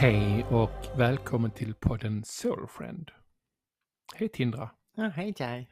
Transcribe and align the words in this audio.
Hej 0.00 0.44
och 0.50 0.86
välkommen 0.96 1.50
till 1.50 1.74
podden 1.74 2.24
Soulfriend. 2.24 3.10
Hej 4.14 4.28
Tindra, 4.28 4.70
Ja, 4.96 5.08
hej 5.08 5.34
Jai. 5.38 5.68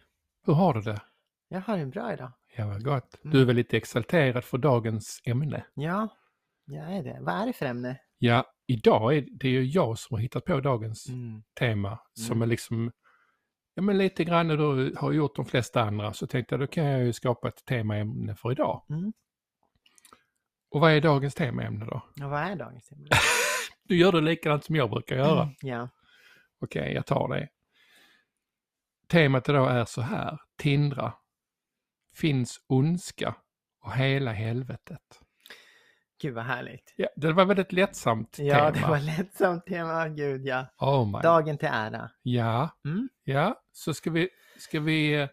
hur 0.47 0.53
har 0.55 0.75
du 0.75 0.81
det? 0.81 1.01
Jag 1.49 1.61
har 1.61 1.79
en 1.79 1.91
bra 1.91 2.13
idag. 2.13 2.33
Ja, 2.57 2.67
vad 2.67 2.85
gott. 2.85 3.25
Mm. 3.25 3.33
Du 3.35 3.41
är 3.43 3.45
väl 3.45 3.57
lite 3.57 3.77
exalterad 3.77 4.45
för 4.45 4.59
dagens 4.59 5.21
ämne? 5.25 5.67
Ja, 5.75 6.09
jag 6.65 6.97
är 6.97 7.03
det. 7.03 7.19
Vad 7.21 7.35
är 7.35 7.47
det 7.47 7.53
för 7.53 7.67
ämne? 7.67 8.01
Ja, 8.19 8.45
idag 8.67 9.17
är 9.17 9.27
det 9.31 9.49
ju 9.49 9.65
jag 9.65 9.99
som 9.99 10.15
har 10.15 10.21
hittat 10.23 10.45
på 10.45 10.61
dagens 10.61 11.09
Mm. 11.09 11.43
tema 11.59 11.99
som 12.13 12.33
Mm. 12.37 12.43
är 12.43 12.47
liksom, 12.47 12.93
ja 13.75 13.83
men 13.83 13.99
lite 13.99 14.25
grann 14.25 14.49
du 14.49 14.95
har 14.99 15.13
gjort 15.13 15.37
de 15.37 15.45
flesta 15.47 15.83
andra 15.83 16.13
så 16.13 16.27
tänkte 16.27 16.55
jag 16.55 16.61
då 16.61 16.67
kan 16.67 16.85
jag 16.85 17.05
ju 17.05 17.13
skapa 17.13 17.49
ett 17.49 17.65
temaämne 17.65 18.35
för 18.37 18.53
idag. 18.53 18.85
Mm. 18.91 19.13
Och 20.71 20.81
vad 20.81 20.93
är 20.93 21.01
dagens 21.01 21.35
temaämne 21.35 21.85
då? 21.85 22.03
Och 22.25 22.31
vad 22.31 22.41
är 22.43 22.57
dagens 22.57 22.93
ämne? 22.93 23.09
Du 23.89 23.97
gör 23.97 24.13
det 24.13 24.21
likadant 24.21 24.65
som 24.65 24.77
jag 24.77 24.91
brukar 24.91 25.17
göra. 25.17 25.49
Ja. 25.61 25.89
Okej, 26.61 26.93
jag 26.93 27.07
tar 27.07 27.29
det. 27.29 27.49
Temat 29.09 29.49
idag 29.49 29.77
är 29.77 29.85
så 29.85 30.01
här. 30.01 30.39
Tindra. 30.59 31.13
Finns 32.17 32.61
ondska 32.67 33.35
och 33.85 33.93
hela 33.93 34.33
helvetet. 34.33 35.21
Gud 36.21 36.35
vad 36.35 36.45
härligt. 36.45 36.95
Ja, 36.97 37.09
det 37.17 37.33
var 37.33 37.45
väldigt 37.45 37.73
lättsamt 37.73 38.39
Ja, 38.39 38.55
tema. 38.55 38.71
det 38.71 38.81
var 38.91 39.01
lättsamt 39.01 39.67
tema. 39.67 40.09
Gud 40.09 40.45
ja. 40.47 40.67
Oh 40.79 41.07
my. 41.13 41.19
Dagen 41.23 41.59
till 41.59 41.69
ära. 41.73 42.11
Ja, 42.23 42.71
Mm. 42.85 43.09
ja, 43.25 43.63
så 43.73 43.95
ska 43.95 44.11
vi, 44.11 44.29
ska 44.59 44.81
vi, 44.81 45.15
eh, 45.15 45.29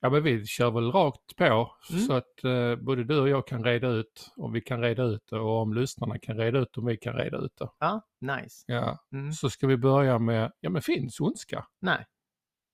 ja 0.00 0.10
men 0.10 0.22
vi 0.22 0.46
kör 0.46 0.70
väl 0.70 0.92
rakt 0.92 1.36
på 1.36 1.76
Mm. 1.90 2.02
så 2.02 2.12
att 2.12 2.44
eh, 2.44 2.76
både 2.76 3.04
du 3.04 3.20
och 3.20 3.28
jag 3.28 3.46
kan 3.46 3.64
reda 3.64 3.88
ut 3.88 4.30
om 4.36 4.52
vi 4.52 4.60
kan 4.60 4.80
reda 4.82 5.02
ut 5.02 5.26
det 5.30 5.38
och 5.38 5.62
om 5.62 5.74
lyssnarna 5.74 6.18
kan 6.18 6.36
reda 6.36 6.58
ut 6.58 6.76
om 6.78 6.86
vi 6.86 6.96
kan 6.96 7.14
reda 7.14 7.38
ut 7.38 7.56
det. 7.56 7.68
Ja, 7.78 8.06
nice. 8.20 8.64
Ja, 8.66 8.98
Mm. 9.12 9.32
så 9.32 9.50
ska 9.50 9.66
vi 9.66 9.76
börja 9.76 10.18
med, 10.18 10.52
ja 10.60 10.70
men 10.70 10.82
finns 10.82 11.20
ondska? 11.20 11.66
Nej, 11.80 12.06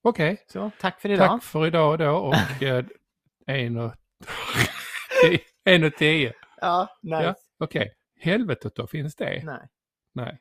Okej. 0.03 0.45
så 0.47 0.71
tack 0.79 1.01
för 1.01 1.09
idag. 1.09 1.27
Tack 1.27 1.43
för 1.43 1.67
idag 1.67 1.99
då 1.99 2.11
och 2.11 2.33
eh, 2.63 2.85
en 3.47 3.77
och, 3.77 3.91
en 5.63 5.83
och 5.83 5.93
tio. 5.95 6.33
Ja, 6.61 6.87
nice. 7.01 7.23
Ja, 7.23 7.35
Okej, 7.59 7.93
helvetet 8.19 8.75
då, 8.75 8.87
finns 8.87 9.15
det? 9.15 9.41
Nej. 9.45 9.67
Nej. 10.13 10.39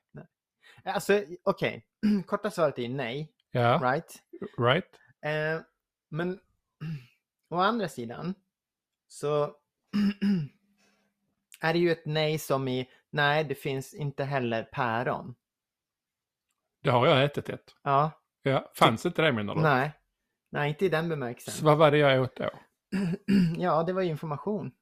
Alltså, 0.85 1.23
okej. 1.45 1.85
Korta 2.27 2.51
svaret 2.51 2.79
är 2.79 2.89
nej. 2.89 3.33
Ja, 3.51 3.81
Right? 3.83 4.15
right? 4.59 4.91
Eh, 5.27 5.63
men 6.11 6.39
å 7.51 7.57
andra 7.57 7.89
sidan 7.89 8.35
så 9.09 9.57
är 11.61 11.73
det 11.73 11.79
ju 11.79 11.91
ett 11.93 12.07
nej 12.07 12.39
som 12.39 12.69
i 12.69 12.91
nej, 13.11 13.45
det 13.45 13.55
finns 13.55 13.95
inte 13.95 14.25
heller 14.25 14.63
päron. 14.63 15.35
Det 16.83 16.91
har 16.91 17.07
jag 17.07 17.25
ätit 17.25 17.49
ett. 17.49 17.75
Ja, 17.83 18.11
Ja, 18.43 18.73
fanns 18.77 19.07
inte 19.07 19.23
det 19.23 19.33
menar 19.33 19.55
du? 19.55 19.61
nej. 19.61 19.93
Nej, 20.51 20.69
inte 20.69 20.85
i 20.85 20.89
den 20.89 21.05
Så 21.05 21.09
bemärkelsen. 21.09 21.65
vad 21.67 21.79
var 21.79 21.91
det 21.91 21.99
jag 21.99 22.23
åt 22.23 22.37
då? 22.37 22.51
ja, 23.59 23.83
det 23.83 23.93
var 23.93 24.03
information. 24.03 24.73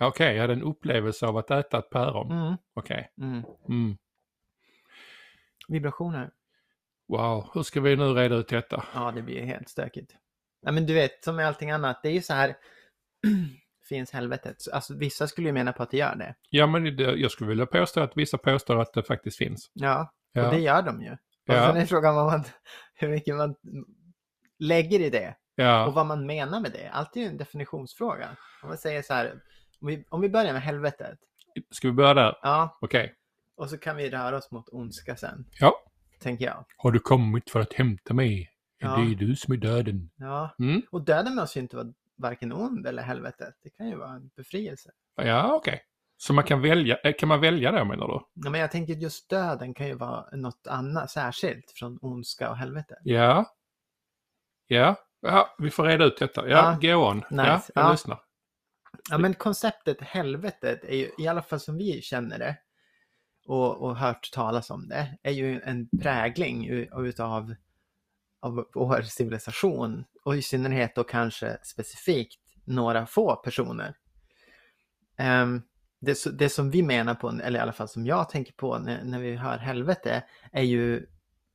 Okej, 0.00 0.34
jag 0.34 0.40
hade 0.40 0.52
en 0.52 0.62
upplevelse 0.62 1.26
av 1.26 1.36
att 1.36 1.50
äta 1.50 1.78
ett 1.78 1.90
päron. 1.90 2.32
Mm, 2.32 2.54
Okej. 2.74 3.12
mm. 3.20 3.42
Mm. 3.68 3.96
Vibrationer. 5.68 6.30
Wow, 7.08 7.50
hur 7.54 7.62
ska 7.62 7.80
vi 7.80 7.96
nu 7.96 8.04
reda 8.04 8.34
ut 8.34 8.48
detta? 8.48 8.84
Ja, 8.94 9.10
det 9.12 9.22
blir 9.22 9.42
helt 9.44 9.68
stökigt. 9.68 10.16
Nej, 10.64 10.74
men 10.74 10.86
du 10.86 10.94
vet, 10.94 11.24
som 11.24 11.36
med 11.36 11.46
allting 11.46 11.70
annat, 11.70 12.00
det 12.02 12.08
är 12.08 12.12
ju 12.12 12.22
så 12.22 12.34
här. 12.34 12.54
finns 13.88 14.10
helvetet. 14.12 14.60
Så, 14.62 14.72
Alltså, 14.72 14.94
vissa 14.98 15.26
skulle 15.26 15.48
ju 15.48 15.52
mena 15.52 15.72
på 15.72 15.82
att 15.82 15.90
det 15.90 15.96
gör 15.96 16.16
det. 16.16 16.34
Ja, 16.50 16.66
men 16.66 16.96
det, 16.96 17.02
jag 17.02 17.30
skulle 17.30 17.48
vilja 17.48 17.66
påstå 17.66 18.00
att 18.00 18.12
vissa 18.16 18.38
påstår 18.38 18.80
att 18.80 18.92
det 18.92 19.02
faktiskt 19.02 19.36
finns. 19.38 19.70
Ja, 19.72 20.12
Ja, 20.32 20.46
och 20.46 20.54
det 20.54 20.60
gör 20.60 20.82
de 20.82 21.02
ju. 21.02 21.10
Och 21.12 21.18
Ja. 21.54 21.66
sen 21.66 21.76
är 21.76 21.86
frågan 21.86 22.14
vad 22.14 22.26
man, 22.26 22.44
hur 22.94 23.08
mycket 23.08 23.36
man 23.36 23.54
lägger 24.58 25.00
i 25.00 25.10
det. 25.10 25.28
Och 25.28 25.34
ja. 25.64 25.90
vad 25.90 26.06
man 26.06 26.26
menar 26.26 26.60
med 26.60 26.72
det. 26.72 26.88
Allt 26.92 27.16
är 27.16 27.20
ju 27.20 27.26
en 27.26 27.36
definitionsfråga. 27.36 28.36
Om 28.62 28.68
man 28.68 28.78
säger 28.78 29.02
så 29.02 29.14
här, 29.14 29.32
om 29.80 29.86
vi, 29.88 30.04
om 30.08 30.20
vi 30.20 30.28
börjar 30.28 30.52
med 30.52 30.62
helvetet. 30.62 31.18
Ska 31.70 31.88
vi 31.88 31.92
börja 31.94 32.14
där? 32.14 32.38
Ja, 32.42 32.78
Okej. 32.80 33.14
och 33.56 33.70
så 33.70 33.78
kan 33.78 33.96
vi 33.96 34.10
röra 34.10 34.36
oss 34.36 34.50
mot 34.50 34.68
ondska 34.68 35.16
sen. 35.16 35.44
Ja. 35.60 35.72
Tänker 36.20 36.44
jag. 36.44 36.64
Har 36.76 36.90
du 36.90 36.98
kommit 36.98 37.50
för 37.50 37.60
att 37.60 37.72
hämta 37.72 38.14
mig? 38.14 38.50
Är 38.84 38.88
Ja. 38.88 38.96
det 38.96 39.14
du 39.14 39.36
som 39.36 39.52
är 39.54 39.58
döden? 39.58 40.10
Ja, 40.16 40.54
Mm? 40.58 40.82
och 40.90 41.04
döden 41.04 41.34
måste 41.34 41.58
ju 41.58 41.62
inte 41.62 41.76
vara 41.76 41.86
varken 42.16 42.52
ond 42.52 42.86
eller 42.86 43.02
helvetet. 43.02 43.54
Det 43.62 43.70
kan 43.70 43.88
ju 43.88 43.96
vara 43.96 44.10
en 44.10 44.30
befrielse. 44.36 44.90
Ja, 45.16 45.52
okej. 45.54 45.82
Så 46.16 46.32
man 46.32 46.44
kan 46.44 46.62
välja, 46.62 46.96
eh, 46.96 47.12
kan 47.18 47.28
man 47.28 47.40
välja 47.40 47.72
det 47.72 47.84
menar 47.84 48.08
du? 48.08 48.20
Ja, 48.44 48.50
men 48.50 48.60
jag 48.60 48.70
tänker 48.70 48.94
just 48.94 49.30
döden 49.30 49.74
kan 49.74 49.86
ju 49.86 49.94
vara 49.94 50.36
något 50.36 50.66
annat 50.66 51.10
särskilt 51.10 51.70
från 51.70 51.98
ondska 52.02 52.50
och 52.50 52.56
helvete. 52.56 52.96
Ja. 53.02 53.44
Ja. 54.66 54.96
Ja, 55.20 55.54
vi 55.58 55.70
får 55.70 55.84
reda 55.84 56.04
ut 56.04 56.18
detta. 56.18 56.48
Ja, 56.48 56.78
go 56.80 56.94
on. 56.94 57.22
Ja, 57.30 57.54
Nice. 57.54 57.72
jag 57.74 57.84
Ja. 57.84 57.90
lyssnar. 57.92 58.20
Ja, 59.10 59.18
men 59.18 59.34
konceptet 59.34 60.00
helvetet 60.00 60.84
är 60.84 60.96
ju, 60.96 61.10
i 61.18 61.28
alla 61.28 61.42
fall 61.42 61.60
som 61.60 61.76
vi 61.76 62.02
känner 62.02 62.38
det 62.38 62.56
och, 63.46 63.82
och 63.82 63.96
hört 63.96 64.30
talas 64.32 64.70
om 64.70 64.88
det, 64.88 65.18
är 65.22 65.30
ju 65.32 65.60
en 65.60 65.88
prägling 66.02 66.68
utav 66.96 67.54
av 68.44 68.66
vår 68.74 69.02
civilisation 69.02 70.04
och 70.24 70.36
i 70.36 70.42
synnerhet 70.42 70.94
då 70.94 71.04
kanske 71.04 71.58
specifikt 71.62 72.40
några 72.64 73.06
få 73.06 73.36
personer. 73.36 73.96
Ehm, 75.18 75.62
det, 76.00 76.38
det 76.38 76.48
som 76.48 76.70
vi 76.70 76.82
menar 76.82 77.14
på, 77.14 77.28
eller 77.28 77.58
i 77.58 77.62
alla 77.62 77.72
fall 77.72 77.88
som 77.88 78.06
jag 78.06 78.28
tänker 78.28 78.52
på 78.52 78.78
när, 78.78 79.04
när 79.04 79.20
vi 79.20 79.36
hör 79.36 79.58
helvete, 79.58 80.24
är 80.52 80.62
ju 80.62 81.06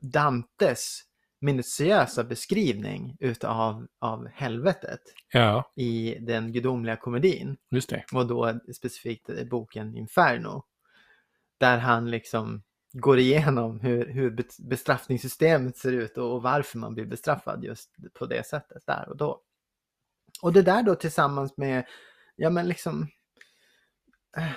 Dantes 0.02 1.02
minutiösa 1.42 2.24
beskrivning 2.24 3.18
utav 3.20 3.88
av 4.00 4.28
helvetet 4.28 5.02
Ja, 5.34 5.72
i 5.76 6.18
den 6.20 6.52
gudomliga 6.52 6.96
komedin 6.96 7.58
just 7.72 7.90
det. 7.90 8.06
och 8.14 8.28
då 8.28 8.60
specifikt 8.76 9.30
boken 9.50 9.98
Inferno. 9.98 10.64
Där 11.58 11.78
han 11.78 12.12
liksom 12.12 12.64
går 12.92 13.20
igenom 13.20 13.80
hur, 13.80 14.06
hur 14.06 14.46
bestraffningssystemet 14.60 15.78
ser 15.78 15.92
ut 15.92 16.18
och, 16.18 16.34
och 16.34 16.42
varför 16.42 16.78
man 16.78 16.94
blir 16.94 17.06
bestraffad 17.06 17.64
just 17.64 17.96
på 18.14 18.26
det 18.26 18.48
sättet 18.48 18.84
där 18.86 19.10
och 19.10 19.18
då. 19.18 19.42
Och 20.42 20.54
det 20.54 20.62
där 20.62 20.84
då 20.84 20.96
tillsammans 20.96 21.58
med, 21.58 21.86
ja 22.36 22.50
men 22.50 22.68
liksom 22.68 23.08
äh, 24.38 24.52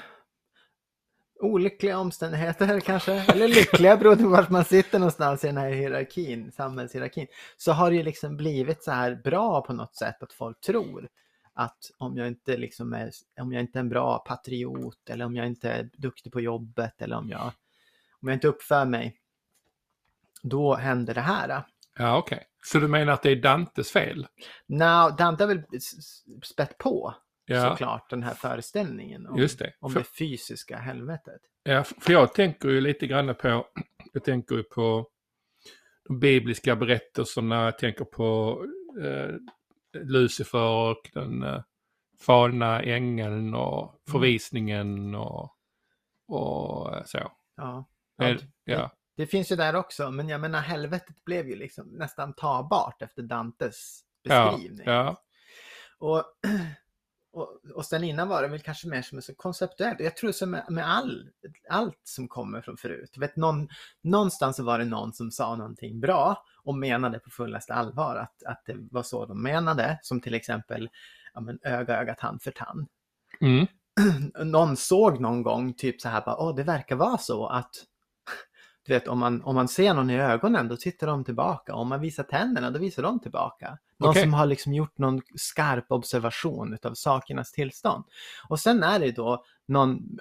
olyckliga 1.40 1.98
omständigheter 1.98 2.80
kanske, 2.86 3.12
eller 3.12 3.48
lyckliga 3.48 3.96
beroende 3.96 4.24
på 4.24 4.30
vart 4.30 4.50
man 4.50 4.64
sitter 4.64 4.98
någonstans 4.98 5.44
i 5.44 5.46
den 5.46 5.56
här 5.56 5.70
hierarkin, 5.70 6.52
samhällshierarkin, 6.52 7.26
så 7.56 7.72
har 7.72 7.90
det 7.90 7.96
ju 7.96 8.02
liksom 8.02 8.36
blivit 8.36 8.82
så 8.82 8.90
här 8.90 9.14
bra 9.14 9.60
på 9.60 9.72
något 9.72 9.96
sätt 9.96 10.22
att 10.22 10.32
folk 10.32 10.60
tror 10.60 11.08
att 11.54 11.90
om 11.98 12.16
jag 12.16 12.28
inte 12.28 12.56
liksom 12.56 12.92
är, 12.92 13.10
om 13.40 13.52
jag 13.52 13.62
inte 13.62 13.78
är 13.78 13.80
en 13.80 13.88
bra 13.88 14.18
patriot 14.18 15.10
eller 15.10 15.24
om 15.24 15.36
jag 15.36 15.46
inte 15.46 15.70
är 15.70 15.90
duktig 15.92 16.32
på 16.32 16.40
jobbet 16.40 17.02
eller 17.02 17.16
om 17.16 17.28
jag, 17.28 17.52
om 18.22 18.28
jag 18.28 18.36
inte 18.36 18.48
uppför 18.48 18.84
mig, 18.84 19.16
då 20.42 20.74
händer 20.74 21.14
det 21.14 21.20
här. 21.20 21.64
Ja, 21.98 22.16
okej. 22.18 22.44
Så 22.64 22.78
du 22.78 22.88
menar 22.88 23.12
att 23.12 23.22
det 23.22 23.30
är 23.30 23.36
Dantes 23.36 23.90
fel? 23.92 24.26
Now, 24.66 25.16
Dante 25.16 25.44
har 25.44 25.48
väl 25.48 25.62
spett 26.42 26.78
på 26.78 27.14
Ja, 27.44 27.70
såklart 27.70 28.10
den 28.10 28.22
här 28.22 28.34
föreställningen 28.34 29.26
om, 29.26 29.38
just 29.38 29.58
det. 29.58 29.72
om 29.80 29.92
För, 29.92 30.00
det 30.00 30.06
fysiska 30.18 30.76
helvetet. 30.76 31.40
ja, 31.62 31.84
för 31.84 32.12
jag 32.12 32.34
tänker 32.34 32.68
ju 32.68 32.80
lite 32.80 33.06
grann 33.06 33.34
på, 33.34 33.66
jag 34.12 34.24
tänker 34.24 34.54
ju 34.56 34.62
på 34.62 35.08
de 36.04 36.18
bibliska 36.20 36.76
berättelserna, 36.76 37.64
jag 37.64 37.78
tänker 37.78 38.04
på 38.04 38.58
eh, 39.02 39.34
Lucifer 40.00 40.90
och 40.90 41.10
den 41.14 41.42
eh, 41.42 41.62
falna 42.20 42.82
ängeln 42.82 43.54
och 43.54 44.02
förvisningen 44.10 45.14
och, 45.14 45.56
och 46.28 46.94
eh, 46.96 47.02
så. 47.04 47.32
Ja. 47.56 47.84
Ja, 48.16 48.36
Ja, 48.64 48.90
Det 49.16 49.26
finns 49.26 49.52
ju 49.52 49.56
där 49.56 49.76
också, 49.76 50.10
men 50.10 50.28
jag 50.28 50.40
menar 50.40 50.60
helvetet 50.60 51.24
blev 51.24 51.48
ju 51.48 51.56
liksom 51.56 51.86
nästan 51.88 52.32
tagbart 52.34 53.02
efter 53.02 53.22
Dantes 53.22 54.00
beskrivning. 54.24 54.86
ja, 54.86 55.22
Och, 55.98 56.24
och, 57.32 57.60
och 57.74 57.86
sen 57.86 58.04
innan 58.04 58.28
var 58.28 58.42
det 58.42 58.48
väl 58.48 58.60
kanske 58.60 58.88
mer 58.88 59.02
som 59.02 59.22
så 59.22 59.34
konceptuellt. 59.34 60.00
Jag 60.00 60.16
tror 60.16 60.32
som 60.32 60.50
med, 60.50 60.64
med 60.68 60.90
all, 60.90 61.30
allt 61.70 62.00
som 62.02 62.28
kommer 62.28 62.60
från 62.60 62.76
förut. 62.76 63.14
Vet, 63.16 63.36
någon, 63.36 63.68
någonstans 64.02 64.56
så 64.56 64.64
var 64.64 64.78
det 64.78 64.84
någon 64.84 65.12
som 65.12 65.30
sa 65.30 65.56
någonting 65.56 66.00
bra 66.00 66.44
och 66.64 66.74
menade 66.78 67.18
på 67.18 67.30
fullaste 67.30 67.74
allvar 67.74 68.16
att, 68.16 68.42
att 68.42 68.62
det 68.66 68.76
var 68.90 69.02
så 69.02 69.26
de 69.26 69.42
menade. 69.42 69.98
Som 70.02 70.20
till 70.20 70.34
exempel 70.34 70.90
ja, 71.34 71.40
men 71.40 71.58
öga, 71.62 72.00
öga, 72.00 72.14
tand 72.14 72.42
för 72.42 72.50
tand. 72.50 72.88
mm, 73.40 73.66
Någon 74.50 74.76
såg 74.76 75.20
någon 75.20 75.42
gång 75.42 75.74
typ 75.74 76.00
så 76.00 76.08
här, 76.08 76.24
bara, 76.24 76.36
åh 76.36 76.54
det 76.54 76.62
verkar 76.62 76.96
vara 76.96 77.18
så 77.18 77.46
att 77.46 77.70
du 78.86 78.92
vet, 78.92 79.08
om 79.08 79.18
man, 79.18 79.42
om 79.42 79.54
man 79.54 79.68
ser 79.68 79.94
någon 79.94 80.10
i 80.10 80.20
ögonen 80.20 80.68
då 80.68 80.76
tittar 80.76 81.06
de 81.06 81.24
tillbaka. 81.24 81.74
Om 81.74 81.88
man 81.88 82.00
visar 82.00 82.22
tänderna 82.22 82.70
då 82.70 82.78
visar 82.78 83.02
de 83.02 83.20
tillbaka. 83.20 83.78
Någon 83.98 84.10
Okej. 84.10 84.22
som 84.22 84.34
har 84.34 84.46
liksom 84.46 84.74
gjort 84.74 84.98
någon 84.98 85.20
skarp 85.34 85.84
observation 85.92 86.74
utav 86.74 86.94
sakernas 86.94 87.52
tillstånd. 87.52 88.04
Och 88.48 88.60
sen 88.60 88.82
är 88.82 88.98
det 88.98 89.10
då 89.12 89.44
någon 89.68 90.18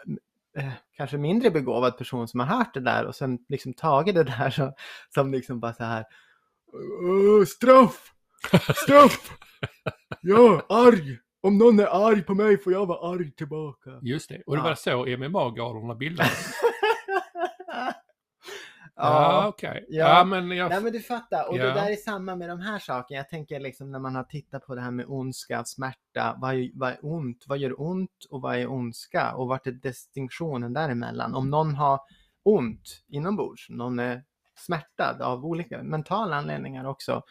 eh, 0.58 0.70
kanske 0.98 1.18
mindre 1.18 1.52
begåvad 1.52 1.98
person 1.98 2.28
som 2.28 2.40
har 2.40 2.48
hört 2.48 2.74
det 2.74 2.80
där 2.80 3.06
och 3.06 3.16
sen 3.16 3.40
liksom 3.50 3.74
tagit 3.74 4.16
det 4.16 4.24
där 4.24 4.50
så, 4.50 4.74
som 5.14 5.32
liksom 5.32 5.60
bara 5.60 5.74
så 5.74 5.84
här 5.84 6.06
"Åh, 7.04 7.46
straff! 7.46 8.12
Straff! 8.76 9.32
Är 10.22 10.62
arg! 10.88 11.18
Om 11.44 11.58
någon 11.58 11.80
är 11.80 12.08
arg 12.10 12.22
på 12.24 12.34
mig 12.36 12.58
får 12.64 12.74
jag 12.74 12.86
vara 12.86 13.14
arg 13.14 13.32
tillbaka. 13.32 13.90
Just 14.02 14.30
det, 14.30 14.42
och 14.46 14.56
det 14.56 14.60
Ja. 14.62 14.64
var 14.64 14.76
så 14.76 15.06
MMA-galorna 15.06 15.96
bildades. 15.96 16.52
ja, 18.96 19.04
ja. 19.44 19.48
okej. 19.48 19.86
Ja. 19.90 20.08
Ja, 20.18 20.24
men 20.24 20.52
jag... 20.52 20.70
Nej 20.70 20.82
men 20.82 20.92
du 20.94 21.00
fattar, 21.02 21.50
och 21.50 21.58
Ja. 21.58 21.66
det 21.66 21.74
där 21.74 21.92
är 21.92 21.96
samma 21.96 22.36
med 22.36 22.50
de 22.50 22.60
här 22.62 22.80
sakerna. 22.80 23.18
Jag 23.18 23.30
tänker 23.30 23.60
liksom 23.60 23.92
när 23.92 24.00
man 24.00 24.16
har 24.16 24.24
tittat 24.24 24.66
på 24.66 24.76
det 24.76 24.82
här 24.82 24.92
med 24.92 25.06
ondska, 25.08 25.66
smärta, 25.66 26.36
vad 26.38 26.56
vad 26.74 26.92
är 26.92 26.98
ont, 27.02 27.46
vad 27.48 27.58
gör 27.58 27.82
ont 27.82 28.26
och 28.30 28.42
vad 28.42 28.56
är 28.56 28.68
ondska 28.72 29.34
och 29.34 29.48
vart 29.48 29.68
är 29.68 29.72
distinktionen 29.72 30.74
däremellan? 30.74 31.36
Om 31.36 31.50
någon 31.50 31.76
har 31.76 32.00
ont 32.44 33.04
inombords, 33.08 33.70
någon 33.70 34.00
är 34.00 34.24
smärtad 34.56 35.22
av 35.22 35.46
olika 35.46 35.84
mentala 35.84 36.36
anledningar 36.36 36.86
också. 36.86 37.24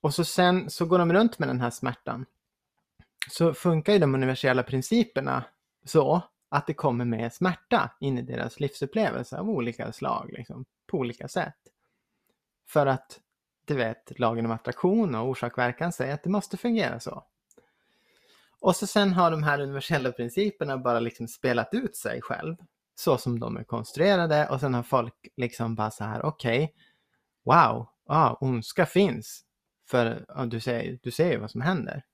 Och 0.00 0.14
så 0.14 0.24
sen 0.24 0.70
så 0.70 0.86
går 0.86 0.98
de 0.98 1.12
runt 1.12 1.38
med 1.38 1.48
den 1.48 1.60
här 1.60 1.70
smärtan. 1.70 2.26
Så 3.30 3.54
funkar 3.54 3.92
ju 3.92 3.98
de 3.98 4.14
universella 4.14 4.62
principerna 4.62 5.44
så 5.84 6.22
att 6.50 6.66
det 6.66 6.74
kommer 6.74 7.04
med 7.04 7.32
smärta 7.32 7.90
in 8.00 8.18
i 8.18 8.22
deras 8.22 8.60
livsupplevelse 8.60 9.38
av 9.38 9.50
olika 9.50 9.92
slag, 9.92 10.30
liksom, 10.32 10.64
på 10.86 10.98
olika 10.98 11.28
sätt. 11.28 11.58
För 12.68 12.86
att, 12.86 13.20
du 13.64 13.74
vet, 13.74 14.18
lagen 14.18 14.46
om 14.46 14.52
attraktion 14.52 15.14
och 15.14 15.28
orsak-verkan 15.28 15.92
säger 15.92 16.14
att 16.14 16.22
det 16.22 16.30
måste 16.30 16.56
fungera 16.56 17.00
så. 17.00 17.24
Och 18.60 18.76
så 18.76 18.86
sen 18.86 19.12
har 19.12 19.30
de 19.30 19.42
här 19.42 19.60
universella 19.60 20.12
principerna 20.12 20.78
bara 20.78 21.00
liksom 21.00 21.28
spelat 21.28 21.68
ut 21.74 21.96
sig 21.96 22.22
själv, 22.22 22.56
så 22.94 23.18
som 23.18 23.40
de 23.40 23.56
är 23.56 23.64
konstruerade 23.64 24.48
och 24.48 24.60
sen 24.60 24.74
har 24.74 24.82
folk 24.82 25.28
liksom 25.36 25.74
bara 25.74 25.90
så 25.90 26.04
här, 26.04 26.24
okej, 26.24 26.74
wow, 27.44 27.88
ah, 28.06 28.36
ondska 28.40 28.86
finns. 28.86 29.44
För 29.88 30.24
ja, 30.28 30.46
du, 30.46 30.60
ser, 30.60 30.98
du 31.02 31.10
ser 31.10 31.32
ju 31.32 31.38
vad 31.38 31.50
som 31.50 31.60
händer. 31.60 32.04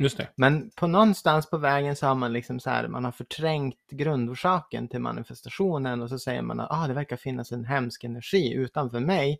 Just 0.00 0.16
det. 0.16 0.28
Men 0.34 0.70
på 0.70 0.86
någonstans 0.86 1.50
på 1.50 1.58
vägen 1.58 1.96
så 1.96 2.06
har 2.06 2.14
man 2.14 2.32
liksom 2.32 2.60
så 2.60 2.70
här, 2.70 2.88
man 2.88 3.04
har 3.04 3.12
förträngt 3.12 3.90
grundorsaken 3.90 4.88
till 4.88 5.00
manifestationen 5.00 6.02
och 6.02 6.08
så 6.08 6.18
säger 6.18 6.42
man 6.42 6.60
att 6.60 6.70
ah, 6.70 6.86
det 6.86 6.94
verkar 6.94 7.16
finnas 7.16 7.52
en 7.52 7.64
hemsk 7.64 8.04
energi 8.04 8.54
utanför 8.54 9.00
mig 9.00 9.38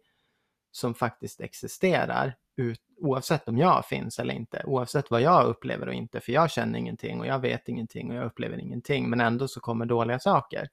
som 0.73 0.95
faktiskt 0.95 1.41
existerar 1.41 2.35
ut, 2.57 2.81
oavsett 3.01 3.49
om 3.49 3.59
jag 3.59 3.87
finns 3.87 4.19
eller 4.19 4.35
inte, 4.35 4.63
oavsett 4.67 5.11
vad 5.11 5.21
jag 5.21 5.47
upplever 5.47 5.87
och 5.87 5.95
inte, 5.95 6.21
för 6.21 6.33
jag 6.33 6.51
känner 6.51 6.79
ingenting 6.79 7.21
och 7.21 7.27
jag 7.27 7.39
vet 7.39 7.69
ingenting 7.69 8.11
och 8.11 8.17
jag 8.17 8.27
upplever 8.27 8.59
ingenting, 8.59 9.11
men 9.11 9.21
ändå 9.21 9.49
så 9.49 9.61
kommer 9.61 9.87
dåliga 9.87 10.19
saker. 10.19 10.69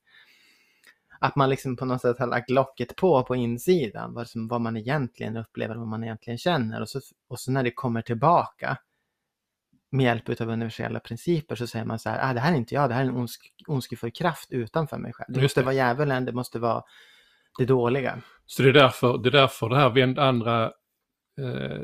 Att 1.19 1.35
man 1.35 1.49
liksom 1.49 1.75
på 1.77 1.85
något 1.85 2.01
sätt 2.01 2.19
har 2.19 2.27
lagt 2.27 2.49
locket 2.49 2.95
på 2.95 3.23
på 3.23 3.35
insidan, 3.35 4.13
vad, 4.13 4.27
som, 4.27 4.47
vad 4.47 4.61
man 4.61 4.77
egentligen 4.77 5.37
upplever, 5.37 5.75
vad 5.75 5.87
man 5.87 6.03
egentligen 6.03 6.37
känner 6.37 6.81
och 6.81 6.89
så, 6.89 6.99
och 7.27 7.39
så 7.39 7.51
när 7.51 7.63
det 7.63 7.71
kommer 7.71 8.01
tillbaka 8.01 8.77
med 9.91 10.03
hjälp 10.03 10.41
av 10.41 10.49
universella 10.49 10.99
principer 10.99 11.55
så 11.55 11.67
säger 11.67 11.85
man 11.85 11.99
så 11.99 12.09
här, 12.09 12.29
ah, 12.29 12.33
det 12.33 12.39
här 12.39 12.53
är 12.53 12.57
inte 12.57 12.75
jag, 12.75 12.89
det 12.89 12.93
här 12.93 13.01
är 13.01 13.05
en 13.05 13.15
ondsk, 13.15 13.53
ondskefull 13.67 14.11
kraft 14.11 14.51
utanför 14.51 14.97
mig 14.97 15.13
själv. 15.13 15.33
Det 15.33 15.41
måste 15.41 15.61
det. 15.61 15.65
vara 15.65 15.75
djävulen, 15.75 16.25
det 16.25 16.31
måste 16.31 16.59
vara 16.59 16.83
det 17.57 17.65
dåliga. 17.65 18.21
Så 18.45 18.63
det 18.63 18.69
är 18.69 18.73
därför 18.73 19.17
det, 19.17 19.29
är 19.29 19.31
därför 19.31 19.69
det 19.69 19.75
här 19.75 19.89
vänd 19.89 20.19
andra 20.19 20.65
eh, 21.41 21.81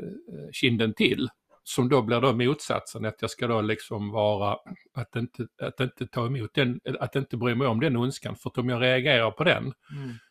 kinden 0.52 0.94
till. 0.94 1.28
Som 1.66 1.88
då 1.88 2.02
blir 2.02 2.20
då 2.20 2.32
motsatsen, 2.32 3.04
att 3.04 3.16
jag 3.20 3.30
ska 3.30 3.46
då 3.46 3.60
liksom 3.60 4.10
vara, 4.10 4.58
att 4.94 5.16
inte, 5.16 5.46
att 5.62 5.80
inte 5.80 6.06
ta 6.06 6.26
emot 6.26 6.54
den, 6.54 6.80
att 7.00 7.16
inte 7.16 7.36
bry 7.36 7.54
mig 7.54 7.66
om 7.66 7.80
den 7.80 7.96
ondskan. 7.96 8.36
För 8.36 8.50
att 8.50 8.58
om 8.58 8.68
jag 8.68 8.82
reagerar 8.82 9.30
på 9.30 9.44
den 9.44 9.72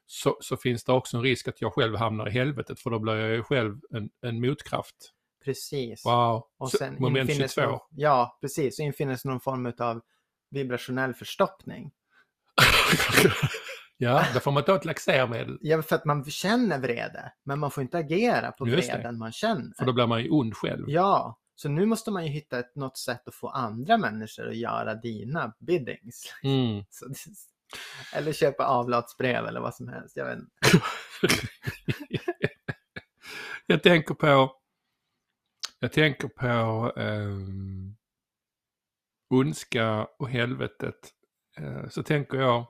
så, 0.06 0.38
så 0.42 0.58
finns 0.58 0.84
det 0.84 0.92
också 0.92 1.18
en 1.18 1.24
risk 1.24 1.48
att 1.48 1.62
jag 1.62 1.74
själv 1.74 1.96
hamnar 1.96 2.28
i 2.28 2.31
helvetet 2.31 2.80
för 2.80 2.90
då 2.90 3.00
blir 3.00 3.16
jag 3.16 3.31
ju 3.31 3.44
själv 3.44 3.75
en, 3.96 4.10
en 4.22 4.42
motkraft. 4.42 4.96
Precis. 5.44 6.06
Wow, 6.06 6.48
Och 6.57 6.72
Så, 6.72 6.78
sen 6.78 6.98
moment 7.00 7.30
infinner 7.30 7.48
22. 7.48 7.54
sig 7.54 7.68
någon, 7.68 7.80
Ja, 7.90 8.38
precis. 8.42 8.75
Så 8.75 8.81
infinner 8.81 9.16
sig 9.16 9.31
någon 9.31 9.40
form 9.40 9.74
av 9.80 10.01
vibrationell 10.50 11.13
förstoppning. 11.13 11.92
ja, 13.98 14.25
då 14.34 14.40
får 14.40 14.51
man 14.51 14.63
ta 14.63 14.75
ett 14.75 14.86
laxermedel. 14.86 15.57
Ja, 15.62 15.81
för 15.81 15.95
att 15.95 16.06
man 16.06 16.25
känner 16.25 16.80
vrede, 16.80 17.34
men 17.44 17.60
man 17.60 17.72
får 17.72 17.81
inte 17.84 17.98
agera 17.98 18.51
på 18.51 18.68
Just 18.68 18.90
det. 18.90 18.95
vreden 18.95 19.18
man 19.18 19.31
känner. 19.31 19.74
För 19.78 19.86
då 19.86 19.94
blir 19.94 20.07
man 20.07 20.24
ju 20.24 20.30
ond 20.30 20.56
själv. 20.56 20.86
Ja, 20.90 21.40
så 21.56 21.69
nu 21.69 21.86
måste 21.86 22.12
man 22.12 22.25
ju 22.25 22.31
hitta 22.31 22.60
ett, 22.60 22.75
något 22.75 22.98
sätt 22.98 23.28
att 23.28 23.36
få 23.36 23.50
andra 23.50 23.98
människor 23.98 24.50
att 24.50 24.57
göra 24.57 24.96
dina 24.96 25.54
biddings. 25.60 26.34
Mm. 26.44 26.84
Så 26.89 27.07
det, 27.07 27.16
eller 28.13 28.34
köpa 28.34 28.66
avlatsbrev 28.66 29.46
eller 29.46 29.60
vad 29.60 29.75
som 29.75 29.88
helst. 29.88 30.18
Jag 30.18 30.25
vet 30.25 30.38
inte. 30.39 30.51
jag 33.66 33.84
tänker 33.84 34.13
på, 34.13 34.51
jag 35.83 35.91
tänker 35.91 36.27
på 36.27 36.91
eh, 37.00 37.38
ondska 39.30 40.07
och 40.19 40.30
helvetet. 40.30 41.13
Eh, 41.57 41.89
så 41.89 42.03
tänker 42.03 42.38
jag 42.38 42.68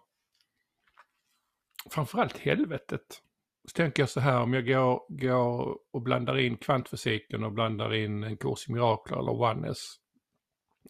framförallt 1.89 2.38
helvetet. 2.38 3.21
Så 3.68 3.74
tänker 3.75 4.01
jag 4.01 4.10
så 4.10 4.19
här 4.19 4.42
om 4.42 4.54
jag 4.54 4.65
går, 4.65 5.06
går 5.10 5.80
och 5.92 6.01
blandar 6.01 6.38
in 6.38 6.57
kvantfysiken 6.57 7.44
och 7.44 7.51
blandar 7.51 7.94
in 7.94 8.24
en 8.24 8.38
kurs 8.38 8.69
i 8.69 8.71
mirakler 8.71 9.18
eller 9.18 9.42
oneness. 9.42 9.95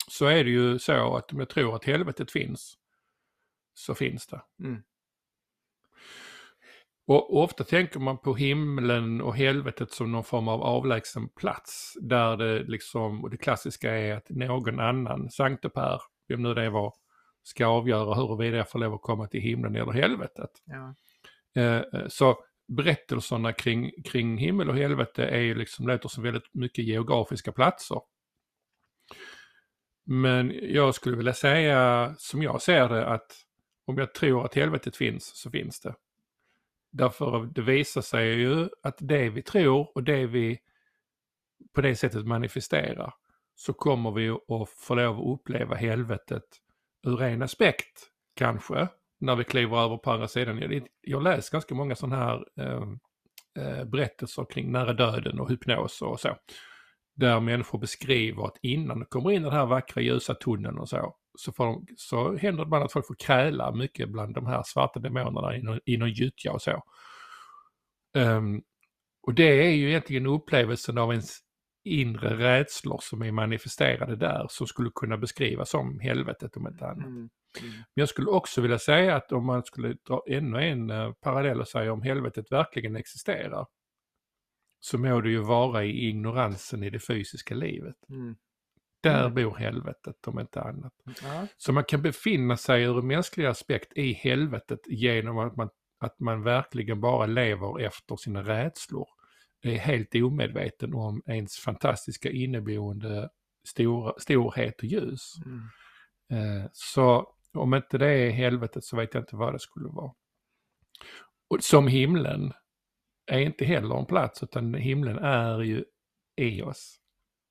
Så 0.07 0.25
är 0.25 0.43
det 0.43 0.49
ju 0.49 0.79
så 0.79 1.15
att 1.17 1.33
om 1.33 1.39
jag 1.39 1.49
tror 1.49 1.75
att 1.75 1.85
helvetet 1.85 2.31
finns 2.31 2.77
så 3.73 3.95
finns 3.95 4.27
det. 4.27 4.41
Mm. 4.59 4.83
Och 7.05 7.38
ofta 7.44 7.63
tänker 7.63 8.00
man 8.00 8.17
på 8.17 8.35
himlen 8.35 9.21
och 9.21 9.35
helvetet 9.35 9.91
som 9.91 10.11
någon 10.11 10.23
form 10.23 10.47
av 10.47 10.61
avlägsen 10.63 11.29
plats 11.29 11.94
där 12.01 12.38
det 12.38 12.63
liksom, 12.63 13.23
och 13.23 13.29
det 13.29 13.38
klassiska 13.38 13.91
är 13.97 14.15
att 14.15 14.29
någon 14.29 14.79
annan, 14.79 15.29
Sankte 15.29 15.69
Per, 15.69 16.01
vem 16.27 16.41
nu 16.41 16.53
det 16.53 16.69
var, 16.69 16.94
ska 17.44 17.65
avgöra 17.67 18.15
huruvida 18.15 18.57
jag 18.57 18.69
får 18.69 18.79
lov 18.79 18.94
att 18.94 19.01
komma 19.01 19.27
till 19.27 19.41
himlen 19.41 19.75
eller 19.75 19.91
helvetet. 19.91 20.50
Ja. 20.65 20.95
Eh, 21.62 21.81
Så 22.07 22.38
berättelserna 22.67 23.53
kring, 23.53 23.91
kring 24.03 24.38
himmel 24.38 24.69
och 24.69 24.77
helvete 24.77 25.25
är 25.25 25.55
liksom, 25.55 25.88
låter 25.88 26.10
som 26.10 26.24
väldigt 26.24 26.53
mycket 26.53 26.86
geografiska 26.86 27.51
platser. 27.51 28.01
Men 30.05 30.53
jag 30.62 30.95
skulle 30.95 31.17
vilja 31.17 31.33
säga, 31.33 32.13
som 32.17 32.43
jag 32.43 32.62
ser 32.62 32.89
det, 32.89 33.07
att 33.07 33.31
om 33.86 33.98
jag 33.98 34.13
tror 34.13 34.45
att 34.45 34.55
helvetet 34.55 34.95
finns, 34.95 35.31
så 35.36 35.51
finns 35.51 35.79
det. 35.79 35.95
Därför 36.93 37.50
det 37.55 37.62
visar 37.62 38.01
sig 38.01 38.27
ju 38.27 38.69
att 38.83 38.95
det 39.00 39.29
vi 39.29 39.41
tror 39.41 39.91
och 39.95 40.03
det 40.03 40.25
vi 40.25 40.59
på 41.75 41.81
det 41.81 41.95
sättet 41.95 42.25
manifesterar, 42.25 43.13
så 43.55 43.73
kommer 43.73 44.12
vi 44.12 44.29
att 44.29 44.69
få 44.77 44.95
lov 44.95 45.19
att 45.19 45.39
uppleva 45.39 45.75
helvetet 45.75 46.43
ur 47.07 47.21
en 47.21 47.41
aspekt, 47.41 48.07
kanske, 48.35 48.88
när 49.19 49.35
vi 49.35 49.43
kliver 49.43 49.77
över 49.77 49.97
på 49.97 50.12
andra 50.12 50.27
sidan. 50.27 50.57
Jag, 50.57 50.88
jag 51.01 51.17
har 51.17 51.23
läst 51.23 51.50
ganska 51.50 51.75
många 51.75 51.95
sådana 51.95 52.15
här 52.15 52.45
ehm, 52.62 53.00
eh, 53.59 53.85
berättelser 53.85 54.45
kring 54.50 54.71
nära 54.71 54.93
döden 54.93 55.39
och 55.39 55.50
hypnos 55.50 56.01
och 56.01 56.19
så. 56.19 56.38
Där 57.15 57.39
människor 57.39 57.79
beskriver 57.79 58.45
att 58.45 58.57
innan 58.62 59.00
de 59.00 59.05
kommer 59.05 59.31
in 59.31 59.41
i 59.41 59.45
den 59.45 59.53
här 59.53 59.65
vackra 59.65 60.01
ljusa 60.01 60.35
tunneln 60.35 60.79
och 60.79 60.89
så, 60.89 61.15
så, 61.35 61.51
får 61.51 61.65
de, 61.65 61.85
så 61.97 62.37
händer 62.37 62.63
det 62.63 62.67
ibland 62.67 62.83
att 62.83 62.91
folk 62.91 63.07
får 63.07 63.15
kräla 63.15 63.71
mycket 63.71 64.09
bland 64.09 64.35
de 64.35 64.45
här 64.45 64.63
svarta 64.65 64.99
demonerna 64.99 65.55
i 65.55 65.61
någon, 65.61 65.79
i 65.85 65.97
någon 65.97 66.11
gyttja 66.11 66.51
och 66.51 66.61
så. 66.61 66.83
Ehm, 68.17 68.61
och 69.27 69.33
det 69.33 69.67
är 69.67 69.71
ju 69.71 69.89
egentligen 69.89 70.27
upplevelsen 70.27 70.97
av 70.97 71.11
ens 71.11 71.39
inre 71.83 72.37
rädslor 72.37 72.99
som 73.01 73.21
är 73.21 73.31
manifesterade 73.31 74.15
där 74.15 74.47
som 74.49 74.67
skulle 74.67 74.91
kunna 74.95 75.17
beskrivas 75.17 75.69
som 75.69 75.99
helvetet 75.99 76.57
om 76.57 76.67
inte 76.67 76.85
annat. 76.85 77.05
Mm. 77.05 77.29
Mm. 77.61 77.73
Men 77.73 77.83
jag 77.93 78.09
skulle 78.09 78.29
också 78.29 78.61
vilja 78.61 78.79
säga 78.79 79.15
att 79.15 79.31
om 79.31 79.45
man 79.45 79.63
skulle 79.63 79.95
dra 80.07 80.23
ännu 80.27 80.59
en 80.59 80.89
eh, 80.89 81.11
parallell 81.11 81.61
och 81.61 81.67
säga 81.67 81.93
om 81.93 82.01
helvetet 82.01 82.51
verkligen 82.51 82.95
existerar 82.95 83.65
så 84.79 84.97
må 84.97 85.21
det 85.21 85.29
ju 85.29 85.39
vara 85.39 85.83
i 85.83 86.07
ignoransen 86.07 86.83
i 86.83 86.89
det 86.89 86.99
fysiska 86.99 87.55
livet. 87.55 87.95
Mm. 88.09 88.35
Där 89.03 89.19
Mm. 89.22 89.33
bor 89.33 89.55
helvetet 89.55 90.27
om 90.27 90.39
inte 90.39 90.62
annat. 90.62 90.93
Ja. 91.24 91.48
Så 91.57 91.74
man 91.74 91.83
kan 91.83 92.01
befinna 92.01 92.57
sig 92.57 92.83
ur 92.83 93.00
en 93.00 93.07
mänsklig 93.07 93.45
aspekt 93.45 93.93
i 93.98 94.13
helvetet 94.13 94.79
genom 94.88 95.38
att 95.38 95.55
man, 95.55 95.69
att 96.00 96.19
man 96.19 96.43
verkligen 96.43 97.01
bara 97.01 97.25
lever 97.25 97.79
efter 97.79 98.15
sina 98.15 98.43
rädslor. 98.43 99.07
Är 99.62 99.77
helt 99.77 100.15
omedveten 100.15 100.93
om 100.93 101.22
ens 101.25 101.55
fantastiska 101.57 102.29
inneboende 102.31 103.29
stor, 103.67 104.13
storhet 104.17 104.77
och 104.77 104.83
ljus. 104.83 105.33
Mm. 105.45 105.60
Eh, 106.62 106.69
så 106.74 107.33
om 107.53 107.74
inte 107.74 107.98
det 107.98 108.10
är 108.12 108.31
helvetet 108.31 108.83
så 108.83 108.98
vet 108.98 109.13
jag 109.13 109.22
inte 109.22 109.36
vad 109.36 109.53
det 109.53 109.60
skulle 109.60 109.88
vara. 109.88 110.13
Och 111.50 111.63
som 111.63 111.88
himlen 111.88 112.53
är 113.31 113.39
inte 113.39 113.65
heller 113.65 113.95
en 114.00 114.05
plats 114.05 114.43
utan 114.43 114.74
himlen 114.74 115.17
är 115.17 115.60
ju 115.62 115.86
i 116.36 116.62
oss. 116.62 117.00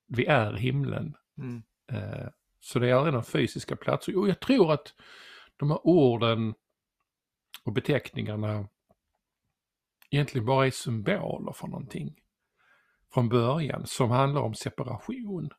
Vi 0.08 0.26
är 0.26 0.52
himlen. 0.52 1.14
Mm. 1.38 1.62
Eh, 1.92 2.28
Så 2.60 2.78
det 2.78 2.90
är 2.90 3.04
redan 3.04 3.24
fysiska 3.24 3.76
platser. 3.76 4.18
Och 4.18 4.28
jag 4.28 4.40
tror 4.40 4.72
att 4.72 4.94
de 5.56 5.70
här 5.70 5.86
orden 5.86 6.54
och 7.64 7.72
beteckningarna 7.72 8.68
egentligen 10.10 10.46
bara 10.46 10.66
är 10.66 10.70
symboler 10.70 11.52
för 11.52 11.66
någonting 11.68 12.14
från 13.14 13.28
början 13.28 13.86
som 13.86 14.10
handlar 14.10 14.40
om 14.40 14.54
separation. 14.54 15.50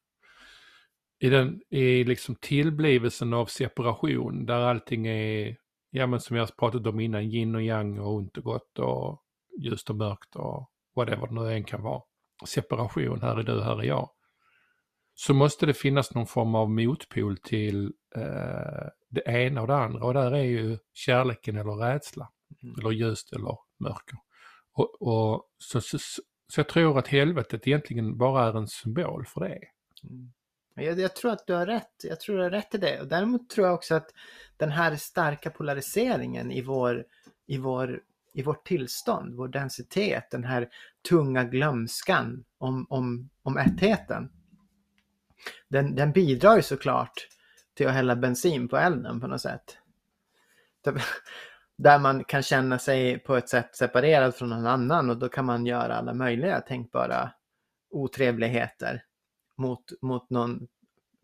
I, 1.20 1.30
den, 1.30 1.62
i 1.70 2.04
liksom 2.04 2.36
tillblivelsen 2.36 3.34
av 3.34 3.46
separation 3.46 4.46
där 4.46 4.60
allting 4.60 5.08
är, 5.08 5.58
ja 5.90 6.08
men 6.08 6.20
som 6.20 6.38
jag 6.38 6.58
pratat 6.58 6.88
om 6.88 7.00
innan, 7.00 7.24
yin 7.24 7.56
och 7.56 7.64
yang 7.64 8.00
och 8.00 8.14
ont 8.14 8.38
och 8.38 8.44
gott 8.44 8.80
och 8.80 9.24
ljust 9.60 9.90
och 9.90 9.96
mörkt 9.96 10.36
och 10.36 10.70
whatever 10.96 11.28
det 11.28 11.34
nu 11.34 11.54
än 11.54 11.64
kan 11.64 11.82
vara. 11.82 12.02
Separation, 12.46 13.22
här 13.22 13.38
är 13.38 13.44
du, 13.44 13.62
här 13.62 13.80
är 13.80 13.84
jag. 13.84 14.10
Så 15.16 15.34
måste 15.34 15.66
det 15.66 15.74
finnas 15.74 16.14
någon 16.14 16.28
form 16.28 16.56
av 16.56 16.70
motpol 16.70 17.38
till 17.38 17.94
eh, 18.16 18.88
det 19.10 19.22
ena 19.26 19.62
och 19.62 19.68
det 19.68 19.76
andra 19.76 20.06
och 20.06 20.14
där 20.14 20.32
är 20.32 20.44
ju 20.44 20.78
kärleken 20.94 21.58
eller 21.58 21.76
rädsla. 21.76 22.30
Mm. 22.64 22.76
Eller 22.80 22.92
ljust 22.92 23.34
eller 23.34 23.58
mörker. 23.80 24.18
Och, 24.74 25.02
och 25.02 25.50
så, 25.58 25.82
så, 25.82 25.98
så 26.48 26.60
jag 26.60 26.70
tror 26.70 27.00
att 27.00 27.08
helvetet 27.08 27.68
egentligen 27.68 28.18
bara 28.18 28.48
är 28.48 28.58
en 28.58 28.68
symbol 28.68 29.26
för 29.26 29.42
det. 29.42 29.60
Mm. 30.04 30.34
Jag, 30.76 31.00
jag, 31.00 31.16
tror 31.16 31.32
att 31.32 31.48
du 31.48 31.54
har 31.54 31.66
rätt. 31.66 31.94
Jag 32.04 32.20
tror 32.20 32.38
du 32.38 32.44
har 32.44 32.50
rätt 32.50 32.76
i 32.76 32.78
det. 32.78 33.02
Och 33.02 33.08
däremot 33.08 33.50
tror 33.50 33.68
jag 33.68 33.74
också 33.74 33.96
att 33.96 34.12
den 34.58 34.72
här 34.72 34.96
starka 34.96 35.50
polariseringen 35.50 36.52
i, 36.52 36.62
vår, 36.62 37.06
i, 37.48 37.58
vår, 37.58 38.02
i 38.34 38.44
vårt 38.44 38.68
tillstånd, 38.68 39.36
vår 39.36 39.48
densitet, 39.48 40.32
den 40.32 40.44
här 40.44 40.70
tunga 41.10 41.44
glömskan 41.44 42.46
om, 42.58 42.86
om, 42.90 43.30
om 43.44 43.58
ettheten. 43.58 44.32
Den, 45.74 45.96
den 45.96 46.12
bidrar 46.12 46.56
ju 46.56 46.62
såklart 46.62 47.28
till 47.74 47.88
att 47.88 47.94
hälla 47.94 48.16
bensin 48.16 48.68
på 48.68 48.78
elden 48.78 49.22
på 49.22 49.28
något 49.28 49.42
sätt. 49.42 49.78
Där 51.78 52.00
man 52.00 52.24
kan 52.24 52.44
känna 52.44 52.80
sig 52.80 53.20
på 53.20 53.36
ett 53.36 53.50
sätt 53.50 53.76
separerad 53.76 54.36
från 54.36 54.50
någon 54.50 54.68
annan 54.68 55.10
och 55.10 55.18
då 55.18 55.30
kan 55.30 55.46
man 55.46 55.66
göra 55.66 55.96
alla 55.96 56.14
möjliga 56.14 56.62
tänkbara 56.62 57.32
otrevligheter 57.90 59.04
mot, 59.58 59.84
mot 60.02 60.30
någon 60.30 60.68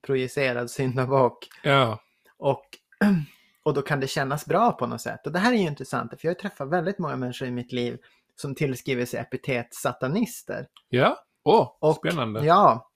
projicerad 0.01 0.71
syndabock. 0.71 1.47
Ja. 1.63 1.99
Och, 2.37 2.65
och 3.63 3.73
då 3.73 3.81
kan 3.81 3.99
det 3.99 4.07
kännas 4.07 4.45
bra 4.45 4.71
på 4.71 4.87
något 4.87 5.01
sätt. 5.01 5.25
Och 5.25 5.31
det 5.31 5.39
här 5.39 5.53
är 5.53 5.57
ju 5.57 5.67
intressant, 5.67 6.11
för 6.11 6.27
jag 6.27 6.29
har 6.29 6.39
träffat 6.39 6.69
väldigt 6.69 6.99
många 6.99 7.15
människor 7.15 7.47
i 7.47 7.51
mitt 7.51 7.71
liv 7.71 7.97
som 8.35 8.55
tillskriver 8.55 9.05
sig 9.05 9.19
epitet 9.19 9.73
satanister. 9.73 10.67
Ja, 10.89 11.17
åh, 11.43 11.77
Och- 11.79 11.95
spännande. 11.95 12.45
Ja, 12.45 12.88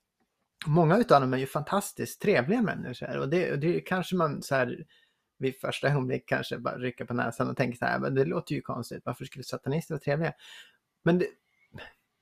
många 0.66 0.98
utav 0.98 1.22
dem 1.22 1.34
är 1.34 1.38
ju 1.38 1.48
fantastiskt 1.48 2.22
trevliga 2.22 2.62
människor 2.62 3.18
och 3.18 3.30
det, 3.30 3.52
och 3.52 3.60
det 3.60 3.80
kanske 3.80 4.16
man 4.16 4.42
så 4.42 4.56
här 4.56 4.86
vid 5.40 5.60
första 5.60 5.88
ögonblick 5.88 6.30
kanske 6.30 6.58
bara 6.58 6.78
rycker 6.78 7.06
på 7.06 7.14
näsan 7.14 7.50
och 7.50 7.58
tänker 7.58 7.78
så 7.78 7.86
här, 7.86 8.00
men 8.00 8.16
det 8.16 8.26
låter 8.26 8.56
ju 8.56 8.62
konstigt, 8.62 9.02
varför 9.06 9.26
skulle 9.26 9.44
satanister 9.44 9.94
vara 9.94 10.02
trevliga? 10.02 10.34
Men 11.04 11.20
det, 11.20 11.28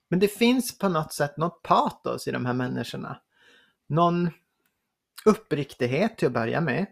men 0.09 0.19
det 0.19 0.27
finns 0.27 0.77
på 0.77 0.89
något 0.89 1.13
sätt 1.13 1.37
något 1.37 1.63
patos 1.63 2.27
i 2.27 2.31
de 2.31 2.45
här 2.45 2.53
människorna. 2.53 3.21
Någon 3.87 4.29
uppriktighet 5.25 6.17
till 6.17 6.27
att 6.27 6.33
börja 6.33 6.61
med. 6.61 6.85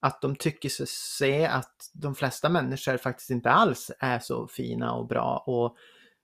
Att 0.00 0.22
de 0.22 0.36
tycker 0.36 0.68
sig 0.68 0.86
se 0.86 1.46
att 1.46 1.90
de 1.92 2.14
flesta 2.14 2.48
människor 2.48 2.96
faktiskt 2.96 3.30
inte 3.30 3.50
alls 3.50 3.90
är 3.98 4.18
så 4.18 4.48
fina 4.48 4.92
och 4.92 5.06
bra 5.06 5.44
och 5.46 5.76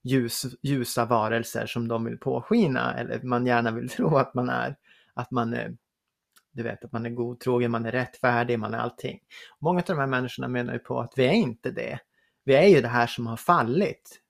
ljus, 0.02 0.46
ljusa 0.62 1.04
varelser 1.04 1.66
som 1.66 1.88
de 1.88 2.04
vill 2.04 2.18
påskina 2.18 2.94
eller 2.94 3.22
man 3.22 3.46
gärna 3.46 3.70
vill 3.70 3.88
tro 3.96 4.16
att 4.16 4.34
man 4.34 4.48
är. 4.48 4.76
Att 5.14 5.30
man 5.30 5.54
är, 5.54 5.76
du 6.52 6.62
vet, 6.62 6.84
att 6.84 6.92
man 6.92 7.06
är 7.06 7.10
godtrogen, 7.10 7.70
man 7.70 7.86
är 7.86 7.92
rättfärdig, 7.92 8.58
man 8.58 8.74
är 8.74 8.78
allting. 8.78 9.20
Många 9.60 9.78
av 9.78 9.84
de 9.86 9.98
här 9.98 10.06
människorna 10.06 10.48
menar 10.48 10.72
ju 10.72 10.78
på 10.78 11.00
att 11.00 11.12
vi 11.16 11.26
är 11.26 11.32
inte 11.32 11.70
det. 11.70 11.98
Vi 12.44 12.54
är 12.54 12.66
ju 12.66 12.80
det 12.80 12.88
här 12.88 13.06
som 13.06 13.26
har 13.26 13.36
fallit 13.36 14.22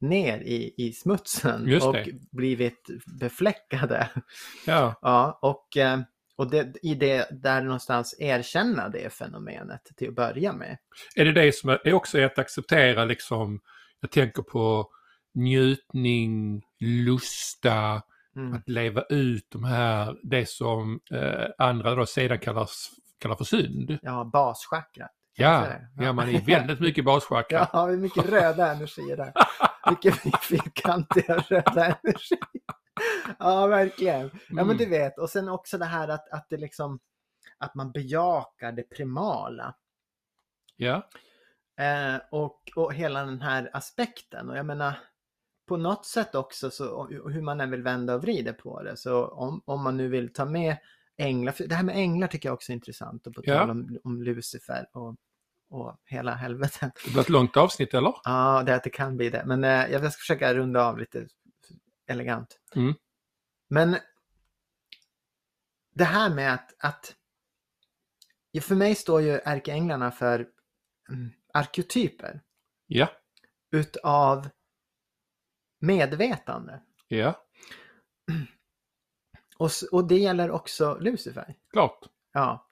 ner 0.00 0.38
i, 0.38 0.74
i 0.76 0.92
smutsen 0.92 1.82
och 1.82 1.96
blivit 2.32 2.86
befläckade. 3.20 4.10
Ja, 4.66 4.94
Ja, 5.02 5.38
och, 5.42 5.76
eh, 5.76 6.00
och 6.36 6.50
det, 6.50 6.76
i 6.82 6.94
det 6.94 7.28
där 7.30 7.62
någonstans 7.62 8.14
erkänna 8.18 8.88
det 8.88 9.12
fenomenet 9.12 9.82
till 9.96 10.08
att 10.08 10.14
börja 10.14 10.52
med. 10.52 10.78
är 11.14 11.24
det 11.24 11.32
det 11.32 11.54
som 11.54 11.70
är 11.70 11.92
också 11.92 12.18
är 12.18 12.24
att 12.24 12.38
acceptera 12.38 13.04
liksom, 13.04 13.60
jag 14.00 14.10
tänker 14.10 14.42
på 14.42 14.90
njutning, 15.38 16.62
lusta, 16.80 18.02
Mm. 18.36 18.54
att 18.54 18.68
leva 18.68 19.02
ut 19.02 19.46
de 19.48 19.64
här, 19.64 20.16
det 20.22 20.48
som 20.48 21.00
eh, 21.10 21.46
andra 21.58 21.94
då 21.94 22.06
sedan 22.06 22.38
kallar, 22.38 22.68
kallar 23.18 23.36
för 23.36 23.44
synd. 23.44 23.98
Ja, 24.02 24.24
baschakrat. 24.32 25.10
Ja, 25.34 25.60
det? 25.96 26.04
ja, 26.04 26.12
man 26.12 26.28
är 26.28 26.40
väldigt 26.40 26.80
mycket 26.80 27.04
baschakra. 27.04 27.68
Ja, 27.72 27.86
mycket 27.86 28.26
röda 28.26 28.72
energier 28.72 29.16
där. 29.16 29.32
Mycket 29.90 30.14
fyrkantiga 30.44 31.36
röda 31.36 31.84
energier. 31.84 32.40
Ja, 33.38 33.66
verkligen. 33.66 34.20
Ja, 34.24 34.30
men 34.48 34.64
Mm. 34.64 34.76
du 34.76 34.86
vet. 34.86 35.18
Och 35.18 35.30
sen 35.30 35.48
också 35.48 35.78
det 35.78 35.84
här 35.84 36.08
att, 36.08 36.28
att 36.32 36.46
det 36.50 36.56
liksom 36.56 36.98
att 37.58 37.74
man 37.74 37.92
bejakar 37.92 38.72
det 38.72 38.82
primala. 38.82 39.74
Ja, 40.76 41.08
Eh, 41.80 42.20
och, 42.30 42.62
och 42.76 42.94
hela 42.94 43.24
den 43.24 43.40
här 43.40 43.70
aspekten. 43.72 44.50
Och 44.50 44.56
jag 44.56 44.66
menar, 44.66 44.94
på 45.68 45.76
något 45.76 46.06
sätt 46.06 46.34
också, 46.34 46.70
så, 46.70 47.06
hur 47.06 47.42
man 47.42 47.60
än 47.60 47.70
vill 47.70 47.82
vända 47.82 48.14
och 48.14 48.22
vrida 48.22 48.52
på 48.52 48.82
det, 48.82 48.96
så 48.96 49.26
om, 49.28 49.62
om 49.64 49.82
man 49.82 49.96
nu 49.96 50.08
vill 50.08 50.32
ta 50.32 50.44
med 50.44 50.76
änglar, 51.16 51.52
för 51.52 51.66
det 51.66 51.74
här 51.74 51.82
med 51.82 51.96
änglar 51.96 52.28
tycker 52.28 52.48
jag 52.48 52.54
också 52.54 52.72
är 52.72 52.74
intressant, 52.74 53.26
och 53.26 53.34
på 53.34 53.42
Ja. 53.44 53.58
tal 53.58 53.70
om, 53.70 53.98
om 54.04 54.22
Lucifer 54.22 54.86
och, 54.92 55.16
och 55.70 56.00
hela 56.04 56.34
helvetet. 56.34 56.92
det 57.04 57.10
blir 57.10 57.20
ett 57.20 57.28
långt 57.28 57.56
avsnitt 57.56 57.94
eller? 57.94 58.14
Ja, 58.24 58.62
det, 58.66 58.80
det 58.84 58.90
kan 58.90 59.16
bli 59.16 59.30
det, 59.30 59.42
men 59.46 59.64
eh, 59.64 59.86
jag 59.90 60.12
ska 60.12 60.18
försöka 60.18 60.54
runda 60.54 60.84
av 60.84 60.98
lite 60.98 61.26
elegant. 62.06 62.58
Mm. 62.74 62.94
Men 63.68 63.96
det 65.94 66.04
här 66.04 66.34
med 66.34 66.54
att, 66.54 66.74
att 66.78 67.14
för 68.62 68.74
mig 68.74 68.94
står 68.94 69.20
ju 69.22 69.30
ärkeänglarna 69.44 70.10
för 70.10 70.46
mm, 71.08 71.30
arketyper 71.52 72.40
Ja, 72.86 73.08
utav 73.70 74.48
medvetande. 75.78 76.80
ja, 77.08 77.34
Och, 79.58 79.70
och 79.92 80.08
det 80.08 80.18
gäller 80.18 80.50
också 80.50 80.98
Lucifer. 81.00 81.54
klart. 81.72 81.98
Ja. 82.32 82.68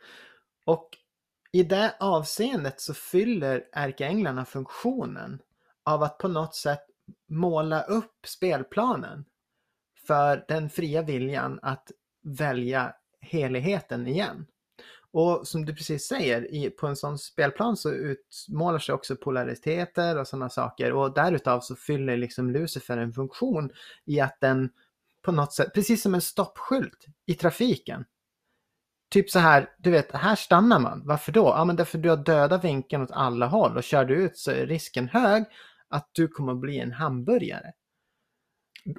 Och 0.65 0.89
i 1.53 1.63
det 1.63 1.97
avseendet 2.01 2.81
så 2.81 2.95
fyller 2.95 3.69
ärkeänglarna 3.73 4.45
funktionen 4.45 5.43
av 5.85 6.03
att 6.03 6.19
på 6.19 6.29
något 6.29 6.55
sätt 6.55 6.87
måla 7.29 7.83
upp 7.83 8.27
spelplanen 8.27 9.25
för 10.07 10.45
den 10.49 10.71
fria 10.71 11.03
viljan 11.03 11.59
att 11.63 11.91
välja 12.23 12.95
heligheten 13.21 14.07
igen. 14.07 14.47
Och 15.11 15.49
som 15.49 15.65
du 15.65 15.75
precis 15.75 16.07
säger, 16.07 16.55
i, 16.55 16.71
på 16.71 16.87
en 16.87 16.97
sån 16.97 17.19
spelplan 17.19 17.77
så 17.77 17.91
utmålar 17.91 18.79
sig 18.79 18.95
också 18.95 19.17
polariteter 19.17 20.19
och 20.19 20.29
sådana 20.29 20.49
saker 20.49 20.93
och 20.93 21.15
därutav 21.15 21.61
så 21.61 21.77
fyller 21.77 22.17
liksom 22.17 22.51
Lucifer 22.51 22.97
en 22.99 23.13
funktion 23.13 23.71
i 24.05 24.21
att 24.21 24.41
den 24.41 24.71
på 25.23 25.33
något 25.33 25.53
sätt, 25.53 25.75
precis 25.75 26.03
som 26.03 26.15
en 26.15 26.21
stoppskylt 26.21 27.07
i 27.27 27.35
trafiken. 27.35 28.05
Typ 29.11 29.31
så 29.31 29.39
här, 29.39 29.71
du 29.79 29.91
vet, 29.91 30.13
här 30.13 30.37
stannar 30.37 30.79
man. 30.79 31.03
Varför 31.05 31.33
då? 31.33 31.45
Ja, 31.57 31.65
men 31.65 31.77
därför 31.77 31.99
du 31.99 32.09
har 32.11 32.17
döda 32.17 32.59
vinkeln 32.59 33.03
åt 33.03 33.11
alla 33.11 33.47
håll 33.47 33.77
och 33.77 33.83
kör 33.83 34.05
du 34.05 34.15
ut 34.15 34.39
så 34.39 34.51
är 34.51 34.67
risken 34.67 35.09
hög 35.09 35.45
att 35.89 36.11
du 36.13 36.29
kommer 36.29 36.53
att 36.53 36.61
bli 36.61 36.79
en 36.79 36.93
hamburgare. 36.93 37.73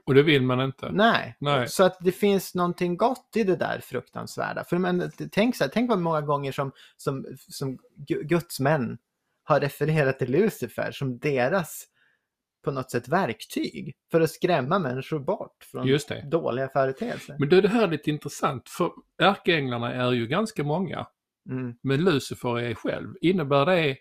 Och 0.06 0.14
det 0.14 0.24
vill 0.24 0.42
man 0.42 0.62
inte. 0.62 0.92
Nej. 0.92 1.36
Nej. 1.40 1.68
Så 1.68 1.84
att 1.84 1.98
det 2.02 2.12
finns 2.12 2.56
någonting 2.56 2.98
gott 2.98 3.30
i 3.36 3.44
det 3.44 3.56
där 3.56 3.80
fruktansvärda. 3.84 4.64
För 4.64 4.78
men, 4.78 5.12
tänk, 5.32 5.56
så 5.56 5.64
här, 5.64 5.72
tänk 5.74 5.90
vad 5.90 6.00
många 6.00 6.22
gånger 6.22 6.52
som, 6.52 6.72
som, 6.98 7.26
som 7.38 7.78
Gu- 8.08 8.24
Guds 8.24 8.60
män 8.60 8.98
har 9.44 9.60
refererat 9.60 10.20
till 10.20 10.32
Lucifer 10.32 10.92
som 10.92 11.20
deras 11.20 11.86
på 12.64 12.72
något 12.72 12.92
sätt 12.92 13.08
verktyg 13.08 13.96
för 14.12 14.22
att 14.22 14.32
skrämma 14.32 14.80
människor 14.80 15.20
bort 15.20 15.64
från 15.72 15.88
det. 15.88 16.30
dåliga 16.30 16.70
företeelser. 16.70 17.36
Men 17.40 17.50
du, 17.50 17.62
det 17.62 17.68
här 17.68 17.84
är 17.84 17.88
lite 17.88 18.10
intressant, 18.10 18.70
för 18.70 18.92
ärkeänglarna 19.22 19.94
är 19.94 20.12
ju 20.12 20.28
ganska 20.28 20.64
många. 20.64 21.08
Mm. 21.50 21.76
Men 21.84 22.04
Lucifer 22.04 22.60
är 22.60 22.74
själv. 22.74 23.16
Innebär 23.22 23.66
det, 23.66 23.98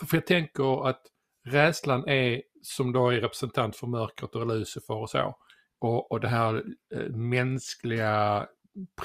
för 0.00 0.06
för 0.06 0.16
jag 0.16 0.26
tänker 0.26 0.88
att 0.88 1.02
rädslan 1.48 2.08
är, 2.08 2.42
som 2.62 2.92
då 2.92 3.08
är 3.08 3.20
representant 3.20 3.76
för 3.76 3.86
mörkret 3.86 4.34
och 4.34 4.46
Lucifer 4.46 4.94
och 4.94 5.10
så, 5.10 5.36
och, 5.80 6.12
och 6.12 6.20
det 6.20 6.28
här 6.28 6.64
eh, 6.94 7.10
mänskliga, 7.10 8.46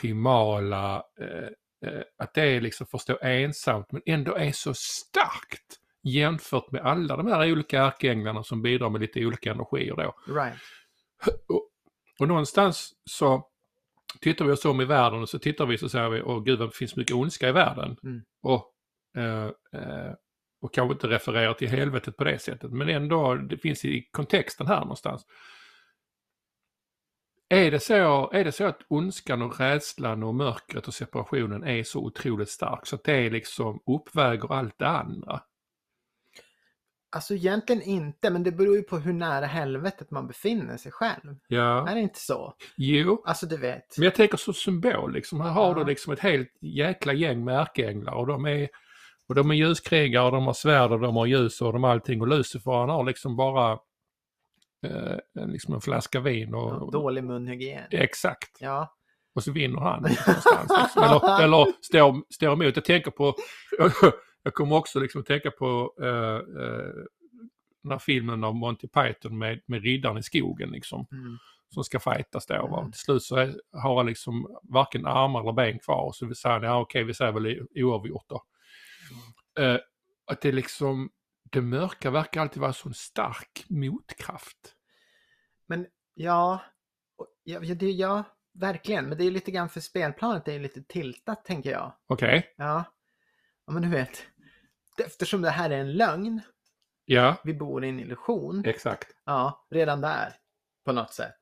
primala, 0.02 1.04
eh, 1.20 1.90
eh, 1.90 2.02
att 2.18 2.34
det 2.34 2.42
är 2.42 2.62
liksom 2.62 2.88
får 2.88 2.98
stå 2.98 3.18
ensamt 3.22 3.92
men 3.92 4.02
ändå 4.06 4.36
är 4.36 4.52
så 4.52 4.74
starkt 4.74 5.80
jämfört 6.04 6.72
med 6.72 6.82
alla 6.82 7.18
de 7.18 7.28
här 7.28 7.52
olika 7.52 7.84
ärkeänglarna 7.84 8.44
som 8.44 8.62
bidrar 8.62 8.90
med 8.90 9.02
lite 9.02 9.26
olika 9.26 9.52
energier 9.52 9.96
då. 9.96 10.34
Right. 10.34 10.58
Och, 11.48 11.70
och 12.20 12.28
någonstans 12.28 12.94
så 13.10 13.48
tittar 14.22 14.46
vi 14.46 14.52
oss 14.52 14.66
om 14.66 14.82
i 14.82 14.86
världen 14.86 15.22
och 15.22 15.30
så 15.30 15.40
tittar 15.40 15.66
vi 15.66 15.78
så 15.78 15.90
säger 15.90 16.10
vi, 16.10 16.22
åh 16.22 16.44
gud, 16.44 16.60
det 16.60 16.72
finns 16.72 16.96
mycket 16.96 17.16
ondska 17.16 17.50
i 17.50 17.52
världen. 17.52 17.98
Mm. 18.04 18.22
Och, 18.42 18.74
eh, 19.18 19.46
eh, 19.82 20.14
och 20.66 20.74
kanske 20.74 20.94
inte 20.94 21.08
refererar 21.08 21.54
till 21.54 21.70
helvetet 21.70 22.18
på 22.18 22.24
det 22.24 22.40
sättet, 22.40 22.72
men 22.72 22.90
ändå, 22.90 23.36
det 23.36 23.58
finns 23.58 23.86
i 23.86 24.10
kontexten 24.12 24.68
här 24.68 24.80
någonstans. 24.80 25.26
Är 27.50 27.72
det, 27.72 27.80
så, 27.80 28.32
är 28.32 28.44
det 28.44 28.52
så 28.52 28.64
att 28.66 28.80
ondskan 28.88 29.42
och 29.42 29.60
rädslan 29.60 30.24
och 30.24 30.36
mörkret 30.36 30.88
och 30.88 30.94
separationen 30.94 31.64
är 31.64 31.84
så 31.84 32.00
otroligt 32.00 32.50
stark 32.50 32.86
så 32.86 32.96
att 32.96 33.04
det 33.04 33.30
liksom 33.30 33.80
uppväger 33.86 34.54
allt 34.54 34.76
det 34.80 34.88
andra? 34.88 35.42
Alltså 37.10 37.34
egentligen 37.34 37.82
inte, 37.82 38.30
men 38.30 38.44
det 38.44 38.52
beror 38.52 38.76
ju 38.76 38.84
på 38.84 38.98
hur 38.98 39.14
nära 39.14 39.46
helvetet 39.46 40.12
man 40.12 40.28
befinner 40.28 40.78
sig 40.78 40.92
själv. 40.92 41.36
Ja, 41.48 41.90
Är 41.90 41.96
det 41.96 42.02
inte 42.02 42.20
så? 42.20 42.54
jo. 42.78 43.24
Alltså 43.26 43.46
du 43.46 43.58
vet. 43.58 43.98
Men 43.98 44.04
jag 44.06 44.16
tänker 44.16 44.38
som 44.38 44.54
symbol, 44.54 45.14
liksom. 45.14 45.42
här 45.42 45.50
har 45.50 45.68
Ja. 45.68 45.74
du 45.74 45.86
liksom 45.86 46.14
ett 46.14 46.20
helt 46.20 46.52
jäkla 46.62 47.14
gäng 47.14 47.44
med 47.44 47.60
ärkeänglar 47.60 48.14
och 48.14 48.28
de 48.28 48.46
är, 48.46 48.70
och 49.30 49.36
de 49.36 49.52
är 49.52 49.56
ljuskrigare, 49.56 50.26
och 50.26 50.32
de 50.32 50.46
har 50.46 50.54
svärd 50.54 50.92
och 50.92 51.00
de 51.00 51.16
har 51.16 51.26
ljus 51.26 51.62
och 51.62 51.74
de 51.74 51.84
har 51.84 51.92
allting 51.92 52.22
och 52.22 52.28
Lucifer 52.28 52.72
han 52.72 52.90
har 52.90 53.04
liksom 53.04 53.36
bara 53.36 53.72
eh, 54.88 55.18
en- 55.40 55.52
liksom 55.52 55.74
en 55.74 55.82
flaska 55.82 56.20
vin 56.20 56.54
och... 56.54 56.72
Ja, 56.72 56.90
dålig 56.92 57.24
munhygien. 57.24 57.84
Exakt. 57.92 58.58
Ja. 58.60 58.96
Och 59.36 59.44
så 59.44 59.52
vinner 59.52 59.80
han. 59.80 60.04
Liksom. 60.10 61.04
Eller, 61.04 61.44
eller 61.44 61.74
står, 61.82 62.34
står 62.34 62.54
emot. 62.54 62.76
Jag 62.76 62.86
tänker 62.86 63.12
på, 63.12 63.36
jag 64.44 64.54
kommer 64.54 64.76
också 64.76 65.00
liksom 65.00 65.22
att 65.22 65.28
tänka 65.28 65.52
på 65.52 65.94
eh, 66.02 66.36
eh, 66.64 66.94
den 67.84 67.92
här 67.92 68.00
filmen 68.00 68.44
av 68.44 68.56
Monty 68.56 68.88
Python 68.88 69.38
med, 69.38 69.62
med 69.66 69.84
riddaren 69.84 70.18
i 70.18 70.24
skogen 70.24 70.70
liksom. 70.70 71.08
Mm. 71.12 71.38
Som 71.70 71.84
ska 71.84 72.00
fightas 72.00 72.46
då. 72.46 72.68
Va? 72.68 72.80
Mm. 72.80 72.92
Till 72.92 73.02
slut 73.02 73.24
så 73.24 73.36
har 73.72 73.98
han 73.98 74.06
liksom 74.06 74.58
varken 74.64 75.06
armar 75.06 75.42
eller 75.42 75.54
ben 75.54 75.80
kvar. 75.80 76.12
Så 76.14 76.26
vi 76.26 76.36
säger, 76.36 76.62
ja 76.64 76.80
okej 76.80 77.04
vi 77.04 77.14
säger 77.14 77.32
väl 77.32 77.68
oavgjort 77.76 78.26
då. 78.28 78.44
Eh, 79.60 79.80
att 80.26 80.42
det 80.42 80.52
liksom, 80.52 81.10
det 81.52 81.62
mörka 81.62 82.12
verkar 82.12 82.42
alltid 82.42 82.62
vara 82.62 82.74
så 82.74 82.90
en 82.90 82.94
stark 82.94 83.66
motkraft. 83.70 84.76
Men 85.68 85.88
ja, 86.14 86.62
ja, 87.44 87.60
det, 87.60 87.92
ja, 87.92 88.24
verkligen. 88.54 89.10
Men 89.10 89.18
det 89.18 89.24
är 89.24 89.32
lite 89.32 89.52
grann 89.52 89.70
för 89.70 89.80
spelplanet, 89.80 90.46
det 90.46 90.54
är 90.54 90.60
lite 90.60 90.84
tiltat 90.84 91.46
tänker 91.46 91.72
jag. 91.72 91.94
Okej? 92.08 92.54
Ja, 92.58 92.84
ja 93.68 93.74
men 93.74 93.82
du 93.82 93.90
vet. 93.90 94.24
Eftersom 95.06 95.42
det 95.42 95.50
här 95.50 95.70
är 95.70 95.78
en 95.78 95.94
lögn, 95.94 96.42
Ja, 97.08 97.36
vi 97.44 97.54
bor 97.54 97.86
i 97.86 97.90
en 97.90 98.00
illusion. 98.00 98.66
exakt. 98.66 99.08
Ja, 99.26 99.68
redan 99.70 100.02
där. 100.02 100.34
På 100.86 100.92
något 100.92 101.14
sätt. 101.14 101.38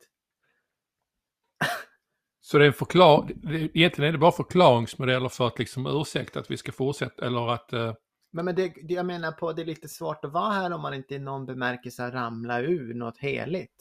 Så 2.46 2.58
det 2.58 2.66
är 2.66 2.68
en 2.68 2.74
förklar... 2.74 3.30
det- 3.36 3.78
Egentligen 3.78 4.08
är 4.08 4.12
det 4.12 4.18
bara 4.18 4.32
förklaringsmodeller 4.32 5.30
för 5.30 5.48
att 5.48 5.60
liksom 5.60 5.88
ursäkta 6.02 6.40
att 6.40 6.52
vi 6.52 6.58
ska 6.58 6.72
fortsätta 6.72 7.26
eller 7.26 7.50
att... 7.54 7.74
eh, 7.74 7.94
Men, 8.34 8.46
men 8.46 8.56
det, 8.56 8.74
det 8.88 8.94
jag 8.94 9.06
menar 9.06 9.32
på, 9.32 9.54
det 9.54 9.62
är 9.62 9.66
lite 9.66 9.88
svårt 9.90 10.26
att 10.26 10.32
vara 10.32 10.52
här 10.52 10.74
om 10.74 10.82
man 10.82 10.94
inte 10.94 11.16
i 11.16 11.20
någon 11.20 11.46
bemärkelse 11.46 12.12
ramla 12.12 12.62
ur 12.62 12.94
något 12.94 13.18
heligt. 13.18 13.76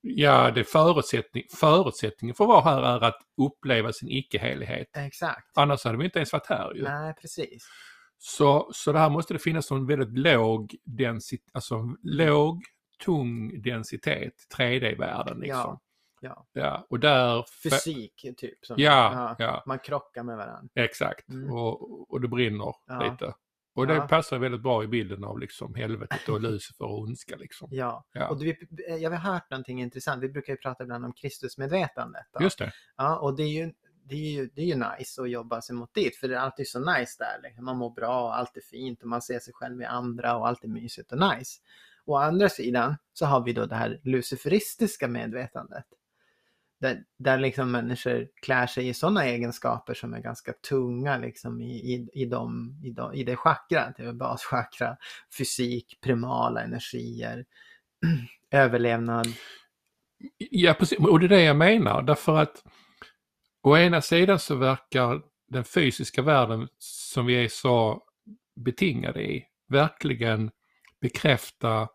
ja, 0.00 0.50
det 0.50 0.64
förutsättning, 0.64 1.42
förutsättningen 1.60 2.34
för 2.34 2.44
att 2.44 2.48
vara 2.48 2.60
här 2.64 2.82
är 2.82 3.04
att 3.04 3.18
uppleva 3.42 3.92
sin 3.92 4.08
icke-helighet. 4.08 4.86
Exakt. 4.96 5.56
Annars 5.58 5.84
hade 5.84 5.98
vi 5.98 6.04
inte 6.04 6.18
ens 6.18 6.32
varit 6.32 6.46
här 6.48 6.74
ju. 6.74 6.82
Nej, 6.82 7.14
precis. 7.20 7.68
Så, 8.18 8.70
så 8.74 8.92
det 8.92 8.98
här 8.98 9.10
måste 9.10 9.34
det 9.34 9.38
finnas 9.38 9.70
en 9.70 9.86
väldigt 9.86 10.18
låg 10.18 10.74
densitet, 10.84 11.50
alltså 11.52 11.94
låg, 12.02 12.62
tung 13.04 13.62
densitet, 13.62 14.32
3D-världen 14.58 15.38
liksom. 15.40 15.58
Ja, 15.60 15.80
ja. 16.20 16.46
Ja, 16.52 16.86
och 16.90 17.00
där... 17.00 17.44
Fysik, 17.62 18.26
typ. 18.36 18.66
Som, 18.66 18.76
Ja, 18.78 19.36
ja, 19.38 19.62
Man 19.66 19.78
krockar 19.78 20.22
med 20.22 20.36
varandra. 20.36 20.68
exakt. 20.74 21.28
Mm. 21.28 21.52
Och, 21.52 22.10
och 22.12 22.20
det 22.20 22.28
brinner 22.28 22.74
lite. 23.10 23.34
Och 23.74 23.86
det 23.86 23.94
Ja. 23.94 24.08
passar 24.08 24.38
väldigt 24.38 24.62
bra 24.62 24.84
i 24.84 24.86
bilden 24.86 25.24
av 25.24 25.38
liksom 25.38 25.74
helvetet 25.74 26.28
och 26.28 26.40
Lucifer 26.40 26.84
och 26.84 26.98
ondska 26.98 27.36
liksom. 27.36 27.68
Ja, 27.72 28.04
Ja. 28.12 28.28
och 28.28 28.38
du, 28.38 28.56
jag 29.00 29.10
har 29.10 29.32
hört 29.32 29.50
någonting 29.50 29.80
intressant. 29.82 30.22
Vi 30.22 30.28
brukar 30.28 30.52
ju 30.52 30.56
prata 30.56 30.82
ibland 30.84 31.04
om 31.04 31.12
Kristusmedvetandet. 31.12 32.26
då. 32.32 32.42
Just 32.42 32.58
det. 32.58 32.72
Ja, 32.96 33.18
och 33.18 33.36
det 33.36 33.42
är 33.42 33.64
ju 33.64 33.72
det 34.04 34.14
är, 34.14 34.30
ju, 34.32 34.50
det 34.54 34.60
är 34.62 34.66
ju 34.66 34.74
nice 34.98 35.22
att 35.22 35.30
jobba 35.30 35.60
sig 35.60 35.74
mot 35.76 35.94
dit, 35.94 36.16
för 36.16 36.28
det 36.28 36.34
är 36.34 36.38
alltid 36.40 36.68
så 36.68 36.78
nice 36.78 37.16
där. 37.18 37.42
Liksom. 37.42 37.64
Man 37.64 37.76
mår 37.76 37.90
bra, 37.90 38.32
allt 38.32 38.56
är 38.56 38.60
fint 38.60 39.02
och 39.02 39.08
man 39.08 39.22
ser 39.22 39.38
sig 39.38 39.54
själv 39.54 39.82
i 39.82 39.84
andra 39.84 40.36
och 40.36 40.48
allt 40.48 40.64
är 40.64 40.68
mysigt 40.68 41.12
och 41.12 41.18
nice. 41.18 41.60
Å 42.04 42.16
andra 42.16 42.48
sidan 42.48 42.96
så 43.12 43.26
har 43.26 43.44
vi 43.44 43.52
då 43.52 43.66
det 43.66 43.74
här 43.74 44.00
luciferistiska 44.04 45.08
medvetandet. 45.08 45.84
Där, 46.80 47.04
där 47.18 47.38
liksom 47.38 47.70
människor 47.70 48.28
klär 48.42 48.66
sig 48.66 48.88
i 48.88 48.94
sådana 48.94 49.24
egenskaper 49.24 49.94
som 49.94 50.14
är 50.14 50.20
ganska 50.20 50.52
tunga 50.68 51.18
liksom 51.18 51.60
i, 51.60 51.94
i, 51.94 52.08
i, 52.12 52.24
de, 52.24 52.76
i, 52.84 52.90
de, 52.90 53.14
i 53.14 53.24
det 53.24 53.36
chakrat, 53.36 53.96
det 53.96 54.02
är 54.02 54.12
baschakra, 54.12 54.96
fysik, 55.38 55.98
primala 56.00 56.62
energier, 56.62 57.44
överlevnad. 58.50 59.26
Ja, 60.38 60.74
precis. 60.74 60.98
Och 60.98 61.20
det 61.20 61.26
är 61.26 61.28
det 61.28 61.42
jag 61.42 61.56
menar. 61.56 62.02
Därför 62.02 62.36
att 62.36 62.64
å 63.62 63.76
ena 63.76 64.00
sidan 64.00 64.38
så 64.38 64.54
verkar 64.54 65.22
den 65.48 65.64
fysiska 65.64 66.22
världen 66.22 66.68
som 66.78 67.26
vi 67.26 67.44
är 67.44 67.48
så 67.48 68.02
betingade 68.56 69.22
i 69.22 69.44
verkligen 69.68 70.50
bekräfta 71.00 71.88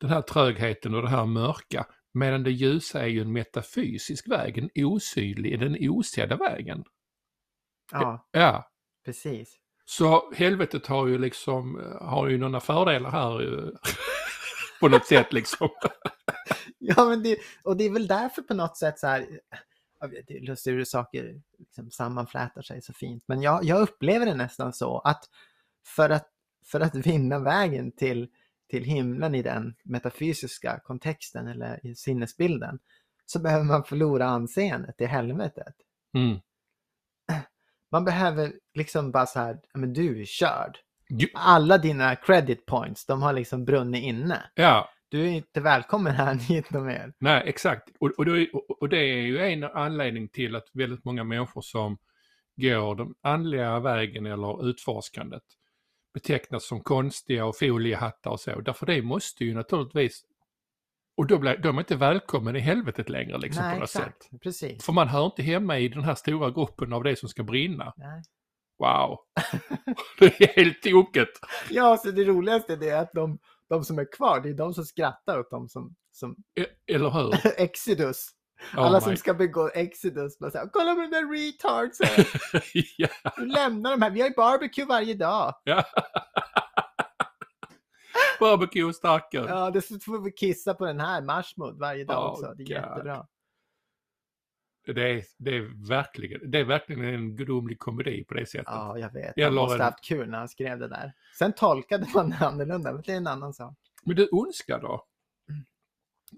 den 0.00 0.10
här 0.10 0.22
trögheten 0.22 0.94
och 0.94 1.02
det 1.02 1.08
här 1.08 1.26
mörka. 1.26 1.86
Medan 2.12 2.42
det 2.42 2.50
ljusa 2.50 3.02
är 3.02 3.06
ju 3.06 3.20
en 3.20 3.32
metafysisk 3.32 4.28
väg, 4.28 4.58
en 4.58 4.70
osynlig, 4.84 5.60
den 5.60 5.76
osedda 5.80 6.36
vägen. 6.36 6.84
Ja, 7.92 8.28
Ja, 8.32 8.70
precis. 9.04 9.56
så 9.84 10.32
helvetet 10.34 10.86
har 10.86 11.06
ju 11.06 11.18
liksom, 11.18 11.80
har 12.00 12.28
ju 12.28 12.38
några 12.38 12.60
fördelar 12.60 13.10
här 13.10 13.70
på 14.80 14.88
något 14.88 15.06
sätt 15.06 15.32
liksom. 15.32 15.68
Ja, 16.78 17.04
men 17.04 17.22
det, 17.22 17.38
och 17.62 17.76
det 17.76 17.84
är 17.84 17.90
väl 17.90 18.06
därför 18.06 18.42
på 18.42 18.54
något 18.54 18.76
sätt 18.76 18.98
så 18.98 19.06
här, 19.06 19.40
det 20.26 20.36
är 20.36 20.40
lustigt 20.40 20.72
hur 20.72 20.84
saker 20.84 21.40
liksom 21.58 21.90
sammanflätar 21.90 22.62
sig 22.62 22.82
så 22.82 22.92
fint, 22.92 23.24
men 23.26 23.42
jag, 23.42 23.64
jag 23.64 23.80
upplever 23.80 24.26
det 24.26 24.34
nästan 24.34 24.72
så 24.72 24.98
att 24.98 25.24
för 25.86 26.10
att, 26.10 26.28
för 26.64 26.80
att 26.80 26.94
vinna 26.94 27.38
vägen 27.38 27.92
till, 27.92 28.28
till 28.70 28.84
himlen 28.84 29.34
i 29.34 29.42
den 29.42 29.74
metafysiska 29.84 30.80
kontexten 30.84 31.46
eller 31.48 31.86
i 31.86 31.94
sinnesbilden 31.94 32.78
så 33.26 33.38
behöver 33.40 33.64
man 33.64 33.84
förlora 33.84 34.24
anseendet 34.26 35.00
i 35.00 35.04
helvetet. 35.04 35.74
Mm. 36.16 36.38
Man 37.92 38.04
behöver 38.04 38.52
liksom 38.74 39.10
bara 39.10 39.26
så 39.26 39.38
här, 39.40 39.58
"Ja, 39.72 39.78
men 39.80 39.92
du 39.92 40.20
är 40.20 40.24
körd. 40.24 40.78
Jo, 41.08 41.28
Alla 41.34 41.78
dina 41.78 42.16
credit 42.16 42.66
points, 42.66 43.06
de 43.06 43.22
har 43.22 43.32
liksom 43.32 43.64
brunnit 43.64 44.04
inne. 44.04 44.42
Ja, 44.54 44.88
Du 45.08 45.20
är 45.22 45.26
inte 45.26 45.60
välkommen 45.60 46.12
här 46.12 46.34
hit 46.48 46.70
något 46.70 46.86
mer. 46.86 47.12
Nej, 47.18 47.42
exakt. 47.46 47.88
Och, 48.00 48.10
och, 48.18 48.24
då, 48.24 48.46
och, 48.52 48.82
och 48.82 48.88
det 48.88 48.98
är 48.98 49.22
ju 49.22 49.38
en 49.38 49.64
anledning 49.64 50.28
till 50.28 50.56
att 50.56 50.68
väldigt 50.72 51.04
många 51.04 51.24
människor 51.24 51.60
som 51.62 51.98
går 52.56 52.94
den 52.94 53.14
andliga 53.22 53.80
vägen 53.80 54.26
eller 54.26 54.68
utforskandet 54.70 55.42
betecknas 56.14 56.66
som 56.66 56.80
konstiga 56.82 57.44
och 57.44 57.58
foliehattar 57.58 58.30
och 58.30 58.40
så. 58.40 58.60
Därför 58.60 58.86
det 58.86 59.02
måste 59.02 59.44
ju 59.44 59.54
naturligtvis... 59.54 60.22
Och 61.16 61.26
då 61.26 61.38
blir 61.38 61.56
de 61.56 61.76
är 61.76 61.80
inte 61.80 61.96
välkommen 61.96 62.56
i 62.56 62.60
helvetet 62.60 63.08
längre 63.08 63.38
liksom 63.38 63.64
Nej, 63.64 63.74
på 63.74 63.80
något 63.80 63.90
sätt. 63.90 64.02
exakt. 64.02 64.42
Precis. 64.42 64.84
För 64.84 64.92
man 64.92 65.08
hör 65.08 65.24
inte 65.26 65.42
hemma 65.42 65.78
i 65.78 65.88
den 65.88 66.04
här 66.04 66.14
stora 66.14 66.50
gruppen 66.50 66.92
av 66.92 67.02
det 67.04 67.16
som 67.16 67.28
ska 67.28 67.42
brinna. 67.42 67.92
Nej. 67.96 68.22
Wow! 68.78 69.18
det 70.18 70.40
är 70.40 70.62
helt 70.62 70.82
tokigt! 70.82 71.40
Ja, 71.70 71.96
så 71.96 72.10
det 72.10 72.24
roligaste 72.24 72.72
är 72.72 72.96
att 72.96 73.12
de, 73.12 73.38
de 73.68 73.84
som 73.84 73.98
är 73.98 74.12
kvar, 74.12 74.40
det 74.40 74.48
är 74.48 74.54
de 74.54 74.74
som 74.74 74.84
skrattar 74.84 75.38
åt 75.38 75.50
dem 75.50 75.68
som, 75.68 75.94
som 76.12 76.36
E- 76.60 76.94
Eller 76.94 77.10
hur? 77.10 77.34
Exodus. 77.60 78.30
Oh 78.76 78.78
Alla 78.78 78.96
my- 78.98 79.00
som 79.04 79.16
ska 79.16 79.34
begå 79.34 79.68
Exodus. 79.74 80.38
Bara 80.38 80.50
så 80.50 80.58
här, 80.58 80.68
Kolla 80.72 80.94
på 80.94 81.00
den 81.00 81.10
där 81.10 81.32
retardsen. 81.32 82.24
ja, 82.96 83.08
Du 83.36 83.46
lämnar 83.46 83.90
de 83.90 84.02
här. 84.02 84.10
Vi 84.10 84.20
har 84.20 84.28
ju 84.28 84.34
barbecue 84.34 84.84
varje 84.84 85.14
dag. 85.14 85.54
ja. 85.64 85.84
Barbecue 88.40 88.92
starkare. 88.92 89.46
Ja, 89.48 89.70
det 89.70 89.80
får 90.04 90.24
vi 90.24 90.32
kissa 90.32 90.74
på 90.74 90.86
den 90.86 91.00
här 91.00 91.22
marshmallow 91.22 91.78
varje 91.78 92.04
dag 92.04 92.24
Oh, 92.24 92.30
också. 92.30 92.54
Det 92.56 92.62
är 92.62 92.66
God. 92.66 92.68
jättebra. 92.88 93.26
Det 94.86 95.10
är, 95.10 95.24
det 95.38 95.56
är 95.56 95.88
verkligen, 95.88 96.50
det 96.50 96.58
är 96.58 96.64
verkligen 96.64 97.04
en 97.04 97.36
gudomlig 97.36 97.78
komedi 97.78 98.24
på 98.24 98.34
det 98.34 98.46
sättet. 98.46 98.64
Ja, 98.66 98.98
jag 98.98 99.12
vet. 99.12 99.32
Jag 99.36 99.46
Han 99.46 99.54
måste 99.54 99.74
en- 99.74 99.80
ha 99.80 99.86
haft 99.90 100.04
kul 100.04 100.28
när 100.28 100.38
han 100.38 100.48
skrev 100.48 100.78
det 100.78 100.88
där. 100.88 101.12
Sen 101.38 101.52
tolkade 101.52 102.06
man 102.14 102.30
det 102.30 102.36
annorlunda, 102.46 102.92
men 102.92 103.02
det 103.06 103.12
är 103.12 103.16
en 103.16 103.26
annan 103.26 103.54
sak. 103.54 103.74
Men 104.04 104.16
du, 104.16 104.28
ondska 104.28 104.78
då? 104.78 105.04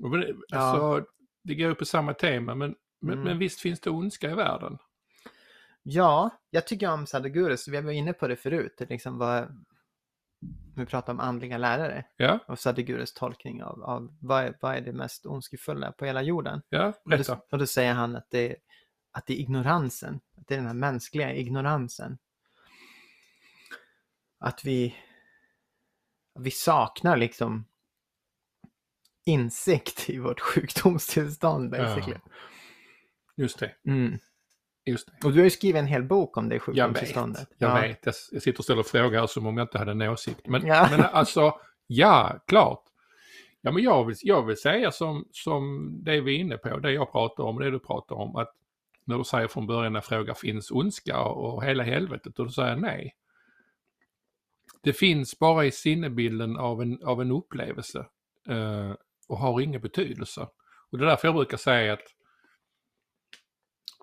Mm. 0.05 0.37
Ja. 0.49 1.01
Det 1.43 1.55
går 1.55 1.69
ju 1.69 1.75
på 1.75 1.85
samma 1.85 2.15
tema, 2.15 2.55
men, 2.55 2.75
men, 3.01 3.13
Mm. 3.15 3.25
men 3.25 3.39
visst 3.39 3.61
finns 3.61 3.81
det 3.81 3.91
ondska 3.91 4.31
i 4.31 4.35
världen? 4.35 4.79
Ja, 5.83 6.31
jag 6.51 6.67
tycker 6.67 6.93
om 6.93 7.07
Sadhgurus. 7.07 7.69
Vi 7.69 7.81
var 7.81 7.93
inne 7.93 8.13
på 8.13 8.29
det 8.29 8.37
förut. 8.37 8.83
Liksom 8.89 9.19
var, 9.19 9.55
vi 10.77 10.87
pratade 10.87 11.13
om 11.13 11.21
andliga 11.21 11.59
lärare 11.59 12.05
Ja, 12.17 12.39
och 12.47 12.59
Sadhgurus 12.59 13.15
tolkning 13.15 13.63
av, 13.63 13.83
av 13.83 14.17
vad, 14.21 14.45
är, 14.45 14.59
vad 14.61 14.77
är 14.77 14.81
det 14.81 14.93
mest 14.93 15.27
ondskefulla 15.27 15.93
på 15.93 16.05
hela 16.05 16.23
jorden. 16.23 16.63
ja, 16.69 16.87
Och 16.87 16.95
då, 17.05 17.11
berätta. 17.11 17.41
och 17.51 17.59
då 17.59 17.67
säger 17.67 17.95
han 17.95 18.17
att 18.17 18.31
det, 18.31 18.57
att 19.13 19.27
det 19.27 19.33
är 19.33 19.39
ignoransen, 19.41 20.21
att 20.37 20.47
det 20.47 20.55
är 20.55 20.59
den 20.59 20.67
här 20.67 20.75
mänskliga 20.75 21.35
ignoransen. 21.35 22.19
Att 24.39 24.65
vi, 24.65 24.97
vi 26.39 26.51
saknar 26.51 27.17
liksom 27.17 27.65
insikt 29.25 30.11
i 30.11 30.19
vårt 30.19 30.41
sjukdomstillstånd 30.41 31.71
basically. 31.71 32.17
Just 33.37 33.59
det. 33.59 33.73
Mm. 33.87 34.19
Just 34.85 35.07
det. 35.07 35.27
Och 35.27 35.33
du 35.33 35.39
har 35.39 35.45
ju 35.45 35.51
skrivit 35.51 35.79
en 35.79 35.87
hel 35.87 36.03
bok 36.03 36.37
om 36.37 36.49
det 36.49 36.55
Jag 36.55 36.61
vet. 36.61 36.67
sjukdomstillståndet. 36.67 37.49
Jag 37.59 37.71
ja. 37.71 37.81
vet. 37.81 38.07
Jag, 38.07 38.43
sitter 38.43 38.59
och 38.59 38.65
ställer 38.65 38.83
frågor 38.83 39.27
som 39.27 39.47
om 39.47 39.57
jag 39.57 39.65
inte 39.65 39.79
hade 39.79 39.91
en 39.91 40.03
åsikt. 40.03 40.47
Men, 40.47 40.67
Ja. 40.67 40.89
men 40.91 41.01
alltså, 41.13 41.55
ja, 41.87 42.45
klart. 42.47 42.85
Ja, 43.61 43.73
men 43.73 43.83
jag 43.83 44.05
vill, 44.05 44.17
jag 44.23 44.47
vill 44.47 44.57
säga 44.57 44.91
som, 44.93 45.29
som 45.33 45.93
det 46.05 46.21
vi 46.21 46.37
är 46.37 46.41
inne 46.41 46.57
på, 46.57 46.79
det 46.79 46.93
jag 46.93 47.13
pratar 47.13 47.45
om, 47.45 47.59
det 47.59 47.71
du 47.71 47.79
pratar 47.79 48.17
om, 48.17 48.37
att 48.37 48.55
när 49.05 49.19
du 49.19 49.25
säger 49.25 49.49
från 49.49 49.67
början 49.67 49.93
när 49.93 50.01
frågan 50.01 50.35
finns 50.37 50.71
ondska 50.71 51.21
och 51.21 51.65
hela 51.65 51.83
helvetet 51.83 52.39
och 52.39 52.45
då 52.47 52.53
säger 52.53 52.77
nej. 52.77 53.17
Det 54.81 54.93
finns 54.93 55.39
bara 55.39 55.65
i 55.65 55.71
sinnebilden 55.71 56.57
av 56.57 56.83
en, 56.83 57.03
av 57.05 57.21
en 57.21 57.31
upplevelse 57.31 58.07
eh, 58.49 58.93
och 59.29 59.39
har 59.39 59.61
ingen 59.61 59.81
betydelse. 59.81 60.49
Och 60.91 60.99
det 60.99 61.05
är 61.05 61.09
därför 61.09 61.29
jag 61.29 61.35
brukar 61.35 61.57
säga 61.57 61.93
att 61.93 62.07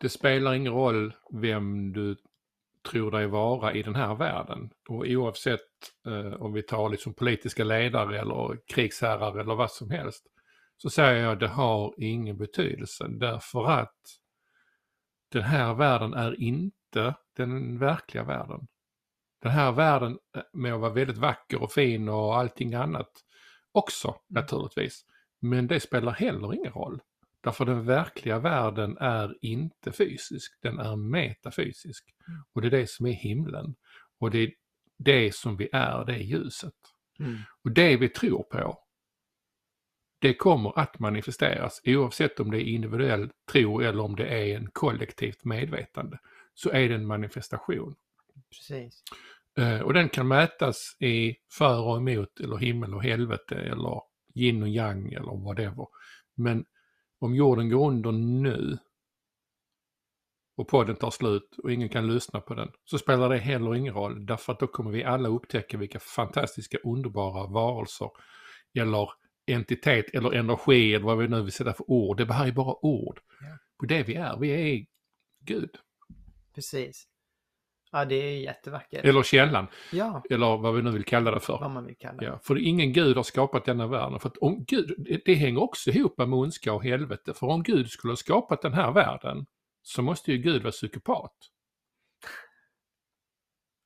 det 0.02 0.10
spelar 0.10 0.54
ingen 0.54 0.74
roll 0.74 1.14
vem 1.32 1.94
du 1.94 2.18
tror 2.92 3.12
dig 3.12 3.28
vara 3.28 3.74
i 3.74 3.84
den 3.84 3.96
här 3.96 4.16
världen. 4.16 4.70
Och 4.90 5.06
oavsett 5.08 5.60
eh, 6.08 6.34
om 6.34 6.54
vi 6.54 6.64
tar 6.64 6.90
liksom 6.90 7.14
politiska 7.14 7.64
ledare 7.64 8.20
eller 8.20 8.58
krigsherrar 8.74 9.40
eller 9.40 9.56
vad 9.56 9.72
som 9.72 9.90
helst. 9.90 10.26
Så 10.78 10.90
säger 10.90 11.24
jag 11.24 11.40
det 11.40 11.48
har 11.48 11.94
ingen 11.98 12.38
betydelse 12.38 13.08
därför 13.10 13.70
att 13.70 13.96
den 15.32 15.44
här 15.44 15.74
världen 15.74 16.14
är 16.14 16.42
inte 16.42 17.16
den 17.36 17.80
verkliga 17.80 18.24
världen. 18.24 18.68
Den 19.42 19.52
här 19.52 19.72
världen 19.72 20.20
eh, 20.36 20.42
må 20.54 20.78
vara 20.78 20.94
väldigt 20.94 21.18
vacker 21.18 21.64
och 21.64 21.72
fin 21.72 22.10
och 22.10 22.38
allting 22.38 22.74
annat 22.74 23.12
också 23.72 24.16
naturligtvis. 24.28 25.06
Men 25.40 25.68
det 25.68 25.80
spelar 25.80 26.12
heller 26.12 26.54
ingen 26.54 26.72
roll. 26.72 27.02
Därför 27.42 27.66
den 27.66 27.86
verkliga 27.86 28.40
världen 28.40 28.98
är 28.98 29.38
inte 29.42 29.92
fysisk, 29.92 30.60
den 30.62 30.80
är 30.80 30.96
metafysisk. 30.96 32.16
Och 32.54 32.62
det 32.62 32.68
är 32.68 32.72
det 32.72 32.90
som 32.90 33.06
är 33.06 33.12
himlen. 33.12 33.76
Och 34.20 34.32
det 34.32 34.40
är 34.40 34.52
det 34.98 35.36
som 35.36 35.58
vi 35.58 35.70
är, 35.72 36.06
det 36.06 36.14
är 36.14 36.20
ljuset. 36.20 36.74
Mm. 37.20 37.38
Och 37.64 37.72
det 37.72 37.98
vi 37.98 38.10
tror 38.10 38.44
på, 38.44 38.80
det 40.22 40.34
kommer 40.34 40.80
att 40.80 41.00
manifesteras 41.00 41.82
oavsett 41.86 42.40
om 42.40 42.52
det 42.52 42.58
är 42.58 42.66
individuell 42.66 43.30
tro 43.52 43.82
eller 43.82 44.04
om 44.04 44.16
det 44.16 44.28
är 44.28 44.58
en 44.58 44.70
kollektivt 44.72 45.46
medvetande. 45.46 46.20
Så 46.54 46.70
är 46.70 46.90
det 46.90 46.96
en 46.96 47.08
manifestation. 47.08 47.96
Precis. 48.52 49.04
Eh, 49.58 49.80
och 49.80 49.94
den 49.94 50.10
kan 50.10 50.28
mätas 50.28 50.96
i 51.00 51.36
för 51.52 51.80
och 51.80 51.98
emot 51.98 52.40
eller 52.40 52.58
himmel 52.58 52.94
och 52.94 53.04
helvete 53.04 53.56
eller 53.56 54.02
yin 54.40 54.64
och 54.64 54.70
yang 54.70 55.14
eller 55.14 55.44
whatever. 55.46 55.88
Men 56.36 56.66
om 57.20 57.36
jorden 57.36 57.70
går 57.70 57.88
under 57.88 58.12
nu 58.12 58.78
och 60.58 60.68
podden 60.68 60.96
tar 60.96 61.12
slut 61.12 61.58
och 61.64 61.72
ingen 61.72 61.90
kan 61.90 62.08
lyssna 62.14 62.42
på 62.42 62.54
den 62.54 62.72
så 62.86 62.98
spelar 62.98 63.30
det 63.30 63.38
heller 63.38 63.76
ingen 63.76 63.94
roll 63.94 64.26
därför 64.26 64.54
att 64.54 64.60
då 64.60 64.68
kommer 64.68 64.92
vi 64.92 65.04
alla 65.04 65.30
upptäcka 65.30 65.78
vilka 65.78 66.00
fantastiska 66.00 66.78
underbara 66.84 67.48
varelser 67.48 68.10
eller 68.80 69.10
entitet 69.48 70.06
eller 70.14 70.34
energi 70.34 70.94
eller 70.94 71.06
vad 71.06 71.18
vi 71.18 71.28
nu 71.28 71.42
vill 71.42 71.52
sätta 71.52 71.74
för 71.74 71.92
ord. 71.92 72.18
Det 72.18 72.34
här 72.34 72.48
är 72.48 72.52
bara 72.52 72.86
ord 72.86 73.20
Ja. 73.42 73.58
på 73.80 73.86
det 73.86 74.04
vi 74.04 74.16
är. 74.16 74.38
Vi 74.40 74.50
är 74.50 74.86
Gud. 75.46 75.70
Precis. 76.56 77.08
Ja, 77.92 78.06
det 78.06 78.16
är 78.16 78.40
jättevackert. 78.40 79.06
Eller 79.06 79.24
källan. 79.24 79.68
Ja, 79.92 80.24
Eller 80.30 80.58
vad 80.58 80.76
vi 80.76 80.82
nu 80.82 80.92
vill 80.92 81.04
kalla 81.06 81.32
det 81.32 81.40
för. 81.40 81.58
vad 81.60 81.72
man 81.72 81.86
vill 81.86 81.98
kalla 81.98 82.18
det. 82.18 82.26
Ja, 82.26 82.40
för 82.44 82.58
ingen 82.58 82.94
gud 82.94 83.16
har 83.16 83.24
skapat 83.24 83.66
denna 83.66 83.88
världen. 83.88 84.20
För 84.20 84.30
att 84.30 84.38
om 84.38 84.64
Gud, 84.68 84.94
det, 84.98 85.22
det 85.26 85.34
hänger 85.34 85.62
också 85.64 85.90
ihop 85.90 86.18
med 86.18 86.34
ondska 86.34 86.74
och 86.74 86.84
helvete. 86.84 87.34
För 87.34 87.48
om 87.48 87.64
Gud 87.64 87.90
skulle 87.90 88.12
ha 88.12 88.16
skapat 88.16 88.62
den 88.62 88.74
här 88.74 88.92
världen 88.92 89.46
så 89.82 90.02
måste 90.02 90.32
ju 90.32 90.38
Gud 90.38 90.62
vara 90.64 90.72
psykopat. 90.72 91.34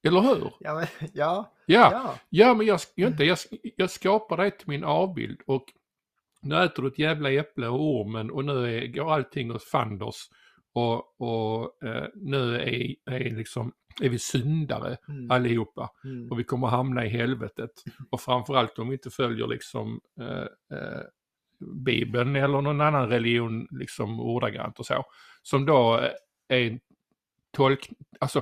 Eller 0.07 0.21
hur? 0.21 0.53
Ja, 0.59 0.73
men, 0.73 0.87
ja, 1.13 1.53
Ja, 1.65 1.89
ja. 1.91 2.15
ja 2.29 2.53
men 2.53 2.65
jag, 2.65 2.79
jag, 2.95 3.11
inte, 3.11 3.23
jag, 3.23 3.37
jag 3.75 3.89
skapar 3.89 4.37
dig 4.37 4.57
till 4.57 4.69
min 4.69 4.83
avbild 4.83 5.41
och 5.47 5.65
nu 6.41 6.63
äter 6.63 6.83
du 6.83 6.89
ett 6.89 6.99
jävla 6.99 7.31
äpple 7.31 7.67
och 7.67 7.81
ormen 7.81 8.31
och 8.31 8.45
nu 8.45 8.77
är, 8.77 8.87
går 8.87 9.13
allting 9.13 9.51
åt 9.51 9.63
fanders. 9.63 10.29
Och, 10.73 11.21
och 11.21 11.83
eh, 11.83 12.07
nu 12.15 12.55
är, 12.55 12.95
är, 13.13 13.35
liksom, 13.35 13.73
är 14.01 14.09
vi 14.09 14.19
syndare 14.19 14.97
Mm. 15.09 15.31
allihopa 15.31 15.89
Mm. 16.03 16.31
och 16.31 16.39
vi 16.39 16.43
kommer 16.43 16.67
hamna 16.67 17.05
i 17.05 17.09
helvetet. 17.09 17.71
Och 18.09 18.21
framförallt 18.21 18.79
om 18.79 18.87
vi 18.89 18.93
inte 18.93 19.09
följer 19.09 19.47
liksom 19.47 20.01
eh, 20.19 20.77
eh, 20.77 21.01
Bibeln 21.85 22.35
eller 22.35 22.61
någon 22.61 22.81
annan 22.81 23.09
religion 23.09 23.67
liksom 23.71 24.19
ordagrant 24.19 24.79
och 24.79 24.85
så. 24.85 25.05
Som 25.41 25.65
då 25.65 26.09
är 26.47 26.61
en 26.71 26.79
tolk... 27.51 27.89
Alltså, 28.19 28.41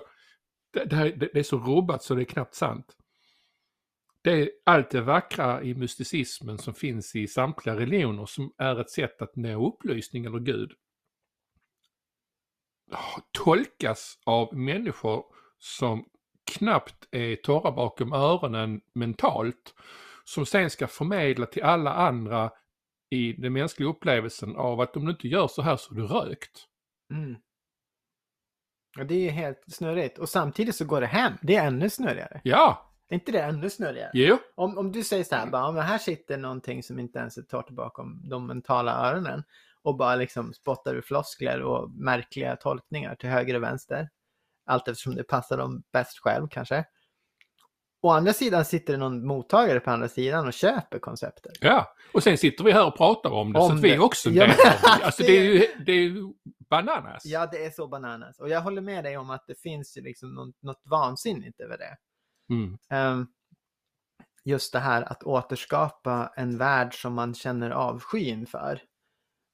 det, 0.74 0.86
det, 0.86 0.96
här, 0.96 1.06
det, 1.10 1.30
det 1.34 1.39
är 1.39 1.44
så 1.44 1.58
rubbat 1.60 2.04
så 2.04 2.15
det 2.15 2.22
är 2.22 2.26
knappt 2.26 2.56
sant. 2.56 2.96
Det 4.24 4.32
är 4.32 4.50
allt 4.65 4.89
det 4.89 5.02
vackra 5.02 5.63
i 5.63 5.74
mysticismen 5.76 6.58
som 6.58 6.74
finns 6.74 7.15
i 7.15 7.28
samtliga 7.28 7.76
religioner 7.76 8.26
som 8.26 8.54
är 8.58 8.82
ett 8.82 8.89
sätt 8.89 9.22
att 9.22 9.36
nå 9.36 9.67
upplysning 9.67 10.26
eller 10.26 10.39
Gud. 10.39 10.72
Tolkas 13.32 14.17
av 14.25 14.56
människor 14.58 15.23
som 15.60 16.06
knappt 16.45 17.08
är 17.12 17.36
torra 17.36 17.71
bakom 17.71 18.13
öronen 18.13 18.82
mentalt. 18.93 19.75
Som 20.23 20.45
sen 20.45 20.69
ska 20.69 20.88
förmedla 20.88 21.45
till 21.45 21.63
alla 21.63 21.93
andra 21.93 22.51
i 23.10 23.34
den 23.34 23.54
mänskliga 23.54 23.89
upplevelsen 23.89 24.56
av 24.56 24.82
att 24.82 24.95
om 24.97 25.06
du 25.06 25.12
inte 25.12 25.27
gör 25.27 25.47
så 25.47 25.62
här 25.62 25.77
så 25.77 25.93
är 25.93 25.97
du 25.97 26.08
rökt. 26.08 26.65
Mm. 27.13 27.36
Ja, 28.97 29.04
det 29.04 29.15
är 29.15 29.19
ju 29.19 29.30
helt 29.30 29.63
snurrigt. 29.67 30.17
Och 30.17 30.30
samtidigt 30.30 30.75
så 30.75 30.86
går 30.86 31.01
det 31.01 31.08
hem. 31.08 31.34
Det 31.41 31.56
är 31.56 31.67
ännu 31.67 31.89
snurrigare. 31.89 32.41
Ja, 32.43 32.93
Är 33.10 33.13
inte 33.15 33.32
det 33.32 33.41
ännu 33.41 33.69
snurrigare? 33.69 34.12
jo, 34.13 34.38
Om, 34.56 34.77
om 34.77 34.91
du 34.91 35.04
säger 35.04 35.23
så 35.23 35.36
här, 35.36 35.47
bara, 35.47 35.71
men 35.71 35.84
här 35.84 35.97
sitter 35.97 36.38
någonting 36.38 36.84
som 36.84 36.99
inte 36.99 37.19
ens 37.19 37.38
är 37.38 37.41
torrt 37.41 37.69
bakom 37.69 38.30
de 38.30 38.47
mentala 38.47 38.91
öronen 39.10 39.43
och 39.84 39.98
bara 39.98 40.15
liksom 40.15 40.54
spottar 40.54 40.96
ur 40.96 41.02
floskler 41.02 41.62
och 41.62 41.91
märkliga 41.91 42.56
tolkningar 42.56 43.15
till 43.15 43.30
höger 43.30 43.56
och 43.56 43.63
vänster. 43.63 44.10
Allt 44.65 44.88
eftersom 44.88 45.15
det 45.15 45.24
passar 45.24 45.58
dem 45.58 45.84
bäst 45.94 46.20
själv 46.20 46.48
kanske. 46.52 46.86
Å 48.04 48.10
andra 48.10 48.34
sidan 48.34 48.65
sitter 48.65 48.94
det 48.94 49.00
någon 49.00 49.28
mottagare 49.28 49.80
på 49.80 49.91
andra 49.91 50.08
sidan 50.08 50.48
och 50.48 50.54
köper 50.54 51.00
konceptet. 51.00 51.52
ja. 51.62 51.96
Och 52.13 52.24
sen 52.24 52.38
sitter 52.38 52.63
vi 52.63 52.72
här 52.72 52.88
och 52.88 52.98
pratar 52.98 53.30
om 53.30 53.54
det 53.54 53.60
så 53.60 53.65
Om 53.65 53.76
att 53.76 53.82
vi 53.82 53.89
det. 53.89 54.00
också 54.00 54.30
Ja, 54.30 54.46
deltar. 54.48 54.76
Alltså 55.06 55.24
det 55.24 55.38
är 55.38 55.44
ju, 55.44 55.84
det 55.86 55.91
är 55.91 55.96
ju 55.96 56.34
bananas. 56.70 57.26
Ja, 57.26 57.48
det 57.52 57.65
är 57.65 57.70
så 57.72 57.88
bananas. 57.88 58.39
Och 58.39 58.50
jag 58.50 58.62
håller 58.62 58.82
med 58.82 59.04
dig 59.04 59.17
om 59.17 59.30
att 59.30 59.44
det 59.48 59.60
finns 59.62 59.98
ju 59.98 60.02
liksom 60.02 60.34
något, 60.34 60.56
något 60.62 60.82
vansinnigt 60.86 61.60
över 61.60 61.78
det. 61.78 61.98
Mm. 62.54 62.78
Ehm, 62.89 63.28
just 64.44 64.74
det 64.74 64.80
här 64.80 65.02
att 65.02 65.24
återskapa 65.24 66.34
en 66.36 66.58
värld 66.58 67.02
som 67.02 67.13
man 67.13 67.34
känner 67.34 67.72
avsky 67.72 68.20
inför. 68.20 68.82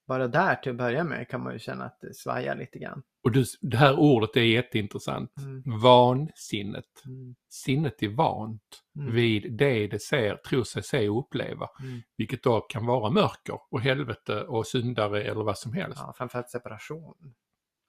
Bara 0.07 0.27
där 0.27 0.55
till 0.55 0.71
att 0.71 0.77
börja 0.77 1.03
med 1.03 1.29
kan 1.29 1.43
man 1.43 1.53
ju 1.53 1.59
känna 1.59 1.85
att 1.85 2.01
det 2.01 2.13
svajar 2.13 2.55
lite 2.55 2.79
grann. 2.79 3.03
Och 3.23 3.31
du, 3.31 3.45
det 3.61 3.77
här 3.77 3.99
ordet 3.99 4.37
är 4.37 4.41
jätteintressant. 4.41 5.37
Mm. 5.37 5.79
Vansinnet. 5.81 7.05
Mm. 7.05 7.35
Sinnet 7.49 8.03
är 8.03 8.07
vant 8.07 8.83
Mm. 8.99 9.15
vid 9.15 9.53
det 9.53 9.87
det 9.87 9.99
ser, 9.99 10.35
tror 10.35 10.63
sig 10.63 10.83
se 10.83 11.09
och 11.09 11.19
uppleva. 11.19 11.69
Mm. 11.79 12.01
Vilket 12.17 12.43
då 12.43 12.61
kan 12.61 12.85
vara 12.85 13.09
mörker 13.11 13.59
och 13.69 13.81
helvete 13.81 14.41
och 14.41 14.67
syndare 14.67 15.23
eller 15.23 15.43
vad 15.43 15.57
som 15.57 15.73
helst. 15.73 15.99
Ja, 16.01 16.13
framförallt 16.17 16.49
separation. 16.49 17.33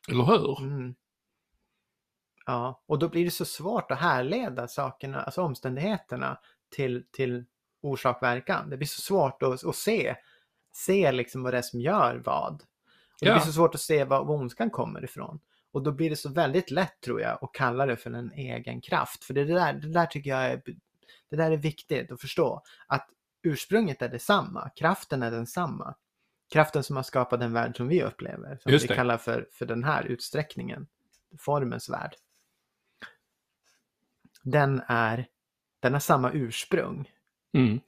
Eller 0.09 0.25
hur? 0.25 0.63
Mm. 0.63 0.95
Ja, 2.47 2.83
och 2.87 2.99
då 2.99 3.09
blir 3.09 3.25
det 3.25 3.31
så 3.31 3.45
svårt 3.45 3.91
att 3.91 3.99
härleda 3.99 4.69
sakerna, 4.69 5.23
alltså 5.23 5.43
omständigheterna 5.43 6.39
till, 6.77 7.05
till 7.13 7.45
orsak-verkan. 7.83 8.71
Det 8.71 8.77
blir 8.77 8.89
så 8.89 9.01
svårt 9.01 9.43
att, 9.43 9.65
att 9.65 9.77
se, 9.77 10.17
se 10.79 11.13
liksom 11.13 11.43
vad 11.43 11.55
det 11.55 11.59
är 11.59 11.63
som 11.63 11.81
gör 11.81 12.23
vad. 12.25 12.53
Och 12.53 12.61
Det 13.21 13.27
Ja. 13.27 13.35
blir 13.35 13.43
så 13.45 13.53
svårt 13.53 13.75
att 13.75 13.81
se 13.81 14.05
var 14.05 14.31
ondskan 14.31 14.71
kommer 14.71 15.05
ifrån. 15.05 15.41
Och 15.73 15.83
då 15.83 15.93
blir 15.93 16.11
det 16.11 16.17
så 16.17 16.29
väldigt 16.29 16.71
lätt 16.71 17.01
tror 17.01 17.21
jag 17.21 17.39
att 17.45 17.53
kalla 17.53 17.87
det 17.87 17.97
för 17.97 18.11
en 18.11 18.33
egen 18.33 18.81
kraft. 18.81 19.25
För 19.25 19.35
det 19.35 19.45
där, 19.45 19.73
det 19.73 19.89
där 19.89 20.07
tycker 20.07 20.31
jag 20.31 20.45
är, 20.45 20.63
det 21.31 21.37
där 21.37 21.51
är 21.51 21.57
viktigt 21.57 22.13
att 22.13 22.21
förstå. 22.21 22.63
Att 22.87 23.09
ursprunget 23.43 24.03
är 24.03 24.09
detsamma, 24.09 24.71
kraften 24.77 25.23
är 25.23 25.31
densamma. 25.31 25.95
Kraften 26.53 26.83
som 26.83 26.97
har 26.97 27.03
skapat 27.03 27.41
den 27.41 27.53
värld 27.53 27.77
som 27.77 27.89
vi 27.89 28.03
upplever, 28.03 28.59
som 28.63 28.73
vi 28.73 28.79
det. 28.79 28.95
kallar 28.95 29.17
för, 29.17 29.49
för 29.53 29.67
den 29.67 29.85
här 29.85 30.05
utsträckningen, 30.05 30.87
formens 31.39 31.89
värld. 31.89 32.15
Den 34.43 34.83
är, 34.89 35.27
den 35.81 35.93
har 35.93 36.01
samma 36.01 36.31
ursprung. 36.33 37.11
Mm. 37.53 37.81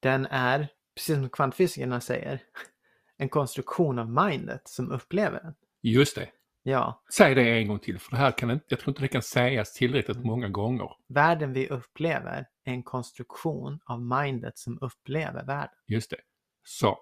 Den 0.00 0.26
är, 0.26 0.68
precis 0.96 1.16
som 1.16 1.28
kvantfysikerna 1.28 2.00
säger, 2.00 2.40
en 3.16 3.28
konstruktion 3.28 3.98
av 3.98 4.10
mindet 4.10 4.68
som 4.68 4.90
upplever 4.92 5.40
den. 5.42 5.54
Just 5.82 6.16
det. 6.16 6.28
Ja, 6.62 7.02
Säg 7.12 7.34
det 7.34 7.58
en 7.58 7.68
gång 7.68 7.78
till, 7.78 7.98
för 7.98 8.10
det 8.10 8.16
här 8.16 8.30
kan 8.32 8.60
jag 8.68 8.80
tror 8.80 8.88
inte 8.88 9.00
det 9.02 9.08
kan 9.08 9.22
sägas 9.22 9.72
tillräckligt 9.72 10.24
många 10.24 10.48
gånger. 10.48 10.88
världen 11.08 11.52
vi 11.52 11.68
upplever 11.68 12.46
är 12.64 12.72
en 12.72 12.82
konstruktion 12.82 13.80
av 13.84 14.02
mindet 14.02 14.58
som 14.58 14.78
upplever 14.80 15.44
världen. 15.44 15.74
Just 15.86 16.10
det. 16.10 16.16
Så, 16.64 16.98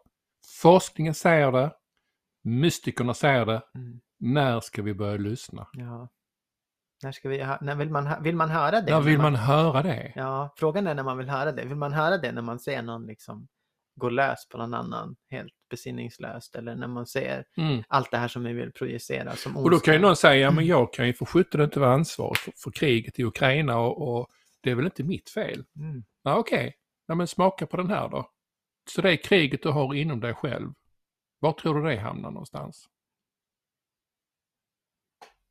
forskningen 0.63 1.15
säger 1.15 1.53
det, 1.53 1.73
mystikerna 2.43 3.15
säger 3.15 3.47
det, 3.47 3.63
Mm. 3.75 4.01
när 4.19 4.61
ska 4.61 4.83
vi 4.83 4.95
börja 4.95 5.17
lyssna? 5.17 5.67
Ja. 5.73 6.09
När 7.03 7.13
ska 7.13 7.29
vi, 7.29 7.39
när 7.61 7.75
vill, 7.75 7.91
man, 7.91 8.23
vill 8.23 8.37
man 8.37 8.51
höra 8.51 8.81
det? 8.81 8.93
När 8.93 9.01
vill 9.01 9.17
När 9.17 9.23
man 9.23 9.35
höra 9.37 9.83
det? 9.83 10.13
Ja, 10.17 10.55
frågan 10.57 10.87
är 10.87 10.95
när 10.95 11.03
man 11.03 11.19
vill 11.19 11.29
höra 11.29 11.53
det. 11.53 11.65
Vill 11.65 11.77
man 11.77 11.93
höra 11.93 12.19
det 12.19 12.33
när 12.33 12.43
man 12.43 12.59
ser 12.59 12.83
någon 12.83 13.07
liksom 13.07 13.49
gå 13.97 14.09
lös 14.11 14.49
på 14.49 14.59
någon 14.59 14.75
annan 14.75 15.17
helt 15.31 15.53
besinningslöst 15.71 16.55
eller 16.55 16.75
när 16.77 16.89
man 16.89 17.07
ser 17.07 17.45
Mm. 17.57 17.83
allt 17.89 18.11
det 18.11 18.17
här 18.19 18.29
som 18.29 18.45
vi 18.45 18.53
vill 18.53 18.73
projicera 18.73 19.33
som 19.37 19.57
Och 19.57 19.71
då 19.71 19.79
kan 19.81 19.95
ju 19.95 19.99
ondska? 19.99 20.07
någon 20.07 20.17
säga, 20.17 20.35
ja 20.41 20.51
men 20.51 20.67
jag 20.67 20.93
kan 20.93 21.07
ju 21.07 21.15
för 21.15 21.25
sjutton 21.25 21.61
inte 21.61 21.81
vara 21.81 21.95
ansvarig 21.95 22.37
för, 22.39 22.53
för 22.57 22.71
kriget 22.71 23.19
i 23.19 23.25
Ukraina 23.25 23.79
och, 23.79 24.19
och 24.19 24.29
det 24.63 24.71
är 24.71 24.75
väl 24.75 24.85
inte 24.85 25.03
mitt 25.05 25.31
fel. 25.31 25.65
Mm. 25.77 26.05
Ja, 26.23 26.37
Okej, 26.37 26.75
ja, 27.07 27.15
men 27.15 27.27
smaka 27.27 27.67
på 27.67 27.77
den 27.77 27.91
här 27.91 28.09
då. 28.09 28.31
Så 28.91 29.03
det 29.03 29.13
är 29.13 29.17
kriget 29.17 29.63
du 29.63 29.69
har 29.69 29.95
inom 29.95 30.21
dig 30.21 30.35
själv. 30.35 30.71
Var 31.39 31.53
tror 31.53 31.83
du 31.83 31.89
det 31.91 31.97
hamnar 31.97 32.31
någonstans? 32.31 32.89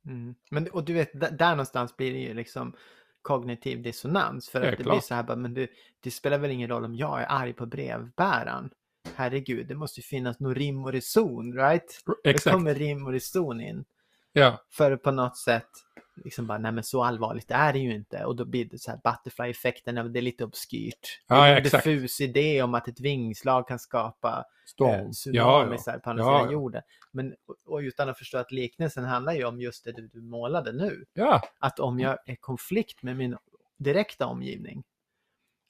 Mm. 0.06 0.34
Men, 0.50 0.70
och 0.70 0.84
du 0.84 0.92
vet, 0.92 1.20
där, 1.20 1.30
där 1.30 1.50
någonstans 1.50 1.96
blir 1.96 2.12
det 2.12 2.18
ju 2.18 2.34
liksom 2.34 2.76
kognitiv 3.24 3.82
dissonans. 3.82 4.48
För 4.48 4.62
att 4.62 4.78
det 4.78 4.84
blir 4.84 5.00
så 5.00 5.14
här, 5.14 5.22
bara, 5.22 5.36
men 5.36 5.54
du, 5.54 5.68
det 6.00 6.10
spelar 6.10 6.38
väl 6.38 6.50
ingen 6.50 6.68
roll 6.68 6.84
om 6.84 6.94
jag 6.94 7.22
är 7.22 7.26
arg 7.28 7.52
på 7.52 7.66
brevbäraren. 7.66 8.70
Herregud, 9.14 9.66
det 9.68 9.74
måste 9.74 10.00
ju 10.00 10.04
finnas 10.04 10.40
någon 10.40 10.54
rim 10.54 10.84
och 10.84 10.92
reson, 10.92 11.52
right? 11.52 12.02
Det 12.24 12.30
Exakt. 12.30 12.54
kommer 12.54 12.74
rim 12.74 13.06
och 13.06 13.12
reson 13.12 13.60
in. 13.60 13.84
Ja, 14.32 14.64
För 14.70 14.96
på 14.96 15.10
något 15.10 15.36
sätt, 15.36 15.68
liksom 16.16 16.46
bara, 16.46 16.58
nej 16.58 16.72
men 16.72 16.84
så 16.84 17.04
allvarligt 17.04 17.50
är 17.50 17.72
det 17.72 17.78
ju 17.78 17.94
inte. 17.94 18.24
Och 18.24 18.36
då 18.36 18.44
blir 18.44 18.64
det 18.64 18.78
så 18.78 18.90
här 18.90 18.98
butterfly-effekten, 19.04 20.12
det 20.12 20.20
är 20.20 20.22
lite 20.22 20.44
obskyrt. 20.44 21.20
Ja, 21.26 21.48
ja, 21.48 21.56
en 21.56 21.62
diffus 21.62 22.20
idé 22.20 22.62
om 22.62 22.74
att 22.74 22.88
ett 22.88 23.00
vingslag 23.00 23.68
kan 23.68 23.78
skapa 23.78 24.28
eh, 24.38 24.44
storm. 24.66 25.06
Ja, 25.06 25.12
tsunamis 25.12 25.82
ja. 25.86 25.92
här 25.92 25.98
på 25.98 26.10
andra 26.10 26.24
Ja, 26.24 26.38
sidan 26.38 26.46
ja. 26.46 26.52
jorden. 26.52 26.82
Men, 27.12 27.34
och- 27.66 27.78
utan 27.78 28.08
att 28.08 28.18
förstå 28.18 28.38
att 28.38 28.52
liknelsen 28.52 29.04
handlar 29.04 29.32
ju 29.34 29.44
om 29.44 29.60
just 29.60 29.84
det 29.84 29.92
du, 29.92 30.08
du 30.08 30.20
målade 30.22 30.72
nu. 30.72 31.04
ja, 31.12 31.42
Att 31.58 31.80
om 31.80 32.00
jag 32.00 32.18
är 32.26 32.32
i 32.32 32.36
konflikt 32.36 33.02
med 33.02 33.16
min 33.16 33.36
direkta 33.76 34.26
omgivning, 34.26 34.84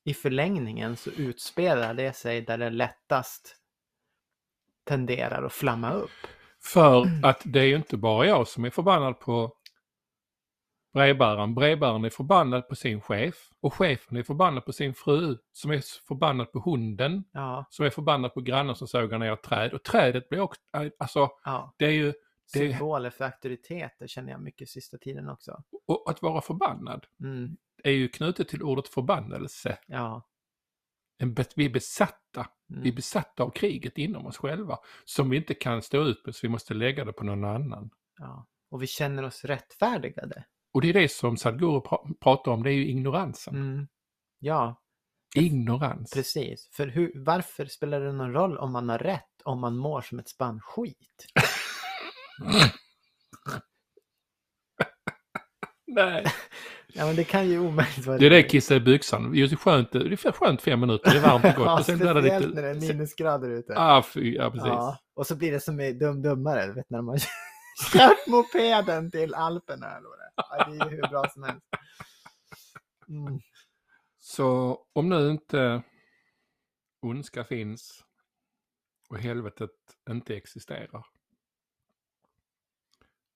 i 0.04 0.14
förlängningen 0.14 0.96
så 0.96 1.10
utspelar 1.10 1.94
det 1.94 2.12
sig 2.16 2.40
där 2.40 2.58
det 2.58 2.70
lättast 2.70 3.56
tenderar 4.84 5.42
att 5.42 5.52
flamma 5.52 5.92
upp. 5.92 6.10
för 6.62 7.06
att 7.22 7.40
det 7.44 7.60
är 7.60 7.64
ju 7.64 7.76
inte 7.76 7.96
bara 7.96 8.26
jag 8.26 8.48
som 8.48 8.64
är 8.64 8.70
förbannad 8.70 9.20
på 9.20 9.52
brevbäraren. 10.94 11.54
Brevbäraren 11.54 12.04
är 12.04 12.10
förbannad 12.10 12.68
på 12.68 12.74
sin 12.74 13.00
chef 13.00 13.34
och 13.60 13.74
chefen 13.74 14.16
är 14.16 14.22
förbannad 14.22 14.64
på 14.64 14.72
sin 14.72 14.94
fru 14.94 15.36
som 15.52 15.70
är 15.70 15.82
förbannad 16.08 16.52
på 16.52 16.58
hunden 16.60 17.24
Ja, 17.32 17.66
som 17.70 17.86
är 17.86 17.90
förbannad 17.90 18.34
på 18.34 18.40
grannen 18.40 18.74
som 18.76 18.88
sågar 18.88 19.18
ner 19.18 19.32
ett 19.32 19.42
träd. 19.42 19.72
Och 19.74 19.82
trädet 19.84 20.28
blir 20.28 20.40
också, 20.40 20.60
alltså 20.98 21.28
ja. 21.44 21.74
det 21.78 21.84
är 21.86 21.90
ju, 21.90 22.12
det, 22.52 22.58
Symboler 22.58 23.10
för 23.10 23.24
auktoriteter 23.24 24.06
känner 24.06 24.32
jag 24.32 24.42
mycket 24.42 24.68
sista 24.68 24.98
tiden 24.98 25.28
också. 25.28 25.62
och 25.86 26.10
att 26.10 26.22
vara 26.22 26.40
förbannad 26.40 27.06
Mm, 27.20 27.56
är 27.84 27.90
ju 27.92 28.08
knutet 28.08 28.48
till 28.48 28.62
ordet 28.62 28.88
förbannelse. 28.88 29.78
ja. 29.86 30.28
Vi 31.56 31.64
är 31.64 31.70
besatta, 31.70 32.46
Mm. 32.70 32.82
vi 32.82 32.88
är 32.88 32.94
besatta 32.94 33.42
av 33.42 33.50
kriget 33.50 33.98
inom 33.98 34.26
oss 34.26 34.36
själva 34.36 34.78
som 35.04 35.30
vi 35.30 35.36
inte 35.36 35.54
kan 35.54 35.82
stå 35.82 36.02
ut 36.02 36.26
med 36.26 36.34
så 36.34 36.38
vi 36.46 36.48
måste 36.48 36.74
lägga 36.74 37.04
det 37.04 37.12
på 37.12 37.24
någon 37.24 37.44
annan. 37.44 37.90
ja. 38.18 38.46
Och 38.70 38.82
vi 38.82 38.86
känner 38.86 39.22
oss 39.22 39.44
rättfärdigade. 39.44 40.44
Och 40.74 40.80
det 40.80 40.88
är 40.88 40.92
det 40.92 41.08
som 41.08 41.36
Sadhguru 41.36 41.80
pra- 41.80 42.14
pratar 42.20 42.52
om, 42.52 42.62
det 42.62 42.70
är 42.70 42.74
ju 42.74 42.86
ignoransen. 42.88 43.54
Mm. 43.54 43.86
Ja, 44.38 44.80
Ignorans. 45.36 46.10
precis. 46.12 46.68
För 46.72 46.86
hur, 46.86 47.12
varför 47.14 47.66
spelar 47.66 48.00
det 48.00 48.12
någon 48.12 48.32
roll 48.32 48.58
om 48.58 48.72
man 48.72 48.88
har 48.88 48.98
rätt 48.98 49.42
om 49.44 49.60
man 49.60 49.76
mår 49.76 50.00
som 50.00 50.18
ett 50.18 50.28
spann 50.28 50.60
skit? 50.60 51.26
Nej. 55.86 56.24
Ja, 56.96 57.06
men 57.06 57.16
det 57.16 57.24
kan 57.24 57.48
ju 57.48 57.58
omöjligt 57.58 58.06
vara 58.06 58.18
Det 58.18 58.26
är 58.26 58.30
det 58.30 58.42
kissa 58.42 58.74
i 58.74 58.80
byxan. 58.80 59.34
Just 59.34 59.58
skönt, 59.58 59.92
det 59.92 59.98
är 59.98 60.32
skönt 60.32 60.62
fem 60.62 60.80
minuter, 60.80 61.10
det 61.10 61.18
är 61.18 61.22
varmt 61.22 61.44
och 61.44 61.54
gott. 61.54 61.66
Ja, 61.66 61.78
och 61.78 61.84
sen 61.84 61.98
det 61.98 62.10
speciellt 62.10 62.54
när 62.54 62.62
det 62.62 62.68
är 62.68 62.74
lite... 62.74 62.94
minusgrader 62.94 63.50
ute. 63.50 63.74
Ah, 63.76 64.02
fy, 64.02 64.34
ja, 64.34 64.50
precis. 64.50 64.66
Ja, 64.66 64.98
och 65.16 65.26
så 65.26 65.36
blir 65.36 65.52
det 65.52 65.60
som 65.60 65.80
i 65.80 65.92
Dum 65.92 66.22
Dummare, 66.22 66.66
du 66.66 66.72
vet 66.72 66.90
när 66.90 67.02
man 67.02 67.18
kört 67.92 68.26
mopeden 68.26 69.10
till 69.10 69.34
Alperna. 69.34 69.96
Eller 69.96 70.08
vad 70.08 70.18
det, 70.18 70.24
är. 70.24 70.32
ja, 70.36 70.64
det 70.64 70.84
är 70.84 70.90
ju 70.90 70.96
hur 70.96 71.08
bra 71.08 71.28
som 71.28 71.42
helst. 71.42 71.66
Mm. 73.08 73.40
Så 74.18 74.78
om 74.92 75.08
nu 75.08 75.30
inte 75.30 75.82
ondska 77.00 77.44
finns 77.44 78.04
och 79.08 79.18
helvetet 79.18 79.70
inte 80.10 80.36
existerar. 80.36 81.06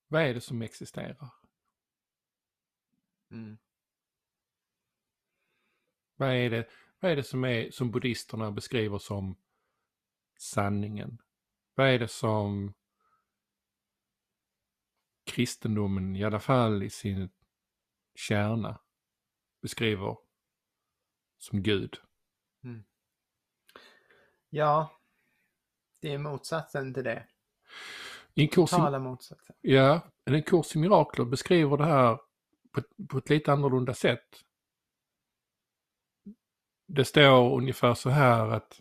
Vad 0.09 0.22
är 0.22 0.35
det 0.35 0.40
som 0.40 0.62
existerar? 0.62 1.31
Mm. 3.31 3.59
Vad 6.16 6.29
är 6.29 6.51
det, 6.51 6.68
vad 7.01 7.11
är 7.11 7.16
det 7.16 7.24
som, 7.24 7.44
är, 7.44 7.70
som 7.70 7.90
buddhisterna 7.90 8.51
beskriver 8.51 8.98
som 8.98 9.37
sanningen? 10.38 11.22
Vad 11.74 11.88
är 11.88 11.98
det 11.98 12.09
som 12.09 12.74
kristendomen, 15.29 16.17
i 16.17 16.25
alla 16.25 16.41
fall 16.41 16.83
i 16.83 16.91
sin 16.91 17.31
kärna, 18.14 18.81
beskriver 19.62 20.17
som 21.38 21.62
Gud? 21.62 22.01
Ja, 24.51 25.01
det 26.01 26.12
är 26.12 26.19
motsatsen 26.19 26.95
till 26.95 27.05
det. 27.05 27.27
I 28.35 28.43
en 28.43 28.49
kurs 28.49 28.73
i, 28.73 28.77
Totala 28.77 28.99
motsatsen. 28.99 29.57
ja, 29.61 30.01
en 30.25 30.43
kurs 30.43 30.77
i 30.77 30.79
mirakler 30.79 31.25
beskriver 31.25 31.77
det 31.77 31.85
här 31.85 32.19
på, 32.73 32.83
på 33.09 33.19
ett 33.19 33.31
lite 33.31 33.53
annorlunda 33.53 33.95
sätt. 33.95 34.45
Det 36.87 37.05
står 37.05 37.57
ungefär 37.57 37.95
så 37.95 38.11
här 38.11 38.49
att 38.49 38.81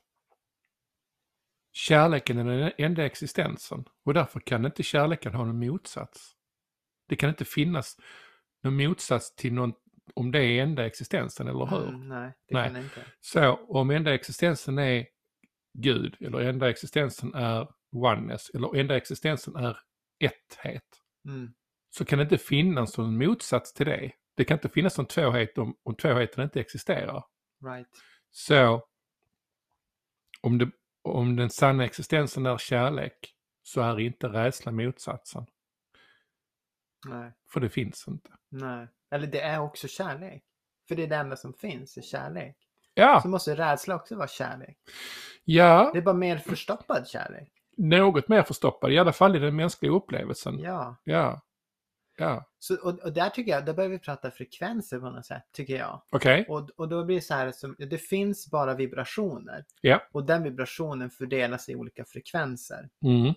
kärleken 1.72 2.38
är 2.38 2.58
den 2.58 2.72
enda 2.78 3.06
existensen 3.06 3.86
och 4.04 4.14
därför 4.14 4.40
kan 4.40 4.66
inte 4.66 4.84
kärleken 4.84 5.34
ha 5.34 5.46
någon 5.46 5.68
motsats. 5.68 6.37
Det 7.08 7.16
kan 7.16 7.30
inte 7.30 7.46
finnas 7.46 7.98
någon 8.64 8.76
motsats 8.76 9.36
till 9.36 9.54
någon, 9.54 9.74
om 10.14 10.32
det 10.32 10.40
är 10.44 10.64
enda 10.64 10.86
existensen, 10.86 11.48
eller 11.48 11.66
hur? 11.66 11.88
Mm, 11.88 12.08
nej, 12.08 12.34
det 12.48 12.54
Nej. 12.56 12.64
kan 12.66 12.74
det 12.74 12.80
inte. 12.80 13.06
Så 13.22 13.54
om 13.68 13.90
enda 13.90 14.14
existensen 14.14 14.78
är 14.80 15.08
Gud, 15.74 16.16
eller 16.22 16.40
enda 16.40 16.70
existensen 16.70 17.34
är 17.34 17.68
oneness, 17.92 18.50
eller 18.50 18.76
enda 18.76 18.98
existensen 18.98 19.56
är 19.56 19.78
etthet, 20.20 20.84
Mm. 21.26 21.54
så 21.90 22.06
kan 22.06 22.20
det 22.20 22.24
inte 22.24 22.38
finnas 22.38 22.98
någon 22.98 23.18
motsats 23.18 23.74
till 23.74 23.86
det. 23.86 24.12
Det 24.36 24.44
kan 24.46 24.58
inte 24.58 24.70
finnas 24.70 24.98
någon 24.98 25.08
tvåhet 25.08 25.58
om, 25.58 25.78
om 25.84 25.96
tvåheten 25.96 26.44
inte 26.44 26.60
existerar. 26.60 27.24
Right. 27.66 27.88
Så 28.32 28.84
om, 30.42 30.58
det, 30.58 30.72
om 31.02 31.36
den 31.36 31.50
sanna 31.50 31.86
existensen 31.86 32.46
är 32.46 32.58
kärlek 32.58 33.34
så 33.64 33.82
är 33.82 34.00
inte 34.00 34.28
rädsla 34.28 34.72
motsatsen. 34.72 35.46
Nej, 37.06 37.32
För 37.50 37.60
det 37.60 37.70
finns 37.70 38.06
inte. 38.08 38.30
nej. 38.50 38.88
Eller 39.12 39.28
det 39.28 39.42
är 39.42 39.60
också 39.60 39.88
kärlek. 39.88 40.44
För 40.88 40.96
det 40.96 41.04
är 41.04 41.08
det 41.08 41.16
enda 41.16 41.36
som 41.36 41.54
finns, 41.54 41.98
är 41.98 42.02
kärlek. 42.02 42.58
Ja, 42.94 43.20
Så 43.22 43.28
måste 43.30 43.56
rädsla 43.56 43.96
också 43.96 44.16
vara 44.16 44.28
kärlek. 44.28 44.78
ja, 45.44 45.90
Det 45.94 46.00
är 46.00 46.04
bara 46.04 46.16
mer 46.16 46.38
förstoppad 46.38 47.08
kärlek. 47.08 47.52
något 47.78 48.28
mer 48.28 48.44
förstoppad, 48.44 48.92
i 48.92 48.98
alla 49.00 49.14
fall 49.14 49.36
i 49.36 49.40
den 49.40 49.56
mänskliga 49.56 49.92
upplevelsen. 49.92 50.60
Ja. 50.60 50.96
Ja, 51.04 51.42
ja. 52.18 52.50
Så, 52.60 52.76
och, 52.76 53.00
och 53.00 53.14
där 53.14 53.30
tycker 53.30 53.52
jag, 53.52 53.66
där 53.66 53.74
börjar 53.74 53.90
vi 53.90 54.00
prata 54.00 54.32
frekvenser 54.32 55.00
på 55.00 55.10
något 55.10 55.26
sätt, 55.26 55.44
tycker 55.52 55.76
jag. 55.78 56.02
okej. 56.12 56.46
Och, 56.50 56.70
och 56.76 56.90
då 56.90 57.04
blir 57.06 57.16
det 57.16 57.22
så 57.22 57.34
här, 57.34 57.52
som, 57.52 57.76
det 57.80 57.98
finns 57.98 58.52
bara 58.52 58.74
vibrationer. 58.74 59.66
Ja. 59.82 60.02
Och 60.12 60.26
den 60.26 60.44
vibrationen 60.44 61.10
fördelas 61.10 61.70
i 61.70 61.76
olika 61.76 62.06
frekvenser. 62.06 62.90
Mm. 63.04 63.34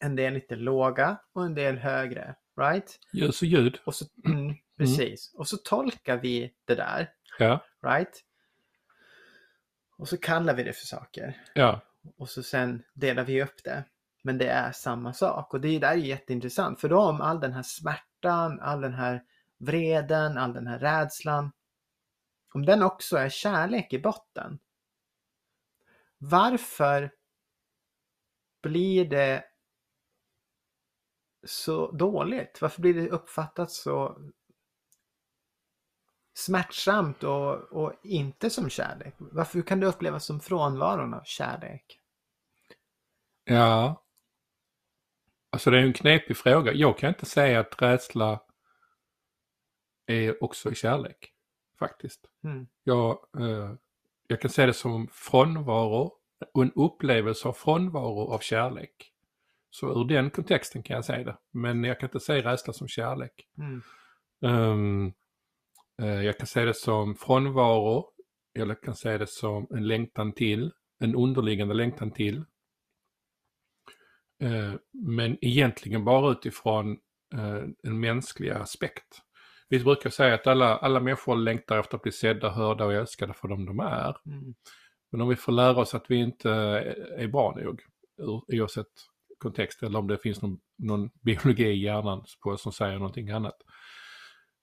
En 0.00 0.16
del 0.16 0.32
lite 0.34 0.56
låga 0.56 1.16
och 1.32 1.44
en 1.44 1.54
del 1.54 1.78
högre. 1.78 2.34
Right? 2.56 2.98
Ljus 3.12 3.42
och 3.42 3.48
ljud. 3.48 3.78
Och 3.84 3.94
så, 3.94 4.04
mm, 4.26 4.54
precis. 4.78 5.34
Och 5.34 5.48
så 5.48 5.56
tolkar 5.56 6.16
vi 6.16 6.54
det 6.64 6.74
där. 6.74 7.10
Ja, 7.38 7.64
Right? 7.86 8.24
Och 9.96 10.08
så 10.08 10.16
kallar 10.16 10.54
vi 10.54 10.62
det 10.62 10.72
för 10.72 10.86
saker. 10.86 11.44
ja, 11.54 11.80
Och 12.16 12.30
så 12.30 12.42
sen 12.42 12.82
delar 12.94 13.24
vi 13.24 13.42
upp 13.42 13.64
det. 13.64 13.84
Men 14.22 14.38
det 14.38 14.48
är 14.48 14.72
samma 14.72 15.12
sak. 15.12 15.54
Och 15.54 15.60
det 15.60 15.68
är 15.68 15.80
där 15.80 15.90
är 15.90 15.94
jätteintressant. 15.94 16.80
För 16.80 16.88
då 16.88 17.00
om 17.00 17.20
all 17.20 17.40
den 17.40 17.52
här 17.52 17.62
smärtan, 17.62 18.60
all 18.60 18.80
den 18.80 18.94
här 18.94 19.22
vreden, 19.58 20.38
all 20.38 20.52
den 20.52 20.66
här 20.66 20.78
rädslan. 20.78 21.52
Om 22.54 22.66
den 22.66 22.82
också 22.82 23.16
är 23.16 23.28
kärlek 23.28 23.92
i 23.92 23.98
botten. 23.98 24.58
Varför 26.18 27.10
blir 28.62 29.04
det 29.04 29.44
så 31.46 31.90
dåligt? 31.90 32.58
Varför 32.62 32.80
blir 32.80 32.94
det 32.94 33.10
uppfattat 33.10 33.70
så 33.70 34.18
smärtsamt 36.34 37.24
och, 37.24 37.54
och 37.54 37.92
inte 38.02 38.50
som 38.50 38.70
kärlek? 38.70 39.14
Varför 39.18 39.62
kan 39.62 39.80
det 39.80 39.86
upplevas 39.86 40.24
som 40.24 40.40
frånvaron 40.40 41.14
av 41.14 41.22
kärlek? 41.24 42.00
Ja. 43.44 44.04
Alltså 45.50 45.70
det 45.70 45.78
är 45.78 45.82
en 45.82 45.92
knepig 45.92 46.36
fråga. 46.36 46.72
Jag 46.72 46.98
kan 46.98 47.08
inte 47.08 47.26
säga 47.26 47.60
att 47.60 47.82
rädsla 47.82 48.40
är 50.06 50.44
också 50.44 50.74
kärlek. 50.74 51.30
Faktiskt. 51.78 52.26
Mm. 52.44 52.66
Jag, 52.84 53.18
eh, 53.38 53.74
jag 54.26 54.40
kan 54.40 54.50
se 54.50 54.66
det 54.66 54.72
som 54.72 55.08
frånvaro 55.12 56.12
och 56.54 56.62
en 56.62 56.72
upplevelse 56.72 57.48
av 57.48 57.52
frånvaro 57.52 58.32
av 58.32 58.38
kärlek. 58.38 59.13
Så 59.74 60.00
ur 60.00 60.04
den 60.04 60.30
kontexten 60.30 60.82
kan 60.82 60.94
jag 60.94 61.04
säga 61.04 61.24
det. 61.24 61.36
Men 61.52 61.84
jag 61.84 62.00
kan 62.00 62.06
inte 62.06 62.20
säga 62.20 62.52
rädsla 62.52 62.72
som 62.72 62.88
kärlek. 62.88 63.32
Mm. 63.58 63.82
Um, 64.40 65.12
eh, 66.02 66.22
jag 66.22 66.38
kan 66.38 66.46
se 66.46 66.64
det 66.64 66.74
som 66.74 67.14
frånvaro. 67.14 68.10
Eller 68.58 68.74
kan 68.74 68.94
se 68.94 69.18
det 69.18 69.26
som 69.26 69.66
en 69.70 69.86
längtan 69.86 70.32
till. 70.32 70.72
En 70.98 71.14
underliggande 71.14 71.74
längtan 71.74 72.10
till. 72.10 72.44
Eh, 74.42 74.74
men 74.92 75.44
egentligen 75.44 76.04
bara 76.04 76.32
utifrån 76.32 76.90
eh, 77.34 77.62
en 77.82 78.00
mänsklig 78.00 78.50
aspekt. 78.50 79.22
Vi 79.68 79.84
brukar 79.84 80.10
säga 80.10 80.34
att 80.34 80.46
alla, 80.46 80.76
alla 80.76 81.00
människor 81.00 81.36
längtar 81.36 81.78
efter 81.78 81.96
att 81.96 82.02
bli 82.02 82.12
sedda, 82.12 82.50
hörda 82.50 82.84
och 82.84 82.92
älskade 82.94 83.34
för 83.34 83.48
dem 83.48 83.66
de 83.66 83.80
är. 83.80 84.16
Mm. 84.26 84.54
Men 85.10 85.20
om 85.20 85.28
vi 85.28 85.36
får 85.36 85.52
lära 85.52 85.76
oss 85.76 85.94
att 85.94 86.10
vi 86.10 86.16
inte 86.16 86.50
är 87.16 87.28
bra 87.28 87.54
nog, 87.56 87.82
oavsett 88.48 89.13
kontext, 89.38 89.82
eller 89.82 89.98
om 89.98 90.06
det 90.06 90.18
finns 90.18 90.42
någon, 90.42 90.58
någon 90.78 91.10
biologi 91.22 91.64
i 91.66 91.82
hjärnan 91.84 92.24
på 92.42 92.56
som 92.56 92.72
säger 92.72 92.98
någonting 92.98 93.30
annat, 93.30 93.56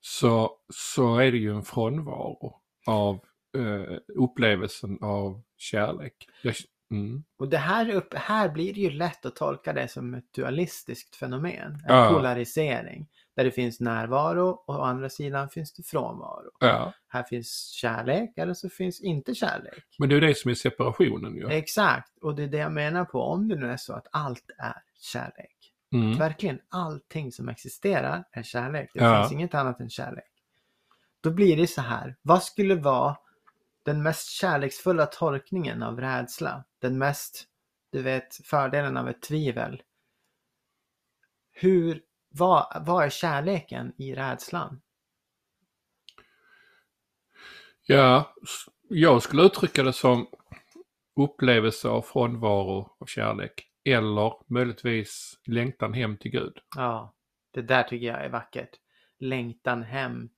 så, 0.00 0.50
så 0.74 1.16
är 1.18 1.32
det 1.32 1.38
ju 1.38 1.54
en 1.54 1.62
frånvaro 1.62 2.54
av 2.86 3.14
eh, 3.58 3.96
upplevelsen 4.14 4.98
av 5.00 5.42
kärlek. 5.56 6.28
Jag, 6.42 6.54
mm, 6.90 7.24
Och 7.38 7.48
det 7.48 7.58
här, 7.58 7.90
upp, 7.90 8.14
här 8.14 8.48
blir 8.48 8.74
det 8.74 8.80
ju 8.80 8.90
lätt 8.90 9.26
att 9.26 9.36
tolka 9.36 9.72
det 9.72 9.88
som 9.88 10.14
ett 10.14 10.32
dualistiskt 10.34 11.16
fenomen. 11.16 11.72
En 11.72 11.94
Ja. 11.94 12.10
polarisering. 12.14 13.08
Där 13.36 13.44
det 13.44 13.50
finns 13.50 13.80
närvaro 13.80 14.48
och 14.66 14.74
å 14.74 14.82
andra 14.82 15.08
sidan 15.08 15.48
finns 15.48 15.72
det 15.72 15.82
frånvaro. 15.82 16.50
ja. 16.60 16.92
Här 17.08 17.22
finns 17.22 17.70
kärlek 17.70 18.32
eller 18.38 18.54
så 18.54 18.68
finns 18.68 19.00
inte 19.00 19.34
kärlek. 19.34 19.84
Men 19.98 20.08
det 20.08 20.16
är 20.16 20.20
det 20.20 20.34
som 20.38 20.50
är 20.50 20.54
separationen 20.54 21.36
ju. 21.36 21.48
Exakt, 21.50 22.18
och 22.22 22.34
det 22.34 22.42
är 22.42 22.48
det 22.48 22.56
jag 22.58 22.72
menar 22.72 23.04
på. 23.04 23.20
Om 23.22 23.48
det 23.48 23.56
nu 23.56 23.66
är 23.70 23.76
så 23.76 23.92
att 23.92 24.06
allt 24.12 24.44
är 24.58 24.82
kärlek. 25.00 25.56
Mm. 25.94 26.18
Verkligen 26.18 26.60
allting 26.68 27.32
som 27.32 27.48
existerar 27.48 28.24
är 28.32 28.42
kärlek. 28.42 28.90
Det 28.94 29.00
Ja. 29.04 29.22
finns 29.22 29.32
inget 29.32 29.54
annat 29.54 29.80
än 29.80 29.90
kärlek. 29.90 30.24
Då 31.20 31.30
blir 31.30 31.56
det 31.56 31.66
så 31.66 31.80
här. 31.80 32.16
Vad 32.22 32.42
skulle 32.42 32.74
vara 32.74 33.16
den 33.82 34.02
mest 34.02 34.30
kärleksfulla 34.30 35.06
tolkningen 35.06 35.82
av 35.82 36.00
rädsla? 36.00 36.64
Den 36.78 36.98
mest, 36.98 37.44
du 37.92 38.02
vet, 38.02 38.34
fördelen 38.46 38.96
av 38.96 39.08
ett 39.08 39.22
tvivel. 39.22 39.82
Hur, 41.52 42.00
vad, 42.32 42.82
vad 42.86 43.04
är 43.04 43.10
kärleken 43.10 43.92
i 43.98 44.14
rädslan? 44.14 44.80
Ja, 47.86 48.34
jag 48.88 49.22
skulle 49.22 49.42
uttrycka 49.42 49.82
det 49.82 49.92
som 49.92 50.26
upplevelse 51.16 51.88
av 51.88 52.02
frånvaro 52.02 52.96
av 53.00 53.06
kärlek. 53.06 53.68
Eller 53.84 54.32
möjligtvis 54.46 55.40
längtan 55.46 55.92
hem 55.92 56.16
till 56.16 56.30
Gud. 56.30 56.58
Ja, 56.76 57.14
det 57.50 57.62
där 57.62 57.82
tycker 57.82 58.06
jag 58.06 58.24
är 58.24 58.28
vackert. 58.28 58.70
Längtan 59.18 59.82
hem 59.82 60.28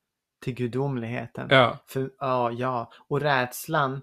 till 0.41 0.55
gudomligheten. 0.55 1.49
Ja, 1.51 1.79
För, 1.87 2.11
ja, 2.19 2.51
ja. 2.51 2.93
Och 3.09 3.21
rädslan 3.21 4.03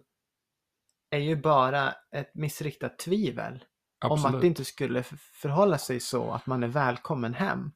är 1.10 1.20
ju 1.20 1.36
bara 1.36 1.94
ett 2.12 2.36
missriktat 2.36 3.00
tvivel 3.00 3.64
om 4.06 4.12
absolut. 4.12 4.36
att 4.36 4.42
det 4.42 4.48
inte 4.48 4.66
skulle 4.66 5.04
förhålla 5.42 5.78
sig 5.78 6.00
så 6.00 6.32
att 6.32 6.46
man 6.46 6.64
är 6.64 6.68
välkommen 6.68 7.34
hem. 7.34 7.72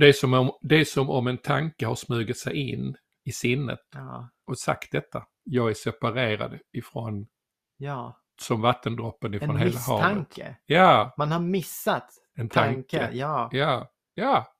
Det, 0.00 0.08
är 0.08 0.12
som 0.12 0.34
om, 0.34 0.50
det 0.60 0.84
som 0.88 1.10
om 1.10 1.26
en 1.26 1.38
tanke 1.38 1.86
har 1.86 1.94
smugit 1.94 2.38
sig 2.38 2.70
in 2.70 2.96
i 3.24 3.32
sinnet 3.32 3.78
Ja, 3.94 4.30
och 4.46 4.58
sagt 4.58 4.92
detta. 4.92 5.26
Jag 5.44 5.70
är 5.70 5.74
separerad 5.74 6.58
ifrån, 6.72 7.26
ja. 7.76 8.20
som 8.42 8.60
vattendroppen 8.60 9.34
ifrån 9.34 9.50
En 9.50 9.56
hela 9.56 9.78
havet. 9.80 10.16
misstanke. 10.16 10.56
Ja, 10.66 11.14
Man 11.18 11.32
har 11.32 11.40
missat 11.40 12.08
en 12.34 12.48
tanke. 12.48 12.98
tanke. 12.98 13.16
Ja, 13.16 13.48
Ja, 13.52 13.90
ja. 14.14 14.52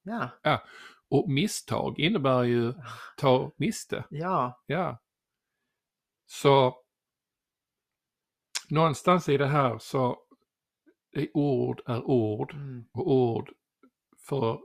ja, 0.42 0.62
Och 1.11 1.31
misstag 1.31 1.98
innebär 1.98 2.42
ju 2.44 2.72
ta 3.16 3.53
miste. 3.57 4.05
ja. 4.11 4.62
Ja. 4.66 4.98
Så 6.26 6.76
någonstans 8.68 9.29
i 9.29 9.37
det 9.37 9.46
här 9.46 9.79
så 9.79 10.18
är 11.16 11.37
ord 11.37 11.83
är 11.87 12.03
ord 12.03 12.53
Mm, 12.55 12.85
och 12.94 13.12
ord 13.12 13.50
för, 14.29 14.61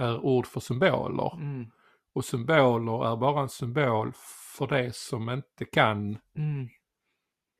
är 0.00 0.18
ord 0.20 0.46
för 0.46 0.60
symboler. 0.60 1.34
mm, 1.34 1.70
Och 2.14 2.24
symboler 2.24 3.12
är 3.12 3.16
bara 3.16 3.42
en 3.42 3.48
symbol 3.48 4.12
för 4.56 4.66
det 4.66 4.96
som 4.96 5.30
inte 5.30 5.64
kan 5.72 6.18
mm. 6.36 6.68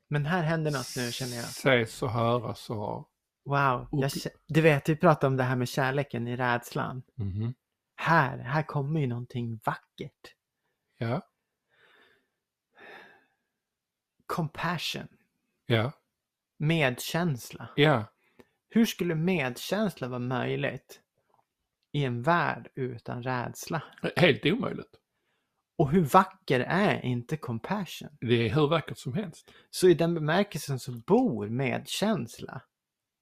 Men 0.09 0.25
här 0.25 0.43
händer 0.43 0.71
något 0.71 0.93
nu 0.97 1.11
känner 1.11 1.35
jag. 1.35 1.43
ses 1.45 2.03
och 2.03 2.09
höras 2.11 2.69
och... 2.69 3.07
Wow. 3.45 3.87
Jag, 3.91 4.11
du 4.47 4.61
vet, 4.61 4.89
vi 4.89 4.95
pratade 4.95 5.27
om 5.27 5.37
det 5.37 5.43
här 5.43 5.55
med 5.55 5.67
kärleken 5.69 6.27
i 6.27 6.35
rädslan. 6.35 7.03
Mhm. 7.15 7.53
Här, 7.95 8.37
här 8.37 8.63
kommer 8.63 8.99
ju 8.99 9.07
någonting 9.07 9.59
vackert. 9.65 10.35
Ja, 10.97 11.21
Compassion. 14.25 15.07
ja, 15.65 15.91
Medkänsla. 16.57 17.69
ja. 17.75 18.05
Hur 18.69 18.85
skulle 18.85 19.15
medkänsla 19.15 20.07
vara 20.07 20.19
möjligt 20.19 21.01
i 21.91 22.05
en 22.05 22.21
värld 22.21 22.69
utan 22.75 23.23
rädsla? 23.23 23.83
Helt 24.15 24.45
omöjligt. 24.45 24.97
Och 25.77 25.91
hur 25.91 26.01
vacker 26.01 26.59
är 26.59 27.05
inte 27.05 27.37
compassion? 27.37 28.09
Det 28.21 28.49
är 28.49 28.53
hur 28.53 28.67
vackert 28.67 28.97
som 28.97 29.13
helst. 29.13 29.51
Så 29.69 29.89
i 29.89 29.93
den 29.93 30.13
bemärkelsen 30.13 30.79
så 30.79 30.91
bor 30.91 31.49
medkänsla 31.49 32.61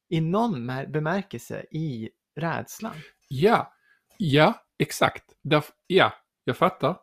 i 0.09 0.21
någon 0.21 0.69
mär- 0.69 0.87
bemärkelse 0.91 1.65
i 1.71 2.09
rädslan. 2.35 2.95
Ja, 3.27 3.73
ja, 4.17 4.65
exakt. 4.77 5.23
Därf- 5.43 5.71
ja, 5.87 6.13
jag 6.43 6.57
fattar. 6.57 6.99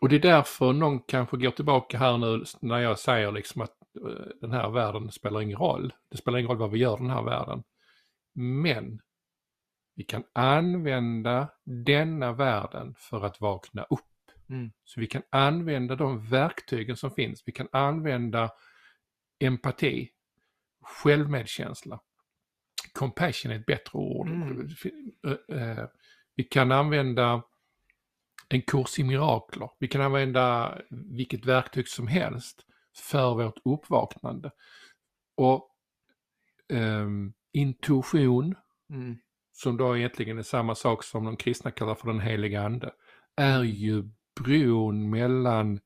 Och 0.00 0.08
det 0.08 0.16
är 0.16 0.20
därför 0.20 0.72
någon 0.72 1.00
kanske 1.00 1.36
går 1.36 1.50
tillbaka 1.50 1.98
här 1.98 2.18
nu 2.18 2.44
när 2.60 2.78
jag 2.78 2.98
säger 2.98 3.32
liksom 3.32 3.62
att 3.62 3.76
eh, 4.06 4.26
den 4.40 4.52
här 4.52 4.70
världen 4.70 5.12
spelar 5.12 5.40
ingen 5.40 5.58
roll. 5.58 5.92
Det 6.10 6.16
spelar 6.16 6.38
ingen 6.38 6.48
roll 6.48 6.58
vad 6.58 6.70
vi 6.70 6.78
gör 6.78 6.94
i 6.94 7.00
den 7.00 7.10
här 7.10 7.22
världen. 7.22 7.62
Men 8.34 9.00
vi 9.94 10.04
kan 10.04 10.24
använda 10.32 11.48
denna 11.64 12.32
världen 12.32 12.94
för 12.98 13.24
att 13.24 13.40
vakna 13.40 13.82
upp. 13.82 14.00
Mm. 14.48 14.72
Så 14.84 15.00
vi 15.00 15.06
kan 15.06 15.22
använda 15.30 15.96
de 15.96 16.26
verktygen 16.26 16.96
som 16.96 17.10
finns. 17.10 17.42
Vi 17.46 17.52
kan 17.52 17.68
använda 17.72 18.50
empati, 19.38 20.10
självmedkänsla. 20.80 22.00
Compassion 22.92 23.52
är 23.52 23.56
ett 23.56 23.66
bättre 23.66 23.98
ord. 23.98 24.28
Mm. 24.28 24.68
Eh, 25.26 25.58
eh, 25.58 25.86
Vi 26.34 26.44
kan 26.44 26.72
använda 26.72 27.42
en 28.48 28.62
kurs 28.62 28.98
i 28.98 29.04
mirakler. 29.04 29.70
Vi 29.78 29.88
kan 29.88 30.00
använda 30.00 30.78
vilket 30.90 31.46
verktyg 31.46 31.88
som 31.88 32.06
helst 32.06 32.66
för 32.96 33.34
vårt 33.34 33.58
uppvaknande. 33.64 34.50
Och 35.34 35.70
ehm, 36.68 37.32
intuition, 37.52 38.54
Mm 38.90 39.18
som 39.62 39.76
då 39.76 39.96
egentligen 39.96 40.38
är 40.38 40.42
samma 40.42 40.74
sak 40.74 41.04
som 41.04 41.24
de 41.24 41.36
kristna 41.36 41.70
kallar 41.70 41.94
för 41.94 42.06
den 42.06 42.20
heliga 42.20 42.62
ande, 42.62 42.92
är 43.36 43.62
ju 43.62 44.04
bron 44.40 45.10
mellan 45.10 45.80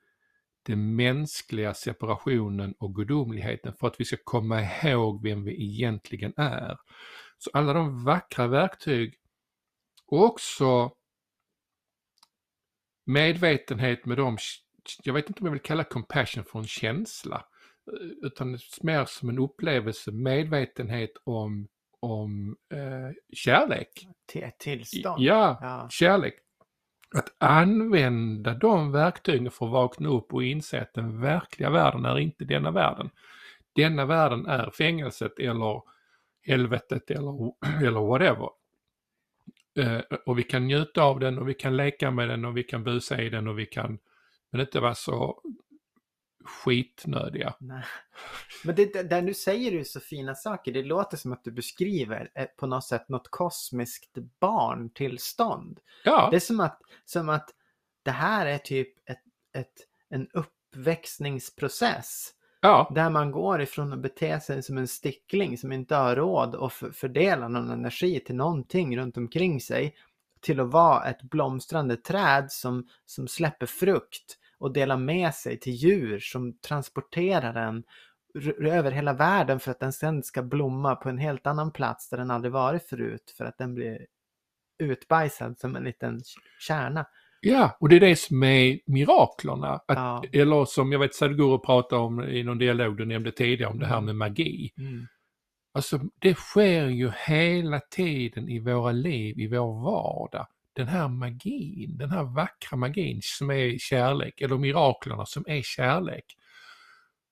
den 0.63 0.97
mänskliga 0.97 1.75
separationen 1.75 2.75
och 2.79 2.95
gudomligheten 2.95 3.75
för 3.75 3.87
att 3.87 4.01
vi 4.01 4.05
ska 4.05 4.17
komma 4.25 4.63
ihåg 4.63 5.23
vem 5.23 5.45
vi 5.45 5.65
egentligen 5.65 6.33
är. 6.37 6.77
Så 7.39 7.51
alla 7.53 7.73
de 7.73 8.05
vackra 8.05 8.47
verktyg 8.47 9.15
och 10.07 10.25
också 10.25 10.93
medvetenhet 13.07 14.07
med 14.07 14.17
dem, 14.17 14.39
jag 15.03 15.15
vet 15.15 15.29
inte 15.29 15.41
om 15.41 15.47
jag 15.47 15.53
vill 15.53 15.63
kalla 15.63 15.85
compassion 15.85 16.45
för 16.45 16.59
en 16.59 16.67
känsla, 16.67 17.47
eh, 17.93 18.27
utan 18.27 18.59
mer 18.83 19.05
som 19.05 19.29
en 19.29 19.39
upplevelse, 19.39 20.13
medvetenhet 20.13 21.13
om, 21.25 21.69
om 22.01 22.57
eh, 22.73 23.15
kärlek. 23.33 24.07
Tillstånd. 24.59 25.23
Ja, 25.23 25.59
Ja. 25.63 25.89
kärlek. 25.91 26.35
Att 27.17 27.29
använda 27.39 28.55
de 28.55 28.93
verktygen 28.93 29.51
för 29.51 29.67
att 29.67 29.73
vakna 29.73 30.09
upp 30.09 30.35
och 30.35 30.45
inse 30.45 30.81
att 30.83 30.95
den 30.95 31.21
verkliga 31.21 31.71
världen 31.71 32.05
är 32.05 32.19
inte 32.19 32.45
denna 32.45 32.71
världen. 32.71 33.11
Denna 33.75 34.05
världen 34.07 34.47
är 34.47 34.71
fängelset 34.71 35.39
eller 35.39 35.83
helvetet 36.47 37.11
eller, 37.11 37.53
eller 37.87 38.01
whatever. 38.01 38.49
Eh, 39.79 40.01
och 40.27 40.39
vi 40.39 40.43
kan 40.43 40.67
njuta 40.67 41.03
av 41.03 41.21
den 41.21 41.39
och 41.39 41.49
vi 41.49 41.55
kan 41.55 41.77
leka 41.77 42.11
med 42.11 42.29
den 42.29 42.45
och 42.45 42.57
vi 42.57 42.63
kan 42.63 42.85
busa 42.85 43.23
i 43.23 43.29
den 43.31 43.49
och 43.49 43.59
vi 43.59 43.67
kan, 43.67 43.99
men 44.53 44.61
inte 44.61 44.81
vara 44.81 44.95
så 44.95 45.43
skitnödiga. 46.47 47.55
Nej. 47.61 47.83
Men 48.65 48.75
det, 48.75 48.93
det- 48.93 49.03
där 49.03 49.23
nu 49.23 49.35
säger 49.35 49.71
du 49.73 49.85
så 49.85 50.01
fina 50.01 50.35
saker. 50.35 50.73
Det 50.73 50.83
låter 50.83 51.17
som 51.17 51.33
att 51.33 51.45
du 51.45 51.51
beskriver 51.51 52.31
eh, 52.35 52.45
på 52.57 52.67
något 52.67 52.85
sätt 52.85 53.09
något 53.09 53.29
kosmiskt 53.31 54.15
barntillstånd. 54.41 55.81
Ja, 56.05 56.29
Det 56.31 56.37
är 56.37 56.41
som 56.41 56.61
att, 56.61 56.81
som 57.05 57.29
att 57.29 57.51
det 58.03 58.11
här 58.11 58.47
är 58.47 58.59
typ 58.59 59.09
ett, 59.11 59.23
ett, 59.57 59.73
en 60.09 60.29
uppväxningsprocess. 61.17 62.31
ja, 62.61 62.91
Där 62.95 63.11
man 63.11 63.31
går 63.31 63.63
ifrån 63.63 63.93
att 63.93 63.99
bete 64.03 64.41
sig 64.41 64.63
som 64.63 64.79
en 64.79 64.89
stickling 64.89 65.59
som 65.59 65.73
inte 65.73 65.95
har 65.97 66.17
råd 66.17 66.55
att 66.55 66.73
fördela 66.97 67.49
någon 67.49 67.71
energi 67.71 68.21
till 68.21 68.35
någonting 68.37 68.99
runt 68.99 69.17
omkring 69.17 69.61
sig. 69.61 69.97
Till 70.41 70.61
att 70.61 70.71
vara 70.71 71.05
ett 71.05 71.23
blomstrande 71.23 71.97
träd 71.97 72.47
som, 72.53 72.89
som 73.07 73.29
släpper 73.29 73.67
frukt 73.67 74.39
och 74.59 74.73
delar 74.73 74.97
med 74.97 75.35
sig 75.35 75.61
till 75.61 75.73
djur 75.73 76.19
som 76.19 76.59
transporterar 76.59 77.53
den 77.53 77.85
över 78.61 78.91
hela 78.91 79.13
världen 79.13 79.61
för 79.61 79.71
att 79.71 79.81
den 79.81 79.93
sen 79.93 80.23
ska 80.23 80.43
blomma 80.43 80.97
på 80.97 81.09
en 81.09 81.19
helt 81.19 81.47
annan 81.47 81.73
plats 81.73 82.09
där 82.11 82.17
den 82.19 82.31
aldrig 82.31 82.53
varit 82.53 82.83
förut 82.83 83.35
för 83.37 83.45
att 83.45 83.59
den 83.59 83.75
blir 83.75 84.07
utbajsad 84.79 85.59
som 85.59 85.77
en 85.77 85.85
liten 85.85 86.21
kärna. 86.61 87.07
ja, 87.41 87.77
och 87.81 87.89
det 87.89 87.97
är 87.97 88.01
det 88.01 88.17
som 88.17 88.43
är 88.43 88.79
miraklerna. 88.87 89.69
Att, 89.69 89.85
Ja. 89.87 90.25
Eller 90.33 90.65
som 90.65 90.93
jag 90.93 90.99
vet 90.99 91.15
Sadhguru 91.15 91.59
pratade 91.59 92.03
om 92.03 92.21
i 92.25 92.43
någon 92.43 92.59
dialog 92.59 92.97
du 92.97 93.05
nämnde 93.05 93.33
tidigare 93.33 93.71
om 93.71 93.79
det 93.79 93.87
här 93.87 94.01
med 94.01 94.17
magi. 94.17 94.73
Mm. 94.79 95.07
Alltså 95.75 96.01
det 96.19 96.35
sker 96.35 96.87
ju 96.87 97.11
hela 97.27 97.81
tiden 97.81 98.49
i 98.49 98.61
våra 98.61 98.93
liv, 98.93 99.39
i 99.39 99.49
vår 99.49 99.83
vardag. 99.85 100.47
Den 100.77 100.89
här 100.89 101.09
magin, 101.09 101.97
den 101.99 102.11
här 102.11 102.25
vackra 102.25 102.77
magin 102.77 103.21
som 103.23 103.51
är 103.51 103.79
kärlek, 103.79 104.41
eller 104.41 104.59
miraklerna 104.59 105.27
som 105.27 105.45
är 105.47 105.63
kärlek. 105.63 106.37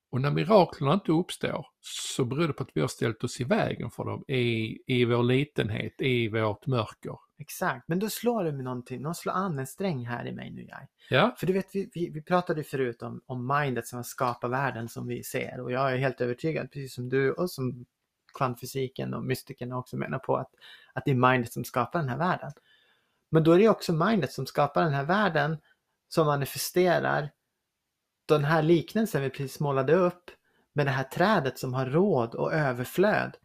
Och 0.09 0.21
när 0.21 0.31
miraklerna 0.31 0.93
inte 0.93 1.11
uppstår 1.11 1.67
så 1.81 2.25
beror 2.25 2.47
det 2.47 2.53
på 2.53 2.63
att 2.63 2.69
vi 2.73 2.81
har 2.81 2.87
ställt 2.87 3.23
oss 3.23 3.41
i 3.41 3.43
vägen 3.43 3.91
för 3.91 4.05
dem 4.05 4.23
i, 4.27 4.77
i 4.87 5.05
vår 5.05 5.23
litenhet, 5.23 6.01
i 6.01 6.27
vårt 6.27 6.67
mörker. 6.67 7.17
Exakt, 7.37 7.87
men 7.87 7.99
då 7.99 8.09
slår 8.09 8.43
du 8.43 8.51
med 8.51 8.63
någonting, 8.63 9.01
någon 9.01 9.15
slår 9.15 9.33
an 9.33 9.59
en 9.59 9.67
sträng 9.67 10.05
här 10.05 10.27
i 10.27 10.31
mig 10.31 10.51
nu 10.51 10.65
jag. 10.69 10.87
Ja, 11.09 11.35
För 11.37 11.47
du 11.47 11.53
vet, 11.53 11.75
vi, 11.75 11.89
vi, 11.93 12.09
vi 12.09 12.21
pratade 12.21 12.63
förut 12.63 13.01
om, 13.01 13.21
om 13.25 13.47
mindet 13.47 13.87
som 13.87 13.97
har 13.97 14.03
skapat 14.03 14.51
världen 14.51 14.89
som 14.89 15.07
vi 15.07 15.23
ser 15.23 15.59
och 15.59 15.71
jag 15.71 15.93
är 15.93 15.97
helt 15.97 16.21
övertygad, 16.21 16.71
precis 16.71 16.95
som 16.95 17.09
du 17.09 17.31
och 17.31 17.51
som 17.51 17.85
kvantfysiken 18.37 19.13
och 19.13 19.23
mystikerna 19.23 19.77
också 19.77 19.97
menar 19.97 20.19
på 20.19 20.35
att, 20.35 20.51
att 20.93 21.05
det 21.05 21.11
är 21.11 21.31
mindet 21.31 21.53
som 21.53 21.63
skapar 21.63 21.99
den 21.99 22.09
här 22.09 22.17
världen. 22.17 22.51
Men 23.31 23.43
då 23.43 23.51
är 23.51 23.59
det 23.59 23.69
också 23.69 23.93
mindet 23.93 24.31
som 24.31 24.45
skapar 24.45 24.83
den 24.83 24.93
här 24.93 25.05
världen 25.05 25.57
som 26.07 26.27
manifesterar 26.27 27.31
den 28.27 28.43
här 28.43 28.63
liknelsen 28.63 29.21
vi 29.21 29.29
precis 29.29 29.59
målade 29.59 29.95
upp 29.95 30.31
med 30.73 30.85
det 30.85 30.91
här 30.91 31.03
trädet 31.03 31.59
som 31.59 31.73
har 31.73 31.85
råd 31.85 32.35
och 32.35 32.53
överflöd 32.53 33.37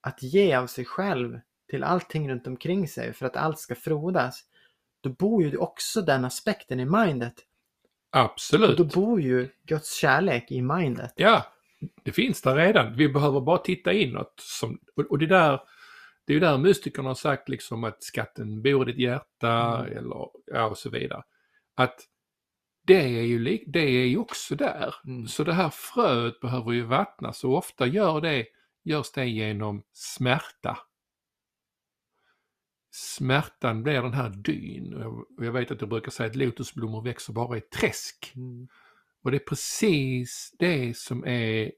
att 0.00 0.22
ge 0.22 0.54
av 0.54 0.66
sig 0.66 0.84
själv 0.84 1.40
till 1.70 1.84
allting 1.84 2.30
runt 2.30 2.46
omkring 2.46 2.88
sig 2.88 3.12
för 3.12 3.26
att 3.26 3.36
allt 3.36 3.58
ska 3.58 3.74
frodas. 3.74 4.44
Då 5.00 5.10
bor 5.10 5.42
ju 5.42 5.56
också 5.56 6.02
den 6.02 6.24
aspekten 6.24 6.80
i 6.80 6.84
mindet 6.84 7.34
och 8.12 8.20
absolut. 8.20 8.78
då 8.78 8.84
bor 8.84 9.20
ju 9.20 9.48
Guds 9.66 9.94
kärlek 9.94 10.50
i 10.50 10.62
mindet. 10.62 11.12
Ja, 11.16 11.46
det 12.02 12.12
finns 12.12 12.42
där 12.42 12.56
redan. 12.56 12.96
Vi 12.96 13.08
behöver 13.08 13.40
bara 13.40 13.58
titta 13.58 13.92
inåt. 13.92 14.34
Som, 14.36 14.78
och 15.08 15.18
det 15.18 15.26
där, 15.26 15.60
det 16.30 16.34
är 16.34 16.34
ju 16.34 16.40
där 16.40 16.58
mystikerna 16.58 17.08
har 17.08 17.14
sagt 17.14 17.48
liksom 17.48 17.84
att 17.84 18.02
skatten 18.02 18.62
bor 18.62 18.88
i 18.88 18.92
ditt 18.92 19.00
hjärta 19.00 19.78
Mm. 19.78 19.98
eller 19.98 20.28
ja, 20.46 20.66
och 20.66 20.78
så 20.78 20.90
vidare. 20.90 21.22
Att 21.74 22.00
det 22.86 23.18
är 23.18 23.22
ju, 23.22 23.58
det 23.66 23.80
är 23.80 24.06
ju 24.06 24.18
också 24.18 24.54
där. 24.54 24.94
Mm. 25.04 25.26
Så 25.26 25.44
det 25.44 25.52
här 25.52 25.70
fröet 25.70 26.40
behöver 26.40 26.72
ju 26.72 26.82
vattnas 26.82 27.44
och 27.44 27.56
ofta 27.56 27.86
gör 27.86 28.20
det, 28.20 28.46
görs 28.84 29.12
det 29.12 29.26
genom 29.26 29.82
smärta. 29.92 30.78
Smärtan 32.90 33.82
blir 33.82 34.02
den 34.02 34.14
här 34.14 34.30
dyn. 34.30 34.94
Och 34.94 35.26
jag 35.38 35.52
vet 35.52 35.70
att 35.70 35.80
jag 35.80 35.90
brukar 35.90 36.10
säga 36.10 36.30
att 36.30 36.36
lotusblommor 36.36 37.02
växer 37.02 37.32
bara 37.32 37.56
i 37.58 37.60
träsk. 37.60 38.32
Mm. 38.36 38.68
Och 39.22 39.30
det 39.30 39.36
är 39.36 39.48
precis 39.48 40.54
det 40.58 40.96
som 40.96 41.26
är 41.26 41.72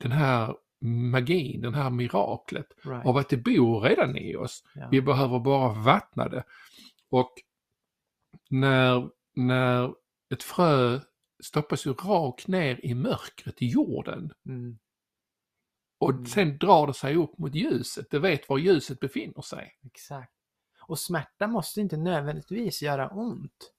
den 0.00 0.12
här 0.12 0.54
magin, 0.84 1.60
den 1.60 1.74
här 1.74 1.90
miraklet 1.90 2.66
Right. 2.82 3.06
av 3.06 3.16
att 3.16 3.28
det 3.28 3.36
bor 3.36 3.80
redan 3.80 4.16
i 4.16 4.36
oss. 4.36 4.64
Ja. 4.74 4.88
Vi 4.90 5.02
behöver 5.02 5.38
bara 5.38 5.72
vattna 5.72 6.28
det. 6.28 6.44
Och 7.10 7.32
när, 8.50 9.10
när 9.34 9.94
ett 10.34 10.42
frö 10.42 11.00
stoppas 11.42 11.86
ju 11.86 11.92
rakt 11.92 12.46
ner 12.48 12.80
i 12.86 12.94
mörkret 12.94 13.62
i 13.62 13.66
jorden 13.66 14.32
Mm. 14.46 14.78
och 15.98 16.10
Mm. 16.10 16.26
sen 16.26 16.58
drar 16.58 16.86
det 16.86 16.94
sig 16.94 17.16
upp 17.16 17.38
mot 17.38 17.54
ljuset, 17.54 18.10
det 18.10 18.18
vet 18.18 18.48
var 18.48 18.58
ljuset 18.58 19.00
befinner 19.00 19.42
sig. 19.42 19.78
Exakt. 19.86 20.32
Och 20.86 20.98
smärta 20.98 21.46
måste 21.46 21.80
inte 21.80 21.96
nödvändigtvis 21.96 22.82
göra 22.82 23.08
ont. 23.08 23.72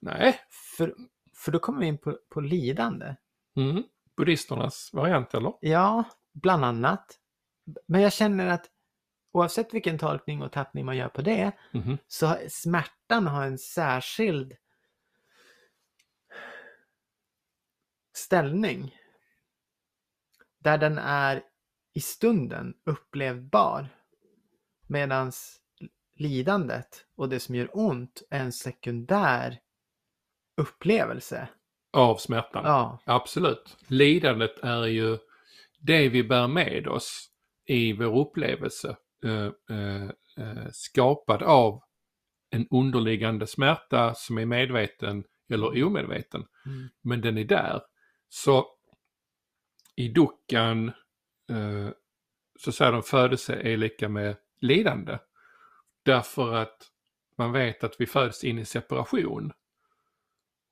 Nej, 0.00 0.38
För, 0.76 0.94
för 1.34 1.52
då 1.52 1.58
kommer 1.58 1.80
vi 1.80 1.86
in 1.86 1.98
på, 1.98 2.18
på 2.28 2.40
lidande. 2.40 3.16
mm. 3.56 3.82
buddhisternas 4.16 4.90
variant 4.92 5.34
eller? 5.34 5.52
Ja, 5.60 6.04
bland 6.42 6.64
annat. 6.64 7.18
Men 7.86 8.00
jag 8.00 8.12
känner 8.12 8.46
att 8.46 8.70
oavsett 9.32 9.74
vilken 9.74 9.98
tolkning 9.98 10.42
och 10.42 10.52
tappning 10.52 10.84
man 10.84 10.96
gör 10.96 11.08
på 11.08 11.22
det 11.22 11.52
Mhm. 11.72 11.98
så 12.06 12.36
smärtan 12.48 13.26
har 13.26 13.44
en 13.46 13.58
särskild 13.58 14.56
ställning. 18.12 18.96
Där 20.58 20.78
den 20.78 20.98
är 20.98 21.42
i 21.92 22.00
stunden 22.00 22.74
upplevbar. 22.84 23.88
Medan 24.86 25.32
lidandet 26.14 27.04
och 27.16 27.28
det 27.28 27.40
som 27.40 27.54
gör 27.54 27.68
ont 27.72 28.22
är 28.30 28.40
en 28.40 28.52
sekundär 28.52 29.60
upplevelse. 30.56 31.48
Av 31.92 32.16
smärtan. 32.16 32.64
Ja, 32.64 32.98
Absolut. 33.04 33.76
Lidandet 33.86 34.58
är 34.58 34.86
ju 34.86 35.18
det 35.78 36.08
vi 36.08 36.24
bär 36.24 36.48
med 36.48 36.86
oss 36.86 37.30
i 37.66 37.92
vår 37.92 38.20
upplevelse. 38.20 38.96
Eh, 39.24 39.76
eh, 39.76 40.10
eh, 40.36 40.70
skapad 40.72 41.42
av 41.42 41.82
en 42.50 42.68
underliggande 42.70 43.46
smärta 43.46 44.14
som 44.14 44.38
är 44.38 44.46
medveten 44.46 45.24
eller 45.48 45.84
omedveten. 45.84 46.46
Mm. 46.66 46.88
Men 47.02 47.20
den 47.20 47.38
är 47.38 47.44
där. 47.44 47.80
Så 48.28 48.66
i 49.96 50.08
duckan 50.08 50.88
eh, 51.50 51.88
så 52.58 52.72
säger 52.72 52.92
de 52.92 53.02
födelse 53.02 53.54
är 53.54 53.76
lika 53.76 54.08
med 54.08 54.36
lidande. 54.60 55.18
Därför 56.02 56.54
att 56.54 56.90
man 57.36 57.52
vet 57.52 57.84
att 57.84 58.00
vi 58.00 58.06
föds 58.06 58.44
in 58.44 58.58
i 58.58 58.64
separation. 58.64 59.52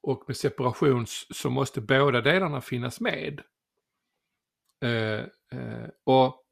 Och 0.02 0.24
med 0.26 0.36
separation 0.36 1.04
så 1.08 1.50
måste 1.50 1.80
båda 1.80 2.20
delarna 2.20 2.60
finnas 2.60 3.00
med. 3.00 3.42
Eh, 4.84 5.20
eh, 5.60 5.88
och 6.04 6.42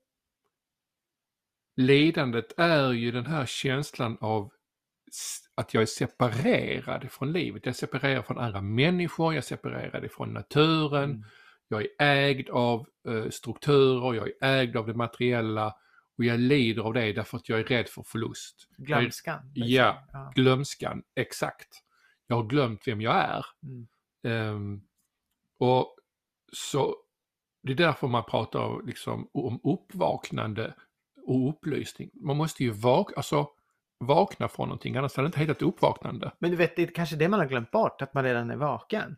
lidandet 1.77 2.59
är 2.59 2.93
ju 2.93 3.11
den 3.11 3.27
här 3.27 3.47
känslan 3.47 4.18
av 4.20 4.51
att 5.55 5.75
jag 5.75 5.83
är 5.83 5.87
separerad 5.87 7.11
från 7.11 7.33
livet. 7.33 7.66
Jag 7.66 7.70
är 7.72 7.77
separerad 7.77 8.27
från 8.27 8.39
andra 8.39 8.61
människor, 8.61 9.33
jag 9.35 9.39
är 9.39 9.43
separerad 9.43 10.11
från 10.11 10.33
naturen, 10.33 11.11
Mm. 11.11 11.25
jag 11.68 11.83
är 11.83 11.89
ägd 11.99 12.51
av 12.51 12.87
eh, 13.09 13.29
strukturer, 13.31 14.14
jag 14.14 14.29
är 14.29 14.59
ägd 14.61 14.77
av 14.77 14.87
det 14.87 14.95
materiella 14.95 15.75
och 16.18 16.25
jag 16.25 16.41
lider 16.41 16.83
av 16.83 16.95
det 16.95 17.12
därför 17.12 17.37
att 17.37 17.49
jag 17.49 17.59
är 17.61 17.64
rädd 17.64 17.89
för 17.89 18.03
förlust. 18.03 18.68
glömskan. 18.77 19.51
Ja. 19.55 20.07
ja. 20.12 20.33
Glömskan, 20.35 21.03
exakt. 21.14 21.68
Jag 22.27 22.37
har 22.37 22.45
glömt 22.45 22.89
vem 22.89 23.01
jag 23.01 23.16
är. 23.16 23.47
Mm. 23.62 23.87
Ehm, 24.27 24.81
och 25.59 25.97
så 26.53 26.97
det 27.64 27.72
är 27.72 27.76
därför 27.76 28.08
man 28.08 28.24
pratar 28.24 28.60
om, 28.60 28.86
liksom, 28.86 29.28
om 29.32 29.60
uppvaknande 29.64 30.74
och 31.26 31.48
upplysning. 31.48 32.10
Man 32.14 32.36
måste 32.36 32.64
ju 32.64 32.70
vak 32.70 33.16
alltså, 33.16 33.48
vakna 33.98 34.48
från 34.48 34.68
någonting, 34.68 34.96
annars 34.96 35.16
hade 35.16 35.26
det 35.26 35.28
inte 35.28 35.40
hetat 35.40 35.62
uppvaknande. 35.62 36.32
Men 36.38 36.50
du 36.50 36.56
vet, 36.56 36.76
det 36.76 36.82
är 36.82 36.86
kanske 36.86 37.16
det 37.16 37.28
man 37.28 37.40
har 37.40 37.46
glömt 37.46 37.70
bort, 37.70 38.02
att 38.02 38.14
man 38.14 38.24
redan 38.24 38.50
är 38.50 38.56
vaken. 38.56 39.16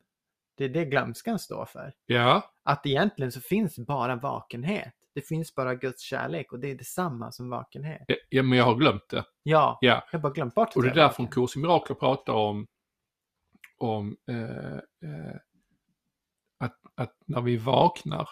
Det 0.57 0.65
är 0.65 0.69
det 0.69 0.85
glömskan 0.85 1.39
står 1.39 1.65
för. 1.65 1.93
Ja, 2.07 2.43
Att 2.63 2.87
egentligen 2.87 3.33
så 3.33 3.41
finns 3.41 3.79
bara 3.79 4.17
vakenhet. 4.17 4.95
Det 5.15 5.21
finns 5.23 5.55
bara 5.55 5.75
Guds 5.75 6.03
kärlek 6.03 6.53
och 6.53 6.61
det 6.61 6.71
är 6.71 6.75
detsamma 6.75 7.33
som 7.33 7.51
vakenhet. 7.51 8.03
ja, 8.29 8.43
men 8.43 8.59
jag 8.59 8.65
har 8.65 8.75
glömt 8.75 9.09
det. 9.09 9.25
Ja, 9.43 9.79
Ja, 9.81 10.07
jag 10.13 10.19
har 10.19 10.23
bara 10.23 10.33
glömt 10.33 10.55
bort 10.55 10.69
att 10.69 10.77
och 10.77 10.83
det 10.83 10.91
är 10.91 10.95
därför 10.95 11.23
en 11.23 11.29
kurs 11.29 11.57
i 11.57 11.59
mirakler 11.59 11.97
pratar 11.97 12.33
om, 12.33 12.67
om 13.79 14.17
eh, 14.31 14.77
eh, 15.11 15.37
att, 16.59 16.77
att 16.95 17.13
när 17.27 17.41
vi 17.41 17.57
vaknar 17.57 18.29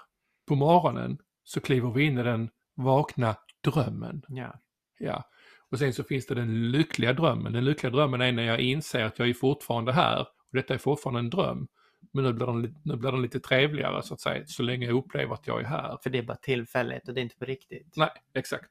på 0.49 0.55
morgonen 0.55 1.18
så 1.45 1.61
kliver 1.61 1.91
vi 1.91 2.05
in 2.05 2.18
i 2.18 2.22
den 2.22 2.51
vakna 2.75 3.37
drömmen. 3.64 4.22
Ja. 4.29 4.61
Ja. 4.99 5.25
Och 5.70 5.79
sen 5.79 5.93
så 5.93 6.05
finns 6.05 6.27
det 6.27 6.35
den 6.35 6.70
lyckliga 6.70 7.12
drömmen. 7.12 7.53
Den 7.53 7.64
lyckliga 7.64 7.91
drömmen 7.91 8.20
är 8.20 8.33
när 8.33 8.43
jag 8.43 8.61
inser 8.61 9.05
att 9.05 9.18
jag 9.18 9.29
är 9.29 9.35
fortfarande 9.35 9.93
här 9.93 10.20
och 10.20 10.29
detta 10.53 10.75
är 10.75 10.79
fortfarande 10.79 11.20
en 11.20 11.31
dröm. 11.31 11.68
Men 12.12 12.25
nu 12.25 12.33
blir, 12.33 12.47
den, 12.47 12.77
nu 12.83 12.97
blir 12.97 13.12
den 13.12 13.22
lite 13.22 13.41
trevligare 13.41 14.03
så 14.03 14.14
att 14.14 14.20
säga, 14.20 14.47
så 14.47 14.62
länge 14.62 14.87
jag 14.87 14.97
upplever 14.97 15.35
att 15.35 15.47
jag 15.47 15.61
är 15.61 15.64
här. 15.64 15.99
För 16.03 16.11
det 16.11 16.18
är 16.18 16.22
bara 16.22 16.37
tillfälligt 16.37 17.09
och 17.09 17.14
det 17.14 17.20
är 17.20 17.22
inte 17.22 17.37
på 17.37 17.45
riktigt. 17.45 17.97
Nej, 17.97 18.11
exakt. 18.35 18.70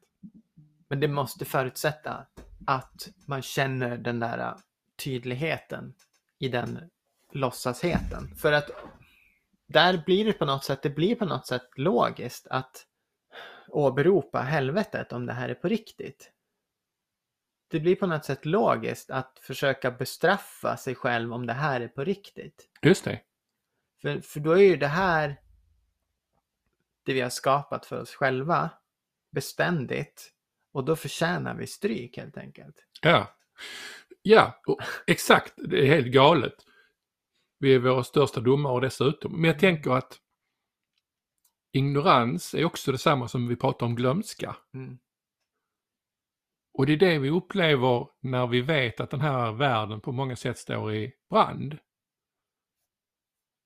Men 0.90 1.00
det 1.00 1.08
måste 1.08 1.46
förutsätta 1.46 2.26
att 2.68 3.10
man 3.28 3.42
känner 3.42 3.98
den 3.98 4.20
där 4.20 4.40
äh, 4.40 4.54
tydligheten 5.04 5.94
i 6.40 6.48
den 6.48 6.80
låtsasheten. 7.32 8.36
För 8.36 8.52
att 8.52 8.70
där 9.68 10.04
blir 10.06 10.26
det 10.26 10.34
på 10.34 10.46
något 10.46 10.64
sätt, 10.64 10.82
det 10.82 10.90
blir 10.90 11.16
på 11.16 11.26
något 11.26 11.48
sätt 11.48 11.70
logiskt 11.76 12.48
att 12.48 12.86
åberopa 13.68 14.42
helvetet 14.42 15.14
om 15.14 15.26
det 15.26 15.34
här 15.34 15.50
är 15.50 15.56
på 15.56 15.68
riktigt. 15.68 16.32
Det 17.68 17.80
blir 17.80 17.96
på 17.96 18.08
något 18.08 18.26
sätt 18.26 18.46
logiskt 18.46 19.12
att 19.12 19.40
försöka 19.42 19.92
bestraffa 19.92 20.78
sig 20.78 20.96
själv 20.96 21.34
om 21.34 21.46
det 21.46 21.54
här 21.54 21.82
är 21.82 21.88
på 21.88 22.04
riktigt. 22.04 22.70
Just 22.82 23.06
det. 23.06 23.22
För, 24.02 24.22
för 24.22 24.40
då 24.40 24.52
är 24.52 24.64
ju 24.64 24.78
det 24.78 24.88
här 24.88 25.40
det 27.04 27.14
vi 27.14 27.22
har 27.22 27.30
skapat 27.30 27.86
för 27.86 28.02
oss 28.02 28.16
själva 28.16 28.70
beständigt 29.32 30.34
och 30.72 30.86
då 30.86 30.96
förtjänar 30.96 31.56
vi 31.56 31.68
stryk 31.68 32.18
helt 32.18 32.38
enkelt. 32.38 32.76
Ja. 33.02 33.36
Ja, 34.22 34.62
och, 34.66 34.82
exakt. 35.08 35.54
Det 35.56 35.82
är 35.82 35.86
helt 35.86 36.08
galet. 36.08 36.56
Vi 37.64 37.74
är 37.74 37.80
våra 37.80 38.04
största 38.04 38.40
domare 38.40 38.82
dessutom. 38.82 39.32
Men 39.32 39.44
jag 39.44 39.60
tänker 39.60 39.92
att 39.92 40.20
ignorans 41.72 42.54
är 42.54 42.66
också 42.66 42.92
detsamma 42.92 43.28
som 43.28 43.48
vi 43.48 43.56
pratar 43.56 43.86
om 43.86 43.96
glömska. 43.96 44.56
Mm. 44.74 44.98
Och 46.74 46.86
det 46.86 46.94
är 46.94 46.98
det 46.98 47.20
vi 47.20 47.30
upplever 47.30 48.08
när 48.20 48.48
vi 48.48 48.62
vet 48.62 49.00
att 49.00 49.10
den 49.10 49.22
här 49.22 49.52
världen 49.52 50.02
på 50.02 50.12
många 50.12 50.36
sätt 50.36 50.58
står 50.58 50.94
i 50.94 51.14
brand. 51.30 51.78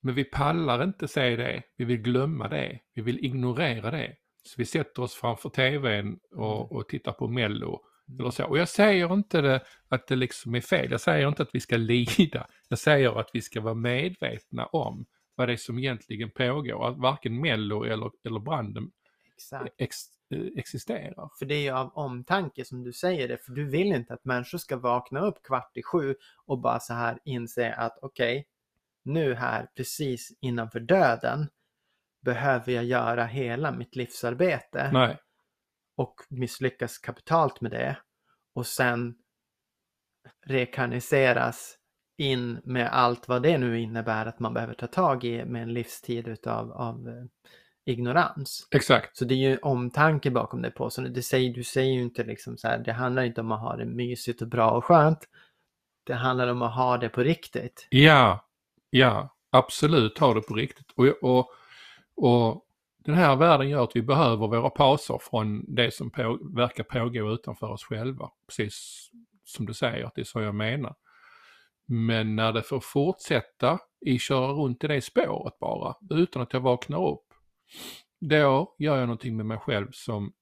Men 0.01 0.15
vi 0.15 0.23
pallar 0.23 0.83
inte 0.83 1.07
se 1.07 1.35
det, 1.35 1.63
vi 1.75 1.85
vill 1.85 2.01
glömma 2.01 2.47
det, 2.47 2.79
vi 2.93 3.01
vill 3.01 3.25
ignorera 3.25 3.91
det. 3.91 4.15
Så 4.43 4.55
vi 4.57 4.65
sätter 4.65 5.01
oss 5.01 5.15
framför 5.15 5.49
tvn 5.49 6.19
och, 6.31 6.71
och 6.71 6.89
tittar 6.89 7.11
på 7.11 7.27
Mello 7.27 7.86
eller 8.19 8.29
så. 8.29 8.45
Och 8.45 8.57
jag 8.57 8.69
säger 8.69 9.13
inte 9.13 9.41
det, 9.41 9.61
att 9.89 10.07
det 10.07 10.15
liksom 10.15 10.55
är 10.55 10.61
fel, 10.61 10.91
jag 10.91 11.01
säger 11.01 11.27
inte 11.27 11.43
att 11.43 11.55
vi 11.55 11.59
ska 11.59 11.77
lida. 12.17 12.47
Jag 12.69 12.79
säger 12.79 13.19
att 13.19 13.29
vi 13.33 13.41
ska 13.41 13.61
vara 13.61 13.73
medvetna 13.73 14.65
om 14.65 15.05
vad 15.35 15.47
det 15.49 15.53
är 15.53 15.57
som 15.57 15.79
egentligen 15.79 16.29
pågår. 16.29 16.87
Att 16.87 16.97
varken 16.97 17.41
Mello 17.41 17.83
eller, 17.83 18.11
eller 18.23 18.39
branden 18.39 18.91
ex, 19.77 19.97
eh, 20.29 20.39
existerar. 20.57 21.29
För 21.39 21.45
det 21.45 21.55
är 21.55 21.61
ju 21.61 21.71
av 21.71 21.91
omtanke 21.93 22.65
som 22.65 22.83
du 22.83 22.93
säger 22.93 23.27
det, 23.27 23.37
för 23.37 23.51
du 23.51 23.69
vill 23.69 23.87
inte 23.87 24.13
att 24.13 24.25
människor 24.25 24.57
ska 24.57 24.77
vakna 24.77 25.19
upp 25.19 25.43
kvart 25.43 25.77
i 25.77 25.83
sju 25.83 26.15
och 26.45 26.59
bara 26.59 26.79
så 26.79 26.93
här 26.93 27.19
inse 27.23 27.73
att 27.73 27.97
okej, 28.01 28.47
nu 29.03 29.33
här 29.33 29.67
precis 29.75 30.37
innanför 30.41 30.79
döden 30.79 31.47
behöver 32.21 32.73
jag 32.73 32.83
göra 32.83 33.25
hela 33.25 33.71
mitt 33.71 33.95
livsarbete 33.95 34.89
Nej, 34.93 35.17
och 35.97 36.15
misslyckas 36.29 36.97
kapitalt 36.97 37.61
med 37.61 37.71
det 37.71 37.97
och 38.55 38.67
sen 38.67 39.15
rekarniseras 40.45 41.77
in 42.17 42.59
med 42.63 42.89
allt 42.93 43.27
vad 43.27 43.43
det 43.43 43.57
nu 43.57 43.79
innebär 43.79 44.25
att 44.25 44.39
man 44.39 44.53
behöver 44.53 44.73
ta 44.73 44.87
tag 44.87 45.23
i 45.23 45.45
med 45.45 45.63
en 45.63 45.73
livstid 45.73 46.27
utav 46.27 46.71
av 46.71 47.07
eh, 47.07 47.25
ignorans. 47.93 48.67
exakt. 48.71 49.17
Så 49.17 49.25
det 49.25 49.33
är 49.33 49.49
ju 49.49 49.57
omtanke 49.57 50.31
bakom 50.31 50.61
det 50.61 50.71
på. 50.71 50.89
Så 50.89 51.01
det 51.01 51.23
säger, 51.23 51.53
du 51.53 51.63
säger 51.63 51.93
ju 51.93 52.01
inte 52.01 52.23
liksom 52.23 52.57
så 52.57 52.67
här, 52.67 52.77
det 52.77 52.93
handlar 52.93 53.23
inte 53.23 53.41
om 53.41 53.51
att 53.51 53.61
ha 53.61 53.75
det 53.75 53.85
mysigt 53.85 54.41
och 54.41 54.47
bra 54.47 54.71
och 54.71 54.85
skönt. 54.85 55.19
Det 56.05 56.13
handlar 56.13 56.47
om 56.47 56.61
att 56.61 56.75
ha 56.75 56.97
det 56.97 57.09
på 57.09 57.23
riktigt. 57.23 57.87
Ja, 57.89 58.49
ja, 58.89 59.35
absolut 59.51 60.17
har 60.19 60.35
det 60.35 60.41
på 60.41 60.53
riktigt. 60.53 60.91
Och, 60.95 61.23
och, 61.23 61.51
och 62.15 62.66
den 63.07 63.15
här 63.15 63.35
världen 63.35 63.69
gör 63.69 63.83
att 63.83 63.95
vi 63.95 64.01
behöver 64.01 64.47
våra 64.47 64.69
pauser 64.69 65.17
från 65.21 65.75
det 65.75 65.93
som 65.93 66.11
på, 66.11 66.39
verkar 66.55 66.83
pågå 66.83 67.31
utanför 67.33 67.67
oss 67.67 67.83
själva. 67.83 68.29
Precis 68.47 69.07
som 69.45 69.65
du 69.65 69.73
säger, 69.73 70.05
att 70.05 70.15
det 70.15 70.21
är 70.21 70.25
så 70.25 70.41
jag 70.41 70.55
menar. 70.55 70.95
Men 71.87 72.35
när 72.35 72.53
det 72.53 72.61
får 72.63 72.79
fortsätta 72.79 73.79
i 74.05 74.19
köra 74.19 74.47
runt 74.51 74.83
i 74.83 74.87
det 74.87 75.01
spåret 75.01 75.59
bara, 75.59 75.95
utan 76.09 76.41
att 76.41 76.53
jag 76.53 76.59
vaknar 76.59 77.07
upp, 77.07 77.25
då 78.19 78.75
gör 78.79 78.97
jag 78.97 79.07
någonting 79.07 79.37
med 79.37 79.45
mig 79.45 79.57
själv 79.57 79.87
som, 79.91 80.33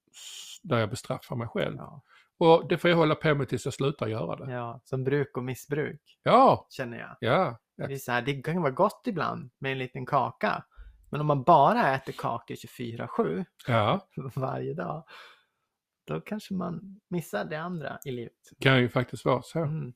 där 0.64 0.80
jag 0.80 0.90
bestraffar 0.90 1.36
mig 1.36 1.48
själv. 1.48 1.76
Ja, 1.78 2.02
Och 2.38 2.68
det 2.70 2.78
får 2.78 2.90
jag 2.90 2.98
hålla 2.98 3.16
på 3.16 3.36
med 3.36 3.50
tills 3.50 3.66
jag 3.66 3.74
slutar 3.74 4.08
göra 4.08 4.36
det. 4.46 4.54
ja, 4.54 4.82
som 4.84 5.04
bruk 5.04 5.38
och 5.38 5.44
missbruk 5.44 6.02
Ja, 6.24 6.68
känner 6.70 6.98
jag. 7.00 7.18
ja, 7.20 7.58
Det, 7.76 7.94
är 7.94 7.98
så 7.98 8.12
här, 8.12 8.22
det 8.22 8.42
kan 8.42 8.62
vara 8.62 8.72
gott 8.72 9.02
ibland 9.06 9.52
med 9.60 9.72
en 9.72 9.78
liten 9.78 10.06
kaka. 10.06 10.64
Men 11.16 11.22
om 11.22 11.28
man 11.28 11.44
bara 11.44 11.96
äter 11.96 12.14
kakor 12.14 12.56
24-7 12.56 13.46
ja. 13.68 14.08
varje 14.36 14.74
dag, 14.74 15.04
då 16.08 16.22
kanske 16.22 16.54
man 16.54 17.00
missar 17.10 17.46
det 17.46 17.56
andra 17.56 18.00
i 18.06 18.12
livet. 18.12 18.34
kan 18.60 18.80
ju 18.82 18.90
faktiskt 18.90 19.26
vara 19.26 19.42
så. 19.42 19.60
Mm. 19.60 19.94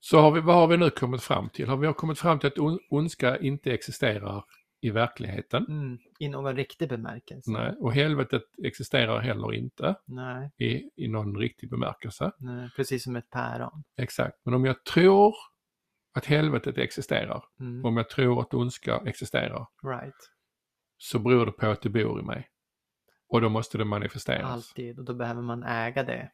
Så 0.00 0.20
har 0.20 0.30
vi, 0.30 0.40
vad 0.40 0.54
har 0.54 0.66
vi 0.66 0.76
nu 0.76 0.90
kommit 0.90 1.22
fram 1.22 1.50
till? 1.50 1.68
Har 1.68 1.76
vi 1.76 1.92
kommit 1.92 2.18
fram 2.18 2.38
till 2.38 2.46
att 2.46 2.58
on, 2.58 2.78
ondska 2.90 3.38
inte 3.38 3.72
existerar 3.72 4.44
i 4.80 4.90
verkligheten? 4.90 5.66
Mm. 5.68 5.98
I 6.18 6.28
någon 6.28 6.56
riktig 6.56 6.88
bemärkelse. 6.88 7.50
Nej. 7.50 7.74
Och 7.80 7.92
helvetet 7.92 8.42
existerar 8.64 9.20
heller 9.20 9.54
inte 9.54 9.94
Nej, 10.04 10.50
i, 10.58 11.04
i 11.04 11.08
någon 11.08 11.36
riktig 11.36 11.70
bemärkelse. 11.70 12.32
nej, 12.38 12.70
precis 12.76 13.04
som 13.04 13.16
ett 13.16 13.30
päron. 13.30 13.84
Exakt. 13.96 14.36
Men 14.44 14.54
om 14.54 14.64
jag 14.64 14.84
tror 14.84 15.34
att 16.14 16.24
helvetet 16.26 16.78
existerar, 16.78 17.44
Mm. 17.60 17.84
om 17.84 17.96
jag 17.96 18.08
tror 18.08 18.40
att 18.40 18.54
ondska 18.54 19.02
existerar, 19.06 19.66
Right. 19.82 20.30
så 20.98 21.18
beror 21.18 21.46
det 21.46 21.52
på 21.52 21.66
att 21.66 21.82
det 21.82 21.88
bor 21.90 22.20
i 22.20 22.22
mig. 22.22 22.48
Och 23.28 23.40
då 23.40 23.48
måste 23.48 23.78
det 23.78 23.84
manifesteras. 23.84 24.50
Alltid. 24.50 24.98
Och 24.98 25.04
då 25.04 25.14
behöver 25.14 25.42
man 25.42 25.62
äga 25.64 26.02
det. 26.02 26.30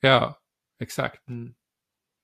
Ja, 0.00 0.38
exakt. 0.80 1.28
Mm. 1.28 1.54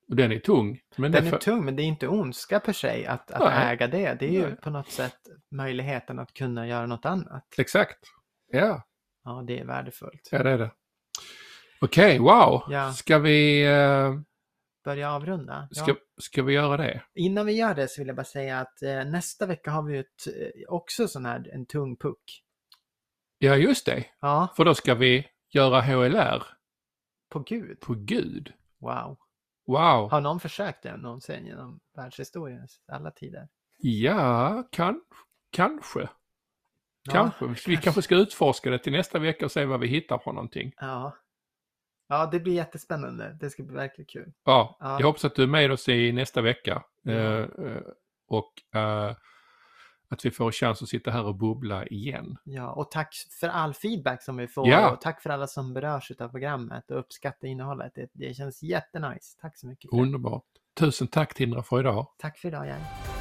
Och 0.08 0.16
den 0.16 0.32
är 0.32 0.38
tung. 0.38 0.80
Men 0.96 1.12
Den 1.12 1.26
är 1.26 1.30
för... 1.30 1.38
tung, 1.38 1.64
men 1.64 1.76
det 1.76 1.82
är 1.82 1.84
inte 1.84 2.08
ondska 2.08 2.60
per 2.60 2.72
se 2.72 3.06
att, 3.06 3.30
att 3.30 3.40
Nej. 3.40 3.72
äga 3.72 3.86
det. 3.88 4.14
Det 4.20 4.26
är 4.26 4.32
ju 4.32 4.42
Nej. 4.46 4.56
på 4.56 4.70
något 4.70 4.90
sätt 4.90 5.18
möjligheten 5.50 6.18
att 6.18 6.34
kunna 6.34 6.66
göra 6.66 6.86
något 6.86 7.06
annat. 7.06 7.46
Exakt. 7.58 7.98
Ja, 8.50 8.82
Ja, 9.24 9.42
det 9.46 9.58
är 9.58 9.64
värdefullt. 9.64 10.28
ja 10.30 10.42
det 10.42 10.50
är 10.50 10.58
det. 10.58 10.70
Okej, 11.80 12.18
wow. 12.18 12.62
Ja. 12.68 12.92
Ska 12.92 13.18
vi... 13.18 13.66
eh, 13.66 14.14
Börja 14.84 15.12
avrunda. 15.12 15.68
Ja. 15.70 15.82
Ska, 15.82 15.96
ska 16.20 16.42
vi 16.42 16.54
göra 16.54 16.76
det? 16.76 17.02
Innan 17.14 17.46
vi 17.46 17.52
gör 17.52 17.74
det 17.74 17.88
så 17.88 18.00
vill 18.00 18.08
jag 18.08 18.16
bara 18.16 18.24
säga 18.24 18.60
att 18.60 18.82
eh, 18.82 19.04
nästa 19.04 19.46
vecka 19.46 19.70
har 19.70 19.82
vi 19.82 19.98
ett, 19.98 20.26
eh, 20.26 20.68
också 20.68 21.08
sån 21.08 21.26
här 21.26 21.50
en 21.52 21.66
tung 21.66 21.96
puck. 21.96 22.42
Ja, 23.38 23.56
just 23.56 23.86
det. 23.86 24.04
Ja, 24.20 24.52
För 24.56 24.64
då 24.64 24.74
ska 24.74 24.94
vi 24.94 25.28
göra 25.50 25.80
HLR 25.80 26.42
på 27.30 27.38
Gud. 27.38 27.80
på 27.80 27.94
Gud. 27.94 28.52
Wow. 28.80 29.18
Wow. 29.66 30.10
Har 30.10 30.20
någon 30.20 30.40
försökt 30.40 30.82
det 30.82 30.96
någonsin 30.96 31.46
genom 31.46 31.80
världshistoriens 31.96 32.80
alla 32.92 33.10
tider? 33.10 33.48
Ja, 33.78 34.68
kan, 34.72 35.00
kanske. 35.50 36.08
Ja, 37.04 37.30
Kanske. 37.38 37.70
Vi 37.70 37.76
kanske 37.76 38.02
ska 38.02 38.16
utforska 38.16 38.70
det 38.70 38.78
till 38.78 38.92
nästa 38.92 39.18
vecka 39.18 39.44
och 39.44 39.52
se 39.52 39.64
vad 39.64 39.80
vi 39.80 39.86
hittar 39.86 40.18
på 40.18 40.32
någonting. 40.32 40.72
Ja. 40.76 41.16
Ja, 42.12 42.28
det 42.32 42.40
blir 42.40 42.52
jättespännande. 42.54 43.36
Det 43.40 43.50
ska 43.50 43.62
bli 43.62 43.76
verkligen 43.76 44.06
kul. 44.06 44.32
Ja, 44.44 44.76
Ja. 44.80 44.96
jag 45.00 45.06
hoppas 45.06 45.24
att 45.24 45.34
du 45.34 45.42
är 45.42 45.46
med 45.46 45.72
oss 45.72 45.88
i 45.88 46.12
nästa 46.12 46.40
vecka. 46.40 46.82
Eh, 47.08 47.14
eh, 47.16 47.80
och 48.28 48.52
eh, 48.80 49.16
att 50.08 50.24
vi 50.24 50.30
får 50.30 50.52
chans 50.52 50.82
att 50.82 50.88
sitta 50.88 51.10
här 51.10 51.24
och 51.24 51.34
bubbla 51.34 51.86
igen. 51.86 52.36
Ja, 52.44 52.72
och 52.72 52.90
tack 52.90 53.14
för 53.40 53.48
all 53.48 53.74
feedback 53.74 54.22
som 54.22 54.36
vi 54.36 54.48
får. 54.48 54.68
Ja. 54.68 54.90
Och 54.90 55.00
tack 55.00 55.22
för 55.22 55.30
alla 55.30 55.46
som 55.46 55.74
berörs 55.74 56.10
av 56.20 56.28
programmet 56.28 56.90
och 56.90 56.98
uppskattar 56.98 57.48
innehållet. 57.48 57.92
Det, 57.94 58.10
det 58.12 58.34
känns 58.34 58.62
jättenice. 58.62 59.38
Tack 59.40 59.58
så 59.58 59.66
mycket. 59.66 59.92
Underbart. 59.92 60.44
Tusen 60.78 61.08
tack 61.08 61.34
Tindra 61.34 61.62
för 61.62 61.80
idag. 61.80 62.06
Tack 62.18 62.38
för 62.38 62.48
idag, 62.48 62.66
Jan. 62.66 63.11